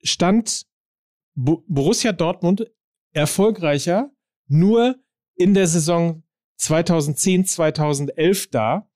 stand 0.03 0.67
Bo 1.35 1.65
Borussia 1.69 2.13
Dortmund 2.13 2.71
erfolgreicher 3.13 4.11
nur 4.49 4.97
in 5.35 5.55
der 5.55 5.67
Saison 5.67 6.23
2010, 6.57 7.45
2011 7.47 8.51
da, 8.51 8.89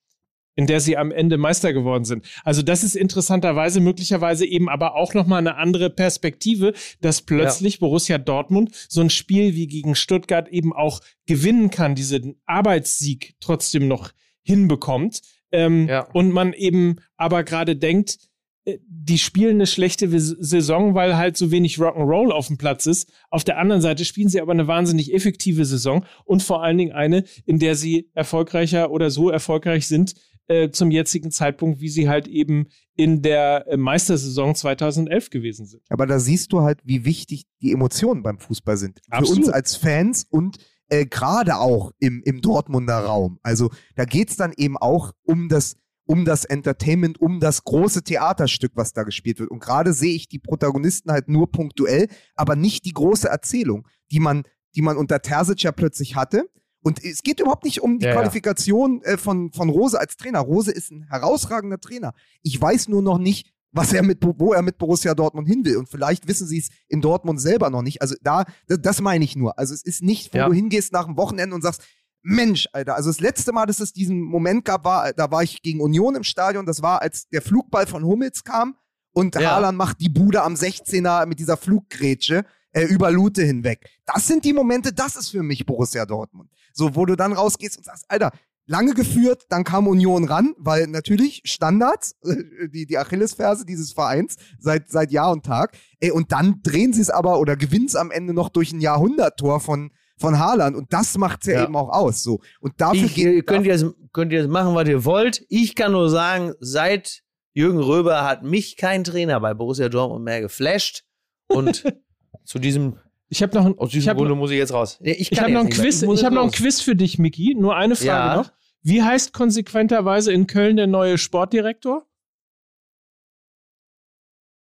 in 0.57 0.67
der 0.67 0.81
sie 0.81 0.97
am 0.97 1.13
Ende 1.13 1.37
Meister 1.37 1.73
geworden 1.73 2.05
sind. 2.05 2.27
Also 2.43 2.63
das 2.63 2.83
ist 2.83 2.97
interessanterweise 2.97 3.81
möglicherweise 3.81 4.47
eben 4.47 4.69
aber 4.69 4.97
auch 4.97 5.15
nochmal 5.15 5.39
eine 5.39 5.57
andere 5.57 5.91
Perspektive, 5.91 6.73
dass 7.01 7.23
plötzlich 7.23 7.79
Borussia 7.79 8.19
Dortmund 8.19 8.75
so 8.89 9.03
ein 9.03 9.11
Spiel 9.11 9.55
wie 9.55 9.67
gegen 9.69 9.95
Stuttgart 9.95 10.49
eben 10.49 10.73
auch 10.73 11.01
gewinnen 11.27 11.71
kann, 11.71 11.95
diesen 11.95 12.41
Arbeitssieg 12.47 13.35
trotzdem 13.39 13.87
noch 13.87 14.11
hinbekommt. 14.43 15.21
Ähm, 15.53 15.87
Ja. 15.89 16.09
Und 16.13 16.33
man 16.33 16.53
eben 16.55 16.97
aber 17.17 17.45
gerade 17.45 17.77
denkt, 17.77 18.19
äh, 18.65 18.79
die 18.89 19.19
spielen 19.19 19.57
eine 19.57 19.67
schlechte 19.67 20.09
Saison, 20.19 20.95
weil 20.95 21.17
halt 21.17 21.37
so 21.37 21.51
wenig 21.51 21.77
Rock'n'Roll 21.77 22.31
auf 22.31 22.47
dem 22.49 22.57
Platz 22.57 22.87
ist. 22.87 23.13
Auf 23.31 23.45
der 23.45 23.59
anderen 23.59 23.83
Seite 23.83 24.05
spielen 24.05 24.29
sie 24.29 24.41
aber 24.41 24.53
eine 24.53 24.67
wahnsinnig 24.67 25.13
effektive 25.13 25.65
Saison 25.65 26.05
und 26.25 26.43
vor 26.43 26.63
allen 26.63 26.79
Dingen 26.79 26.93
eine, 26.93 27.25
in 27.45 27.59
der 27.59 27.75
sie 27.75 28.11
erfolgreicher 28.15 28.91
oder 28.91 29.11
so 29.11 29.29
erfolgreich 29.29 29.87
sind 29.87 30.15
äh, 30.49 30.70
zum 30.70 30.90
jetzigen 30.90 31.30
Zeitpunkt, 31.30 31.80
wie 31.80 31.88
sie 31.88 32.09
halt 32.09 32.28
eben 32.28 32.68
in 32.94 33.22
der 33.22 33.66
äh, 33.66 33.76
Meistersaison 33.76 34.55
2011 34.55 35.30
gewesen 35.30 35.66
sind. 35.66 35.82
Aber 35.88 36.07
da 36.07 36.18
siehst 36.18 36.53
du 36.53 36.61
halt, 36.61 36.80
wie 36.84 37.05
wichtig 37.05 37.47
die 37.61 37.72
Emotionen 37.72 38.22
beim 38.22 38.38
Fußball 38.38 38.76
sind. 38.76 39.01
Für 39.07 39.12
Absolut. 39.18 39.44
uns 39.44 39.49
als 39.49 39.76
Fans 39.76 40.26
und 40.30 40.59
äh, 40.88 41.07
gerade 41.07 41.57
auch 41.57 41.92
im, 41.99 42.22
im 42.24 42.40
Dortmunder 42.40 42.99
Raum. 42.99 43.38
Also 43.42 43.70
da 43.97 44.05
geht's 44.05 44.36
dann 44.36 44.53
eben 44.57 44.76
auch 44.76 45.12
um 45.24 45.49
das, 45.49 45.76
um 46.07 46.24
das 46.24 46.44
Entertainment, 46.44 47.20
um 47.20 47.40
das 47.40 47.64
große 47.64 48.05
Theaterstück, 48.05 48.72
was 48.76 48.92
da 48.92 49.03
gespielt 49.03 49.40
wird. 49.40 49.51
Und 49.51 49.61
gerade 49.61 49.92
sehe 49.92 50.14
ich 50.14 50.28
die 50.28 50.38
Protagonisten 50.38 51.11
halt 51.11 51.28
nur 51.28 51.51
punktuell, 51.51 52.09
aber 52.34 52.57
nicht 52.57 52.84
die 52.84 52.92
große 52.92 53.28
Erzählung, 53.28 53.86
die 54.12 54.20
man, 54.20 54.44
die 54.74 54.82
man 54.82 54.97
unter 54.97 55.20
Terzic 55.20 55.62
ja 55.62 55.72
plötzlich 55.72 56.14
hatte. 56.14 56.49
Und 56.87 57.03
es 57.05 57.22
geht 57.24 57.41
überhaupt 57.41 57.64
nicht 57.64 57.82
um 57.82 57.99
die 57.99 58.07
Ja. 58.07 58.12
Qualifikation 58.12 59.03
äh, 59.03 59.16
von, 59.16 59.51
von 59.53 59.68
Rose 59.70 59.99
als 59.99 60.16
Trainer. 60.16 60.39
Rose 60.39 60.70
ist 60.70 60.93
ein 60.93 61.03
herausragender 61.11 61.80
Trainer. 61.80 62.14
Ich 62.43 62.61
weiß 62.61 62.87
nur 62.89 63.03
noch 63.03 63.18
nicht, 63.18 63.53
was 63.72 63.93
er 63.93 64.05
mit, 64.05 64.18
wo 64.22 64.53
er 64.53 64.62
mit 64.62 64.78
Borussia 64.78 65.14
Dortmund 65.16 65.49
hin 65.49 65.64
will. 65.64 65.78
Und 65.78 65.89
vielleicht 65.89 66.28
wissen 66.28 66.47
sie 66.47 66.59
es 66.59 66.68
in 66.87 67.01
Dortmund 67.01 67.41
selber 67.41 67.70
noch 67.70 67.82
nicht. 67.82 68.03
Also 68.03 68.14
da, 68.22 68.45
das, 68.68 68.78
das 68.80 69.01
meine 69.01 69.24
ich 69.24 69.34
nur. 69.34 69.59
Also 69.59 69.74
es 69.74 69.82
ist 69.84 70.01
nicht, 70.03 70.32
wo 70.32 70.39
Ja. 70.39 70.47
du 70.47 70.53
hingehst 70.55 70.93
nach 70.93 71.07
dem 71.07 71.16
Wochenende 71.16 71.57
und 71.57 71.62
sagst, 71.62 71.82
Mensch, 72.22 72.68
Alter, 72.72 72.95
also 72.95 73.11
das 73.11 73.18
letzte 73.20 73.51
Mal, 73.53 73.66
dass 73.66 73.80
es 73.80 73.93
diesen 73.93 74.20
Moment 74.20 74.64
gab, 74.64 74.84
war, 74.84 75.12
da 75.12 75.30
war 75.30 75.43
ich 75.43 75.62
gegen 75.62 75.80
Union 75.80 76.14
im 76.14 76.22
Stadion, 76.24 76.66
das 76.66 76.82
war, 76.82 77.03
als 77.03 77.28
der 77.28 77.43
Flugball 77.43 77.87
von 77.89 78.05
Hummels 78.05 78.45
kam 78.45 78.76
und 79.12 79.34
Ja. 79.34 79.53
Haaland 79.57 79.76
macht 79.76 80.01
die 80.01 80.09
Bude 80.09 80.43
am 80.43 80.55
16er 80.55 81.26
mit 81.26 81.39
dieser 81.41 81.57
Fluggrätsche 81.57 82.45
äh, 82.77 82.85
über 82.85 83.11
Lute 83.11 83.43
hinweg. 83.43 83.89
Das 84.05 84.27
sind 84.27 84.45
die 84.45 84.53
Momente, 84.53 84.93
das 84.93 85.16
ist 85.16 85.31
für 85.31 85.43
mich 85.43 85.64
Borussia 85.64 86.05
Dortmund. 86.05 86.51
So, 86.72 86.95
wo 86.95 87.07
du 87.07 87.16
dann 87.16 87.33
rausgehst 87.33 87.79
und 87.79 87.85
sagst, 87.85 88.05
Alter, 88.09 88.33
lange 88.66 88.93
geführt, 88.93 89.45
dann 89.49 89.64
kam 89.64 89.87
Union 89.87 90.24
ran, 90.24 90.55
weil 90.59 90.87
natürlich 90.87 91.41
Standards, 91.45 92.16
die, 92.74 92.85
die 92.85 92.99
Achillesferse 92.99 93.64
dieses 93.64 93.93
Vereins 93.93 94.37
seit, 94.59 94.91
seit 94.91 95.11
Jahr 95.11 95.33
und 95.33 95.47
Tag. 95.47 95.77
Ey, 96.01 96.11
und 96.11 96.33
dann 96.33 96.61
drehen 96.62 96.93
sie 96.93 97.01
es 97.01 97.09
aber 97.09 97.41
oder 97.41 97.57
gewinnen 97.57 97.87
es 97.87 97.97
am 97.97 98.11
Ende 98.11 98.35
noch 98.35 98.51
durch 98.51 98.72
ein 98.72 98.81
Jahrhunderttor 98.81 99.61
von, 99.61 99.91
von 100.18 100.39
Haaland. 100.39 100.77
Und 100.77 100.93
das 100.93 101.16
macht's 101.16 101.47
ja, 101.47 101.55
Ja. 101.55 101.64
eben 101.64 101.77
auch 101.77 101.89
aus. 101.89 102.22
So. 102.22 102.41
Und 102.61 102.81
dafür 102.81 103.05
Ich, 103.07 103.14
geht. 103.14 103.33
ihr 103.35 103.43
könnt, 103.43 103.64
jetzt, 103.64 103.87
könnt 104.12 104.33
ihr 104.33 104.41
jetzt 104.41 104.51
machen, 104.51 104.74
was 104.74 104.87
ihr 104.89 105.05
wollt. 105.07 105.47
Ich 105.49 105.74
kann 105.77 105.93
nur 105.93 106.11
sagen, 106.11 106.53
seit 106.61 107.22
Jürgen 107.55 107.81
Röber 107.81 108.24
hat 108.24 108.43
mich 108.43 108.77
kein 108.77 109.03
Trainer 109.03 109.41
bei 109.41 109.55
Borussia 109.55 109.89
Dortmund 109.89 110.24
mehr 110.27 110.43
geflasht. 110.43 111.05
Und 111.49 111.85
zu 112.47 112.59
diesem, 112.59 112.99
Ich 113.28 113.42
habe 113.42 113.55
noch 113.55 113.66
ein, 113.66 113.76
aus 113.78 113.88
ich 113.88 113.94
diesem 113.94 114.11
hab, 114.11 114.16
Grunde 114.18 114.34
muss 114.34 114.51
ich 114.51 114.59
jetzt 114.59 114.72
raus. 114.72 114.99
Ich 115.03 115.30
kann 115.30 115.44
hab 115.47 115.51
noch 115.51 115.61
ein. 115.64 115.70
Quiz, 115.70 116.03
muss 116.03 116.20
ich 116.20 116.24
habe 116.24 116.34
noch 116.36 116.44
ein. 116.44 116.51
Quiz 116.51 116.80
für 116.80 116.94
dich, 116.97 117.18
Miki. 117.18 117.55
Nur 117.55 117.76
eine 117.76 117.97
Frage 117.97 118.07
Ja. 118.09 118.36
noch. 118.36 118.53
Wie 118.82 119.03
heißt 119.03 119.32
konsequenterweise 119.32 120.32
in 120.32 120.47
Köln 120.47 120.76
der 120.76 120.86
neue 120.86 121.18
Sportdirektor? 121.18 122.07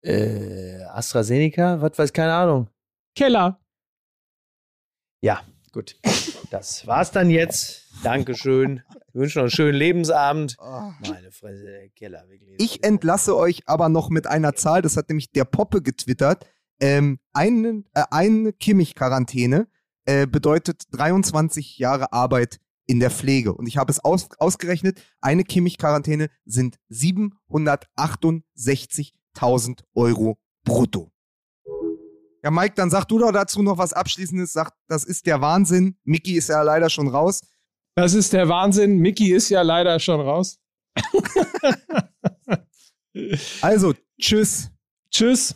Äh, 0.04 0.82
AstraZeneca? 0.92 1.82
Was 1.82 1.98
weiß, 1.98 2.14
keine 2.14 2.34
Ahnung. 2.34 2.70
Keller. 3.16 3.60
Ja, 5.22 5.42
gut. 5.72 5.98
Das 6.52 6.86
war's 6.88 7.12
dann 7.12 7.30
jetzt. 7.30 7.84
Dankeschön. 8.04 8.84
Ich 9.10 9.16
wünsche 9.16 9.40
noch 9.40 9.44
einen 9.46 9.52
schönen 9.52 9.78
Lebensabend. 9.78 10.56
Ah. 10.60 10.94
Meine 11.02 11.32
Fresse, 11.32 11.90
Keller, 11.96 12.28
wirklich. 12.30 12.56
Ich 12.60 12.84
entlasse 12.84 13.36
euch 13.36 13.64
aber 13.66 13.90
noch 13.90 14.10
mit 14.10 14.28
einer 14.28 14.54
Zahl, 14.54 14.82
das 14.84 14.96
hat 14.98 15.10
nämlich 15.10 15.32
der 15.32 15.46
Poppe 15.46 15.82
getwittert. 15.82 16.46
Ähm, 16.80 17.20
eine, 17.34 17.84
äh, 17.94 18.04
eine 18.12 18.54
Kimmich-Quarantäne 18.54 19.68
äh, 20.06 20.28
bedeutet 20.28 20.84
23 20.92 21.78
Jahre 21.78 22.14
Arbeit 22.14 22.60
in 22.86 23.00
der 23.00 23.10
Pflege. 23.12 23.54
Und 23.54 23.68
ich 23.68 23.78
habe 23.78 23.92
es 23.92 24.00
aus, 24.00 24.30
ausgerechnet, 24.40 25.02
eine 25.22 25.44
Kimmich-Quarantäne 25.44 26.30
sind 26.46 26.78
768.000 26.92 29.84
Euro 29.94 30.40
brutto. 30.64 31.12
Ja, 32.44 32.52
Mike, 32.52 32.76
dann 32.76 32.90
sag 32.90 33.06
du 33.06 33.20
doch 33.20 33.32
dazu 33.32 33.62
noch 33.62 33.78
was 33.78 33.94
Abschließendes. 33.94 34.52
Sag, 34.54 34.72
das 34.88 35.04
ist 35.04 35.26
der 35.26 35.42
Wahnsinn. 35.42 35.98
Mickey 36.04 36.38
ist 36.38 36.48
ja 36.50 36.62
leider 36.62 36.90
schon 36.90 37.10
raus. 37.10 37.42
Das 37.96 38.14
ist 38.14 38.32
der 38.32 38.48
Wahnsinn. 38.48 39.00
Mickey 39.00 39.34
ist 39.34 39.50
ja 39.50 39.64
leider 39.64 40.00
schon 40.00 40.22
raus. 40.22 40.60
Also, 43.62 43.94
tschüss. 44.20 44.70
Tschüss. 45.10 45.56